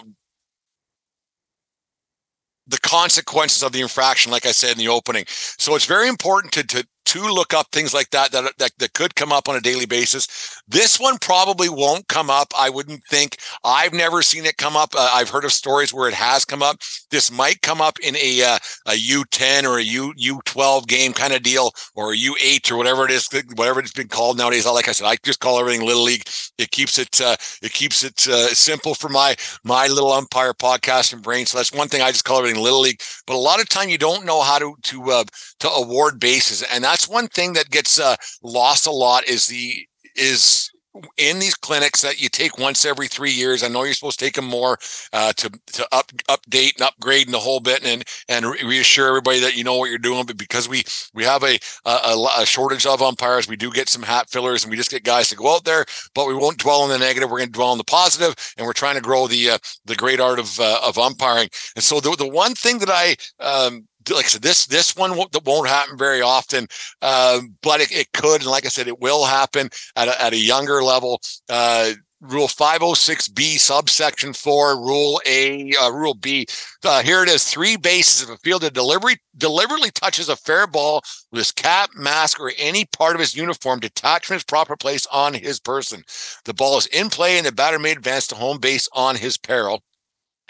the 2.67 2.79
consequences 2.79 3.63
of 3.63 3.71
the 3.71 3.81
infraction, 3.81 4.31
like 4.31 4.45
I 4.45 4.51
said 4.51 4.71
in 4.71 4.77
the 4.77 4.87
opening. 4.87 5.25
So 5.27 5.75
it's 5.75 5.85
very 5.85 6.07
important 6.07 6.53
to, 6.53 6.63
to 6.63 6.87
to 7.11 7.27
look 7.27 7.53
up 7.53 7.67
things 7.71 7.93
like 7.93 8.09
that, 8.11 8.31
that 8.31 8.57
that 8.57 8.71
that 8.77 8.93
could 8.93 9.15
come 9.15 9.33
up 9.33 9.49
on 9.49 9.57
a 9.57 9.61
daily 9.61 9.85
basis. 9.85 10.61
This 10.67 10.97
one 10.97 11.17
probably 11.17 11.67
won't 11.67 12.07
come 12.07 12.29
up. 12.29 12.53
I 12.57 12.69
wouldn't 12.69 13.03
think. 13.03 13.37
I've 13.65 13.91
never 13.91 14.21
seen 14.21 14.45
it 14.45 14.55
come 14.55 14.77
up. 14.77 14.93
Uh, 14.95 15.09
I've 15.13 15.29
heard 15.29 15.43
of 15.43 15.51
stories 15.51 15.93
where 15.93 16.07
it 16.07 16.13
has 16.13 16.45
come 16.45 16.63
up. 16.63 16.77
This 17.09 17.29
might 17.29 17.61
come 17.61 17.81
up 17.81 17.99
in 17.99 18.15
a 18.15 18.43
uh, 18.43 18.59
a 18.87 18.93
U10 18.93 19.63
or 19.63 19.77
a 19.77 19.83
U 19.83 20.13
U12 20.13 20.87
game 20.87 21.11
kind 21.11 21.33
of 21.33 21.43
deal, 21.43 21.71
or 21.95 22.13
a 22.13 22.17
U8 22.17 22.71
or 22.71 22.77
whatever 22.77 23.03
it 23.03 23.11
is, 23.11 23.27
whatever 23.55 23.81
it's 23.81 23.91
been 23.91 24.07
called 24.07 24.37
nowadays. 24.37 24.65
Like 24.65 24.87
I 24.87 24.93
said, 24.93 25.07
I 25.07 25.17
just 25.21 25.41
call 25.41 25.59
everything 25.59 25.85
little 25.85 26.03
league. 26.03 26.23
It 26.57 26.71
keeps 26.71 26.97
it 26.97 27.19
uh, 27.19 27.35
it 27.61 27.73
keeps 27.73 28.03
it 28.03 28.25
uh, 28.29 28.47
simple 28.53 28.95
for 28.95 29.09
my 29.09 29.35
my 29.65 29.87
little 29.87 30.13
umpire 30.13 30.53
podcast 30.53 31.11
and 31.11 31.21
brain. 31.21 31.45
So 31.45 31.57
that's 31.57 31.73
one 31.73 31.89
thing 31.89 32.01
I 32.01 32.11
just 32.11 32.23
call 32.23 32.39
everything 32.39 32.63
little 32.63 32.79
league. 32.79 33.01
But 33.27 33.35
a 33.35 33.37
lot 33.37 33.59
of 33.59 33.67
time 33.67 33.89
you 33.89 33.97
don't 33.97 34.25
know 34.25 34.41
how 34.41 34.59
to 34.59 34.75
to 34.81 35.11
uh, 35.11 35.23
to 35.59 35.69
award 35.69 36.19
bases, 36.21 36.63
and 36.71 36.83
that's 36.83 37.00
one 37.07 37.27
thing 37.27 37.53
that 37.53 37.69
gets 37.69 37.99
uh, 37.99 38.15
lost 38.43 38.87
a 38.87 38.91
lot 38.91 39.25
is 39.25 39.47
the 39.47 39.87
is 40.15 40.71
in 41.17 41.39
these 41.39 41.55
clinics 41.55 42.01
that 42.01 42.21
you 42.21 42.27
take 42.27 42.57
once 42.57 42.85
every 42.85 43.07
three 43.07 43.31
years. 43.31 43.63
I 43.63 43.69
know 43.69 43.83
you're 43.83 43.93
supposed 43.93 44.19
to 44.19 44.25
take 44.25 44.35
them 44.35 44.45
more 44.45 44.77
uh, 45.13 45.33
to 45.33 45.49
to 45.73 45.87
up 45.91 46.11
update 46.27 46.75
and 46.75 46.83
upgrade 46.83 47.27
and 47.27 47.33
the 47.33 47.39
whole 47.39 47.59
bit 47.59 47.85
and 47.85 48.03
and 48.27 48.45
reassure 48.45 49.07
everybody 49.07 49.39
that 49.39 49.55
you 49.55 49.63
know 49.63 49.77
what 49.77 49.89
you're 49.89 49.99
doing. 49.99 50.25
But 50.25 50.37
because 50.37 50.67
we 50.67 50.83
we 51.13 51.23
have 51.23 51.43
a 51.43 51.57
a, 51.85 52.27
a 52.39 52.45
shortage 52.45 52.85
of 52.85 53.01
umpires, 53.01 53.47
we 53.47 53.55
do 53.55 53.71
get 53.71 53.89
some 53.89 54.03
hat 54.03 54.29
fillers 54.29 54.63
and 54.63 54.71
we 54.71 54.77
just 54.77 54.91
get 54.91 55.03
guys 55.03 55.29
to 55.29 55.35
go 55.35 55.55
out 55.55 55.63
there. 55.63 55.85
But 56.13 56.27
we 56.27 56.35
won't 56.35 56.57
dwell 56.57 56.81
on 56.81 56.89
the 56.89 56.97
negative. 56.97 57.29
We're 57.29 57.39
going 57.39 57.49
to 57.49 57.57
dwell 57.57 57.71
on 57.71 57.77
the 57.77 57.83
positive, 57.83 58.35
and 58.57 58.65
we're 58.65 58.73
trying 58.73 58.95
to 58.95 59.01
grow 59.01 59.27
the 59.27 59.51
uh, 59.51 59.57
the 59.85 59.95
great 59.95 60.19
art 60.19 60.39
of 60.39 60.59
uh, 60.59 60.81
of 60.83 60.97
umpiring. 60.97 61.49
And 61.75 61.83
so 61.83 61.99
the 61.99 62.15
the 62.17 62.27
one 62.27 62.53
thing 62.53 62.79
that 62.79 62.89
I 62.89 63.15
um, 63.39 63.87
like 64.09 64.25
I 64.25 64.29
said, 64.29 64.41
this 64.41 64.65
this 64.65 64.95
one 64.95 65.15
won't, 65.15 65.35
won't 65.45 65.67
happen 65.67 65.97
very 65.97 66.21
often, 66.21 66.67
uh, 67.01 67.41
but 67.61 67.81
it, 67.81 67.91
it, 67.91 68.11
could, 68.13 68.41
and 68.41 68.49
like 68.49 68.65
I 68.65 68.69
said, 68.69 68.87
it 68.87 68.99
will 68.99 69.25
happen 69.25 69.69
at 69.95 70.07
a, 70.07 70.21
at 70.21 70.33
a 70.33 70.37
younger 70.37 70.83
level. 70.83 71.21
Uh, 71.49 71.93
Rule 72.21 72.47
506B, 72.47 73.57
subsection 73.59 74.33
4, 74.33 74.77
Rule 74.77 75.19
A, 75.25 75.71
uh, 75.81 75.91
Rule 75.91 76.13
B. 76.13 76.45
Uh, 76.85 77.01
here 77.01 77.23
it 77.23 77.29
is 77.29 77.43
three 77.43 77.77
bases. 77.77 78.21
If 78.21 78.35
a 78.35 78.37
fielder 78.37 78.69
deliberately, 78.69 79.19
deliberately 79.35 79.89
touches 79.89 80.29
a 80.29 80.35
fair 80.35 80.67
ball 80.67 81.01
with 81.31 81.39
his 81.39 81.51
cap, 81.51 81.89
mask, 81.95 82.39
or 82.39 82.51
any 82.59 82.85
part 82.85 83.15
of 83.15 83.21
his 83.21 83.35
uniform 83.35 83.79
detached 83.79 84.27
from 84.27 84.39
proper 84.47 84.77
place 84.77 85.07
on 85.07 85.33
his 85.33 85.59
person, 85.59 86.03
the 86.45 86.53
ball 86.53 86.77
is 86.77 86.85
in 86.87 87.09
play 87.09 87.37
and 87.37 87.45
the 87.47 87.51
batter 87.51 87.79
may 87.79 87.91
advance 87.91 88.27
to 88.27 88.35
home 88.35 88.59
base 88.59 88.87
on 88.93 89.15
his 89.15 89.37
peril. 89.37 89.81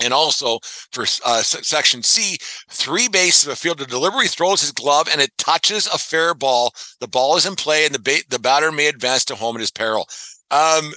And 0.02 0.14
also 0.14 0.60
for 0.92 1.04
uh, 1.26 1.42
section 1.42 2.04
C, 2.04 2.38
three 2.70 3.08
bases 3.08 3.48
of 3.48 3.54
a 3.54 3.56
fielder 3.56 3.86
deliberately 3.86 4.28
throws 4.28 4.62
his 4.62 4.72
glove 4.72 5.08
and 5.12 5.22
it 5.22 5.32
touches 5.38 5.88
a 5.88 5.98
fair 5.98 6.34
ball. 6.34 6.74
The 7.00 7.08
ball 7.08 7.38
is 7.38 7.46
in 7.46 7.56
play 7.56 7.86
and 7.86 7.94
the 7.94 8.00
ba- 8.00 8.24
the 8.30 8.40
batter 8.40 8.72
may 8.72 8.88
advance 8.88 9.26
to 9.26 9.36
home 9.36 9.56
at 9.56 9.62
his 9.62 9.72
peril. 9.72 10.08
Um, 10.50 10.94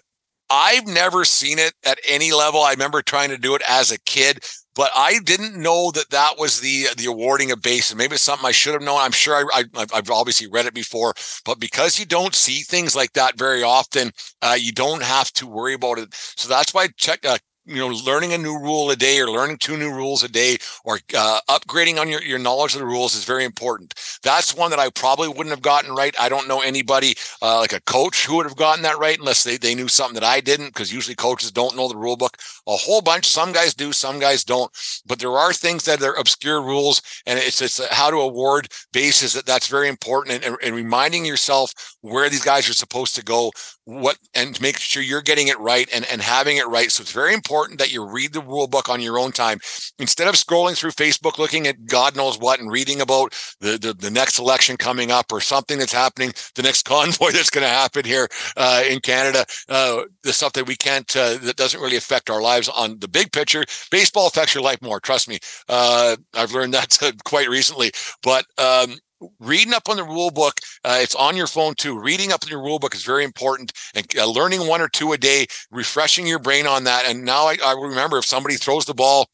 I've 0.51 0.87
never 0.87 1.25
seen 1.25 1.59
it 1.59 1.73
at 1.85 1.99
any 2.07 2.33
level. 2.33 2.61
I 2.61 2.73
remember 2.73 3.03
trying 3.03 3.31
to 3.31 3.39
do 3.39 3.55
it 3.55 3.63
as 3.69 3.91
a 3.91 3.99
kid, 4.01 4.45
but 4.75 4.91
I 4.95 5.19
didn't 5.25 5.57
know 5.57 5.91
that 5.93 6.11
that 6.11 6.39
was 6.39 6.61
the 6.61 6.89
the 6.97 7.07
awarding 7.07 7.51
of 7.51 7.63
bases. 7.63 7.97
Maybe 7.97 8.15
it's 8.15 8.23
something 8.23 8.47
I 8.47 8.53
should 8.53 8.75
have 8.75 8.83
known. 8.83 8.99
I'm 9.01 9.13
sure 9.13 9.49
I, 9.55 9.65
I, 9.75 9.87
have 9.95 10.11
obviously 10.11 10.47
read 10.49 10.67
it 10.67 10.75
before, 10.75 11.15
but 11.45 11.61
because 11.61 11.99
you 11.99 12.07
don't 12.07 12.35
see 12.35 12.61
things 12.61 12.95
like 12.95 13.13
that 13.15 13.39
very 13.39 13.63
often, 13.63 14.11
uh, 14.43 14.57
you 14.59 14.73
don't 14.73 15.03
have 15.03 15.33
to 15.35 15.47
worry 15.47 15.75
about 15.75 15.99
it. 15.99 16.15
So 16.15 16.49
that's 16.49 16.75
why 16.75 16.89
check 16.97 17.25
uh, 17.25 17.39
you 17.67 17.77
know 17.77 17.89
learning 17.89 18.33
a 18.33 18.39
new 18.39 18.59
rule 18.59 18.91
a 18.91 18.97
day 18.97 19.21
or 19.21 19.31
learning 19.31 19.57
two 19.59 19.77
new 19.77 19.91
rules 19.91 20.23
a 20.23 20.29
day 20.29 20.57
or 20.85 21.01
uh, 21.17 21.41
upgrading 21.49 21.99
on 21.99 22.09
your, 22.09 22.23
your 22.23 22.39
knowledge 22.39 22.75
of 22.75 22.81
the 22.81 22.87
rules 22.87 23.15
is 23.15 23.25
very 23.25 23.45
important. 23.45 23.95
That's 24.23 24.55
one 24.55 24.71
that 24.71 24.79
i 24.79 24.91
probably 24.91 25.29
wouldn't 25.29 25.51
have 25.51 25.63
gotten 25.63 25.95
right. 25.95 26.15
I 26.21 26.29
don't 26.29 26.49
know 26.49 26.61
anybody 26.61 27.15
uh, 27.43 27.59
like 27.59 27.73
a 27.73 27.81
coach 27.83 28.27
who 28.27 28.37
would 28.37 28.47
have 28.47 28.57
gotten 28.57 28.83
that 28.83 28.99
right 28.99 29.19
unless 29.19 29.45
they, 29.45 29.57
they 29.57 29.75
knew 29.75 29.89
something 29.89 30.15
that 30.15 30.25
i 30.25 30.41
didn't 30.41 30.69
because 30.69 30.93
usually 30.93 31.15
coaches 31.15 31.51
don't 31.51 31.77
know 31.77 31.89
the 31.89 31.97
rule 31.97 32.17
book. 32.17 32.37
A 32.67 32.77
whole 32.77 33.01
bunch 33.01 33.27
some 33.27 33.53
guys 33.53 33.75
do 33.75 33.93
some 33.93 34.19
guys 34.19 34.45
don't. 34.45 34.71
But 35.07 35.19
there 35.19 35.33
are 35.33 35.53
things 35.53 35.85
that 35.85 36.03
are 36.03 36.15
obscure 36.15 36.63
rules 36.63 37.03
and 37.27 37.39
it's 37.39 37.61
it's 37.63 37.85
how 37.93 38.11
to 38.11 38.17
award 38.17 38.69
bases 38.93 39.33
that 39.33 39.47
that's 39.47 39.69
very 39.69 39.89
important 39.89 40.45
and, 40.45 40.57
and 40.63 40.75
reminding 40.75 41.25
yourself 41.25 41.73
where 42.01 42.29
these 42.29 42.45
guys 42.45 42.69
are 42.69 42.75
supposed 42.75 43.15
to 43.15 43.25
go 43.25 43.51
what 43.85 44.17
and 44.35 44.61
make 44.61 44.79
sure 44.79 45.03
you're 45.03 45.23
getting 45.23 45.49
it 45.49 45.59
right 45.59 45.89
and, 45.93 46.07
and 46.11 46.23
having 46.23 46.57
it 46.57 46.67
right. 46.67 46.91
So 46.91 47.03
it's 47.03 47.13
very 47.13 47.35
important 47.35 47.79
that 47.79 47.93
you 47.93 48.05
read 48.05 48.33
the 48.33 48.41
rule 48.41 48.67
book 48.67 48.89
on 48.89 49.01
your 49.01 49.19
own 49.19 49.33
time. 49.33 49.61
Instead 49.99 50.29
of 50.29 50.35
scrolling 50.35 50.77
through 50.77 50.93
Facebook 50.93 51.39
looking 51.39 51.67
at 51.67 51.87
God 51.87 52.17
knows 52.17 52.39
what 52.39 52.61
and 52.61 52.71
reading 52.71 53.01
about 53.01 53.35
the, 53.61 53.79
the, 53.79 53.93
the 53.93 54.11
next 54.11 54.39
election 54.39 54.77
coming 54.77 55.11
up 55.11 55.33
or 55.33 55.41
something 55.41 55.79
that's 55.79 55.93
happening, 55.93 56.33
the 56.55 56.63
next 56.63 56.85
convoy 56.85 57.31
that's 57.31 57.51
going 57.51 57.65
to 57.65 57.69
happen 57.69 58.05
here 58.05 58.29
uh, 58.57 58.83
in 58.89 59.01
Canada, 59.01 59.45
uh, 59.69 60.03
the 60.23 60.33
stuff 60.33 60.53
that 60.55 60.67
we 60.67 60.77
can't, 60.77 61.15
uh, 61.17 61.37
that 61.39 61.57
doesn't 61.57 61.81
really 61.81 61.97
affect 61.97 62.31
our 62.31 62.41
lives 62.41 62.69
on 62.69 62.99
the 63.01 63.09
big 63.09 63.33
picture. 63.33 63.65
Baseball 63.91 64.27
affects 64.27 64.55
your 64.55 64.65
life 64.65 64.81
more. 64.81 65.01
Trust 65.01 65.29
me. 65.29 65.39
Uh, 65.69 66.17
I've 66.35 66.53
learned 66.53 66.75
that 66.75 66.99
quite 67.25 67.49
recently. 67.49 67.91
But 68.23 68.47
um, 68.59 68.97
reading 69.41 69.75
up 69.75 69.89
on 69.89 69.97
the 69.97 70.05
rule 70.05 70.31
book 70.31 70.55
uh, 70.85 70.99
it's 71.01 71.15
on 71.15 71.37
your 71.37 71.47
phone 71.47 71.75
too. 71.75 71.99
Reading 71.99 72.33
up 72.33 72.45
on 72.45 72.51
your 72.51 72.63
rule 72.63 72.79
book 72.79 72.95
is 72.95 73.05
very 73.05 73.25
important 73.25 73.73
and 73.95 74.07
uh, 74.19 74.27
learning 74.29 74.67
one 74.67 74.81
or 74.81 74.89
two 74.89 75.13
a 75.13 75.19
day 75.19 75.47
refreshing 75.71 76.27
your 76.27 76.39
brain 76.39 76.67
on 76.67 76.85
that. 76.85 77.07
And 77.07 77.25
now 77.25 77.47
I, 77.47 77.57
I 77.65 77.73
remember 77.73 78.19
if 78.19 78.25
somebody 78.25 78.57
throws 78.57 78.85
the 78.85 78.95
ball 78.95 79.27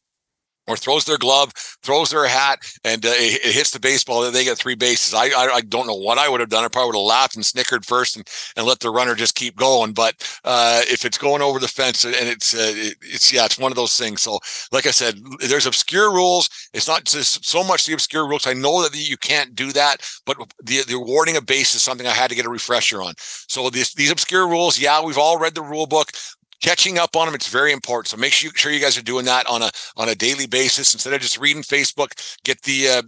or 0.71 0.77
throws 0.77 1.05
their 1.05 1.17
glove, 1.17 1.51
throws 1.83 2.09
their 2.09 2.27
hat, 2.27 2.59
and 2.83 3.05
uh, 3.05 3.09
it, 3.09 3.45
it, 3.45 3.53
hits 3.53 3.71
the 3.71 3.79
baseball, 3.79 4.29
they 4.31 4.43
get 4.43 4.57
three 4.57 4.75
bases. 4.75 5.13
I, 5.13 5.25
I, 5.27 5.49
I 5.55 5.61
don't 5.61 5.87
know 5.87 5.95
what 5.95 6.17
I 6.17 6.29
would 6.29 6.39
have 6.39 6.49
done. 6.49 6.63
I 6.63 6.69
probably 6.69 6.87
would 6.87 7.01
have 7.01 7.17
laughed 7.17 7.35
and 7.35 7.45
snickered 7.45 7.85
first 7.85 8.15
and, 8.15 8.27
and 8.55 8.65
let 8.65 8.79
the 8.79 8.89
runner 8.89 9.15
just 9.15 9.35
keep 9.35 9.55
going. 9.55 9.93
But 9.93 10.15
uh, 10.43 10.81
if 10.85 11.05
it's 11.05 11.17
going 11.17 11.41
over 11.41 11.59
the 11.59 11.67
fence 11.67 12.05
and 12.05 12.15
it's 12.15 12.53
uh, 12.53 12.71
it, 12.75 12.95
it's 13.01 13.31
yeah, 13.33 13.45
it's 13.45 13.59
one 13.59 13.71
of 13.71 13.75
those 13.75 13.97
things. 13.97 14.21
So 14.21 14.39
like 14.71 14.85
I 14.85 14.91
said, 14.91 15.15
there's 15.39 15.65
obscure 15.65 16.13
rules. 16.13 16.49
It's 16.73 16.87
not 16.87 17.05
just 17.05 17.45
so 17.45 17.63
much 17.63 17.85
the 17.85 17.93
obscure 17.93 18.27
rules. 18.27 18.47
I 18.47 18.53
know 18.53 18.81
that 18.81 18.95
you 18.95 19.17
can't 19.17 19.55
do 19.55 19.71
that, 19.73 19.97
but 20.25 20.37
the 20.63 20.83
the 20.87 20.95
awarding 20.95 21.37
a 21.37 21.41
base 21.41 21.75
is 21.75 21.81
something 21.81 22.07
I 22.07 22.11
had 22.11 22.29
to 22.29 22.35
get 22.35 22.45
a 22.45 22.49
refresher 22.49 23.01
on. 23.01 23.13
So 23.17 23.69
these 23.69 23.93
these 23.93 24.11
obscure 24.11 24.47
rules, 24.47 24.79
yeah, 24.79 25.03
we've 25.03 25.17
all 25.17 25.37
read 25.37 25.55
the 25.55 25.61
rule 25.61 25.87
book 25.87 26.11
catching 26.61 26.97
up 26.97 27.15
on 27.15 27.25
them 27.25 27.35
it's 27.35 27.47
very 27.47 27.71
important. 27.71 28.07
So 28.07 28.17
make 28.17 28.33
sure 28.33 28.71
you 28.71 28.79
guys 28.79 28.97
are 28.97 29.03
doing 29.03 29.25
that 29.25 29.47
on 29.49 29.61
a 29.61 29.71
on 29.97 30.09
a 30.09 30.15
daily 30.15 30.47
basis. 30.47 30.93
Instead 30.93 31.13
of 31.13 31.21
just 31.21 31.39
reading 31.39 31.63
facebook 31.63 32.11
get 32.43 32.61
the 32.63 32.87
uh, 32.87 33.01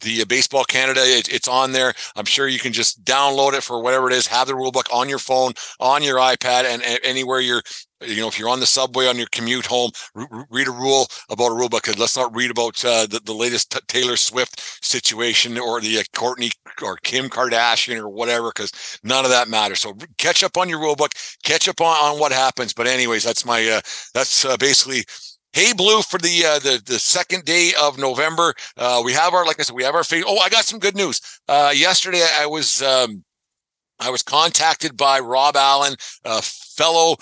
the 0.00 0.24
baseball 0.24 0.64
canada 0.64 1.00
it, 1.02 1.32
it's 1.32 1.48
on 1.48 1.72
there. 1.72 1.94
I'm 2.16 2.24
sure 2.24 2.48
you 2.48 2.58
can 2.58 2.72
just 2.72 3.04
download 3.04 3.54
it 3.54 3.62
for 3.62 3.82
whatever 3.82 4.08
it 4.08 4.14
is 4.14 4.26
have 4.26 4.48
the 4.48 4.54
rule 4.54 4.72
book 4.72 4.88
on 4.92 5.08
your 5.08 5.18
phone 5.18 5.52
on 5.80 6.02
your 6.02 6.16
ipad 6.16 6.64
and, 6.64 6.82
and 6.82 6.98
anywhere 7.04 7.40
you're 7.40 7.62
you 8.04 8.20
know, 8.20 8.28
if 8.28 8.38
you're 8.38 8.48
on 8.48 8.60
the 8.60 8.66
subway 8.66 9.06
on 9.06 9.16
your 9.16 9.28
commute 9.32 9.66
home, 9.66 9.90
read 10.50 10.68
a 10.68 10.72
rule 10.72 11.06
about 11.30 11.52
a 11.52 11.54
rule 11.54 11.68
book. 11.68 11.86
Let's 11.98 12.16
not 12.16 12.34
read 12.34 12.50
about 12.50 12.84
uh, 12.84 13.06
the, 13.06 13.20
the 13.24 13.32
latest 13.32 13.72
t- 13.72 13.80
Taylor 13.88 14.16
Swift 14.16 14.60
situation 14.84 15.58
or 15.58 15.80
the 15.80 15.98
uh, 15.98 16.02
Kourtney 16.14 16.52
or 16.82 16.96
Kim 16.98 17.28
Kardashian 17.28 17.98
or 17.98 18.08
whatever, 18.08 18.48
because 18.48 18.98
none 19.02 19.24
of 19.24 19.30
that 19.30 19.48
matters. 19.48 19.80
So 19.80 19.96
catch 20.18 20.42
up 20.42 20.56
on 20.56 20.68
your 20.68 20.80
rule 20.80 20.96
book, 20.96 21.12
catch 21.42 21.68
up 21.68 21.80
on, 21.80 21.96
on 21.96 22.20
what 22.20 22.32
happens. 22.32 22.72
But 22.72 22.86
anyways, 22.86 23.24
that's 23.24 23.44
my 23.44 23.66
uh, 23.68 23.80
that's 24.14 24.44
uh, 24.44 24.56
basically 24.56 25.04
Hey 25.52 25.74
Blue 25.74 26.00
for 26.00 26.18
the 26.18 26.44
uh, 26.46 26.58
the 26.58 26.82
the 26.84 26.98
second 26.98 27.44
day 27.44 27.72
of 27.80 27.98
November. 27.98 28.54
Uh, 28.76 29.02
we 29.04 29.12
have 29.12 29.34
our 29.34 29.44
like 29.44 29.60
I 29.60 29.64
said, 29.64 29.76
we 29.76 29.84
have 29.84 29.94
our. 29.94 30.04
Fa- 30.04 30.22
oh, 30.26 30.38
I 30.38 30.48
got 30.48 30.64
some 30.64 30.78
good 30.78 30.96
news. 30.96 31.20
Uh, 31.46 31.72
yesterday, 31.74 32.26
I 32.40 32.46
was 32.46 32.80
um, 32.82 33.22
I 34.00 34.10
was 34.10 34.22
contacted 34.22 34.96
by 34.96 35.20
Rob 35.20 35.56
Allen, 35.56 35.94
a 36.24 36.40
fellow 36.42 37.16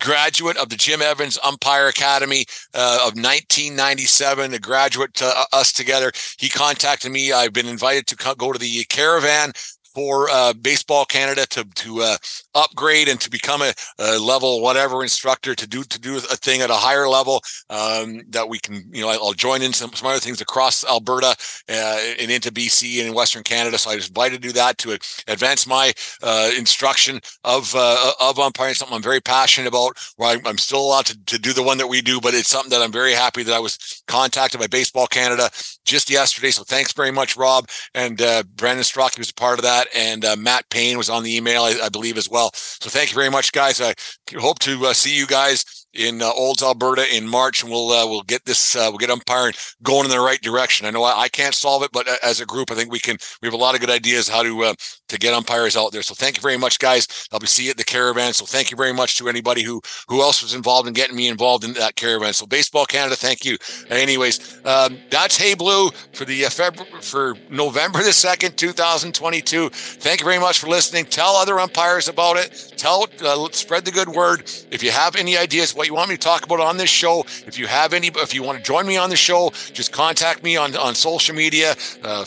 graduate 0.00 0.56
of 0.56 0.68
the 0.68 0.76
Jim 0.76 1.02
Evans 1.02 1.38
Umpire 1.44 1.88
Academy 1.88 2.44
uh, 2.74 2.98
of 3.02 3.14
1997, 3.14 4.54
a 4.54 4.58
graduate 4.58 5.14
to 5.14 5.26
uh, 5.26 5.44
us 5.52 5.72
together. 5.72 6.12
He 6.38 6.48
contacted 6.48 7.10
me. 7.10 7.32
I've 7.32 7.52
been 7.52 7.66
invited 7.66 8.06
to 8.08 8.16
co- 8.16 8.34
go 8.34 8.52
to 8.52 8.58
the 8.58 8.84
caravan 8.84 9.52
for 9.94 10.28
uh, 10.30 10.52
Baseball 10.52 11.04
Canada 11.04 11.46
to 11.50 11.64
to 11.64 12.02
uh, 12.02 12.16
upgrade 12.54 13.08
and 13.08 13.20
to 13.20 13.30
become 13.30 13.62
a, 13.62 13.72
a, 13.98 14.18
level 14.18 14.60
whatever 14.60 15.02
instructor 15.02 15.54
to 15.54 15.66
do 15.66 15.82
to 15.84 16.00
do 16.00 16.16
a 16.16 16.20
thing 16.20 16.60
at 16.60 16.70
a 16.70 16.74
higher 16.74 17.08
level 17.08 17.42
um, 17.70 18.22
that 18.28 18.48
we 18.48 18.58
can 18.58 18.84
you 18.92 19.02
know 19.02 19.08
I'll 19.08 19.32
join 19.32 19.62
in 19.62 19.72
some, 19.72 19.92
some 19.92 20.08
other 20.08 20.20
things 20.20 20.40
across 20.40 20.84
Alberta 20.84 21.36
uh, 21.68 21.98
and 22.20 22.30
into 22.30 22.50
BC 22.50 22.98
and 22.98 23.08
in 23.08 23.14
Western 23.14 23.42
Canada. 23.42 23.78
So 23.78 23.90
I 23.90 23.96
just 23.96 24.08
invited 24.08 24.42
to 24.42 24.48
do 24.48 24.52
that 24.52 24.78
to 24.78 24.98
advance 25.28 25.66
my 25.66 25.92
uh, 26.22 26.50
instruction 26.56 27.20
of 27.44 27.72
uh, 27.76 28.12
of 28.20 28.38
umpiring. 28.38 28.74
Something 28.74 28.96
I'm 28.96 29.02
very 29.02 29.20
passionate 29.20 29.68
about. 29.68 29.96
Where 30.16 30.30
I'm, 30.30 30.46
I'm 30.46 30.58
still 30.58 30.80
allowed 30.80 31.06
to, 31.06 31.24
to 31.26 31.38
do 31.38 31.52
the 31.52 31.62
one 31.62 31.78
that 31.78 31.86
we 31.86 32.00
do, 32.00 32.20
but 32.20 32.34
it's 32.34 32.48
something 32.48 32.70
that 32.70 32.82
I'm 32.82 32.92
very 32.92 33.12
happy 33.12 33.42
that 33.42 33.54
I 33.54 33.60
was 33.60 34.02
contacted 34.06 34.60
by 34.60 34.66
Baseball 34.66 35.06
Canada 35.06 35.50
just 35.84 36.10
yesterday. 36.10 36.50
So 36.50 36.64
thanks 36.64 36.92
very 36.92 37.10
much, 37.10 37.36
Rob 37.36 37.68
and 37.94 38.20
uh, 38.20 38.42
Brandon 38.56 38.84
Strock 38.84 39.16
was 39.18 39.30
a 39.30 39.34
part 39.34 39.58
of 39.58 39.64
that, 39.64 39.86
and 39.94 40.24
uh, 40.24 40.36
Matt 40.36 40.68
Payne 40.70 40.98
was 40.98 41.10
on 41.10 41.22
the 41.22 41.34
email, 41.34 41.62
I, 41.62 41.74
I 41.84 41.88
believe 41.88 42.18
as 42.18 42.28
well. 42.28 42.50
So 42.54 42.90
thank 42.90 43.10
you 43.10 43.14
very 43.14 43.30
much, 43.30 43.52
guys. 43.52 43.80
I 43.80 43.94
hope 44.38 44.58
to 44.60 44.86
uh, 44.86 44.92
see 44.92 45.16
you 45.16 45.26
guys 45.26 45.64
in 45.94 46.22
uh, 46.22 46.30
Olds, 46.36 46.62
Alberta 46.62 47.04
in 47.14 47.26
March, 47.28 47.62
and 47.62 47.70
we'll 47.70 47.90
uh, 47.92 48.06
we'll 48.06 48.22
get 48.22 48.44
this 48.44 48.74
uh, 48.74 48.86
we'll 48.88 48.98
get 48.98 49.10
umpiring 49.10 49.54
going 49.82 50.04
in 50.04 50.10
the 50.10 50.18
right 50.18 50.40
direction. 50.40 50.86
I 50.86 50.90
know 50.90 51.04
I, 51.04 51.22
I, 51.22 51.28
can't 51.28 51.54
solve 51.54 51.82
it, 51.84 51.90
but 51.92 52.08
as 52.22 52.40
a 52.40 52.46
group, 52.46 52.70
I 52.70 52.74
think 52.74 52.90
we 52.90 52.98
can. 52.98 53.16
We 53.40 53.46
have 53.46 53.54
a 53.54 53.58
lot 53.58 53.74
of 53.74 53.80
good 53.80 53.90
ideas 53.90 54.28
how 54.28 54.42
to 54.42 54.64
uh, 54.64 54.74
to 55.08 55.18
get 55.18 55.34
umpires 55.34 55.76
out 55.76 55.92
there. 55.92 56.02
So 56.02 56.14
thank 56.14 56.36
you 56.36 56.42
very 56.42 56.56
much, 56.56 56.78
guys. 56.78 57.28
I'll 57.32 57.38
be 57.38 57.46
see 57.46 57.64
you 57.64 57.70
at 57.70 57.76
the 57.76 57.84
caravan. 57.84 58.32
So 58.32 58.46
thank 58.46 58.70
you 58.70 58.76
very 58.76 58.92
much 58.92 59.18
to 59.18 59.28
anybody 59.28 59.62
who 59.62 59.80
who 60.08 60.22
else 60.22 60.42
was 60.42 60.54
involved 60.54 60.88
in 60.88 60.94
getting 60.94 61.16
me 61.16 61.28
involved 61.28 61.64
in 61.64 61.74
that 61.74 61.96
caravan. 61.96 62.32
So 62.32 62.46
Baseball 62.46 62.86
Canada, 62.86 63.16
thank 63.16 63.44
you. 63.44 63.58
Anyways, 63.90 64.60
um, 64.64 64.98
that's 65.10 65.36
Hey 65.36 65.54
Blue 65.54 65.90
for 66.12 66.24
the 66.24 66.46
uh, 66.46 66.50
February 66.50 67.02
for 67.02 67.36
November 67.50 68.02
the 68.02 68.12
second, 68.12 68.56
two 68.56 68.72
thousand 68.72 69.14
twenty-two. 69.14 69.70
Thank 69.70 70.20
you 70.20 70.24
very 70.24 70.40
much 70.40 70.58
for 70.58 70.68
listening. 70.68 71.04
Tell 71.04 71.36
other 71.36 71.60
umpires 71.60 72.08
about 72.08 72.36
it. 72.36 72.72
Tell 72.76 73.06
spread 73.52 73.84
the 73.84 73.92
good 73.92 74.08
word. 74.08 74.50
If 74.70 74.82
you 74.82 74.90
have 74.90 75.16
any 75.16 75.36
ideas 75.36 75.74
what 75.74 75.86
you 75.86 75.94
want 75.94 76.08
me 76.08 76.16
to 76.16 76.20
talk 76.20 76.44
about 76.44 76.60
on 76.60 76.76
this 76.76 76.90
show. 76.90 77.24
If 77.46 77.58
you 77.58 77.66
have 77.66 77.92
any, 77.92 78.08
if 78.08 78.34
you 78.34 78.42
want 78.42 78.58
to 78.58 78.64
join 78.64 78.86
me 78.86 78.96
on 78.96 79.10
the 79.10 79.16
show, 79.16 79.50
just 79.72 79.92
contact 79.92 80.42
me 80.42 80.56
on, 80.56 80.76
on 80.76 80.94
social 80.94 81.34
media. 81.34 81.74
Uh, 82.02 82.24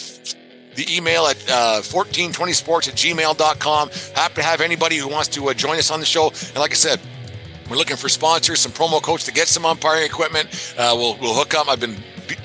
the 0.78 0.96
email 0.96 1.26
at 1.26 1.36
uh, 1.50 1.82
1420sports 1.82 2.88
at 2.88 2.94
gmail.com. 2.94 3.90
Happy 4.16 4.36
to 4.36 4.44
have 4.44 4.62
anybody 4.62 4.98
who 4.98 5.08
wants 5.08 5.28
to 5.30 5.50
uh, 5.50 5.54
join 5.54 5.78
us 5.78 5.90
on 5.92 6.00
the 6.00 6.06
show. 6.06 6.30
And 6.30 6.58
like 6.58 6.72
I 6.72 6.76
said, 6.76 7.02
we're 7.70 7.78
looking 7.78 7.98
for 7.98 8.10
sponsors, 8.10 8.62
some 8.62 8.72
promo 8.72 9.02
codes 9.02 9.26
to 9.26 9.34
get 9.34 9.48
some 9.48 9.66
umpiring 9.66 10.06
equipment. 10.06 10.76
Uh, 10.78 10.94
we'll, 10.96 11.18
we'll 11.18 11.34
hook 11.34 11.56
up. 11.56 11.68
I've 11.68 11.80
been 11.80 11.98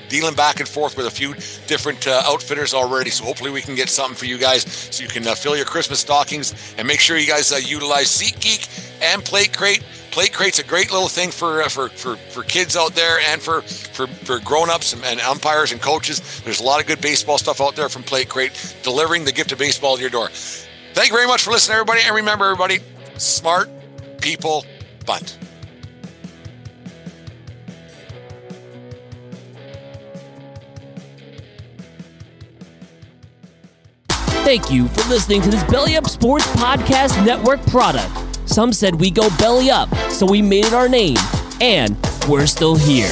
dealing 0.09 0.33
back 0.33 0.59
and 0.59 0.67
forth 0.67 0.97
with 0.97 1.05
a 1.05 1.11
few 1.11 1.35
different 1.67 2.07
uh, 2.07 2.23
outfitters 2.25 2.73
already. 2.73 3.11
So 3.11 3.23
hopefully 3.23 3.51
we 3.51 3.61
can 3.61 3.75
get 3.75 3.89
something 3.89 4.15
for 4.15 4.25
you 4.25 4.39
guys 4.39 4.63
so 4.63 5.03
you 5.03 5.09
can 5.09 5.27
uh, 5.27 5.35
fill 5.35 5.55
your 5.55 5.65
Christmas 5.65 5.99
stockings 5.99 6.75
and 6.77 6.87
make 6.87 6.99
sure 6.99 7.17
you 7.17 7.27
guys 7.27 7.51
uh, 7.51 7.57
utilize 7.57 8.07
SeatGeek 8.07 9.01
and 9.01 9.23
Plate 9.23 9.55
Crate. 9.55 9.83
Plate 10.13 10.31
Crate's 10.31 10.59
a 10.59 10.63
great 10.63 10.91
little 10.91 11.07
thing 11.07 11.31
for 11.31 11.63
uh, 11.63 11.69
for, 11.69 11.89
for 11.89 12.17
for 12.17 12.43
kids 12.43 12.77
out 12.77 12.93
there 12.93 13.17
and 13.31 13.41
for 13.41 13.63
for 13.63 14.05
for 14.05 14.37
grown-ups 14.41 14.93
and, 14.93 15.03
and, 15.05 15.19
umpires 15.21 15.71
and 15.71 15.81
coaches. 15.81 16.21
There's 16.45 16.59
a 16.59 16.63
lot 16.63 16.79
of 16.79 16.85
good 16.85 17.01
baseball 17.01 17.39
stuff 17.39 17.59
out 17.59 17.75
there 17.75 17.89
from 17.89 18.03
Plate 18.03 18.29
Crate, 18.29 18.75
delivering 18.83 19.25
the 19.25 19.31
gift 19.31 19.51
of 19.51 19.57
baseball 19.57 19.95
to 19.95 20.01
your 20.01 20.11
door. 20.11 20.29
Thank 20.93 21.09
you 21.09 21.15
very 21.15 21.25
much 21.25 21.41
for 21.41 21.49
listening, 21.49 21.77
everybody. 21.77 22.01
And 22.05 22.15
remember, 22.15 22.45
everybody, 22.45 22.77
smart 23.17 23.71
people 24.21 24.67
bunt. 25.07 25.39
Thank 34.45 34.69
you 34.69 34.87
for 34.89 35.09
listening 35.09 35.41
to 35.41 35.49
this 35.49 35.63
Belly 35.63 35.97
Up 35.97 36.05
Sports 36.07 36.45
Podcast 36.49 37.25
Network 37.25 37.65
product. 37.65 38.32
Some 38.45 38.73
said 38.73 38.95
we 38.95 39.09
go 39.09 39.29
belly 39.37 39.69
up, 39.69 39.93
so 40.09 40.25
we 40.25 40.41
made 40.41 40.65
it 40.65 40.73
our 40.73 40.89
name, 40.89 41.17
and 41.61 41.97
we're 42.27 42.45
still 42.45 42.75
here. 42.75 43.11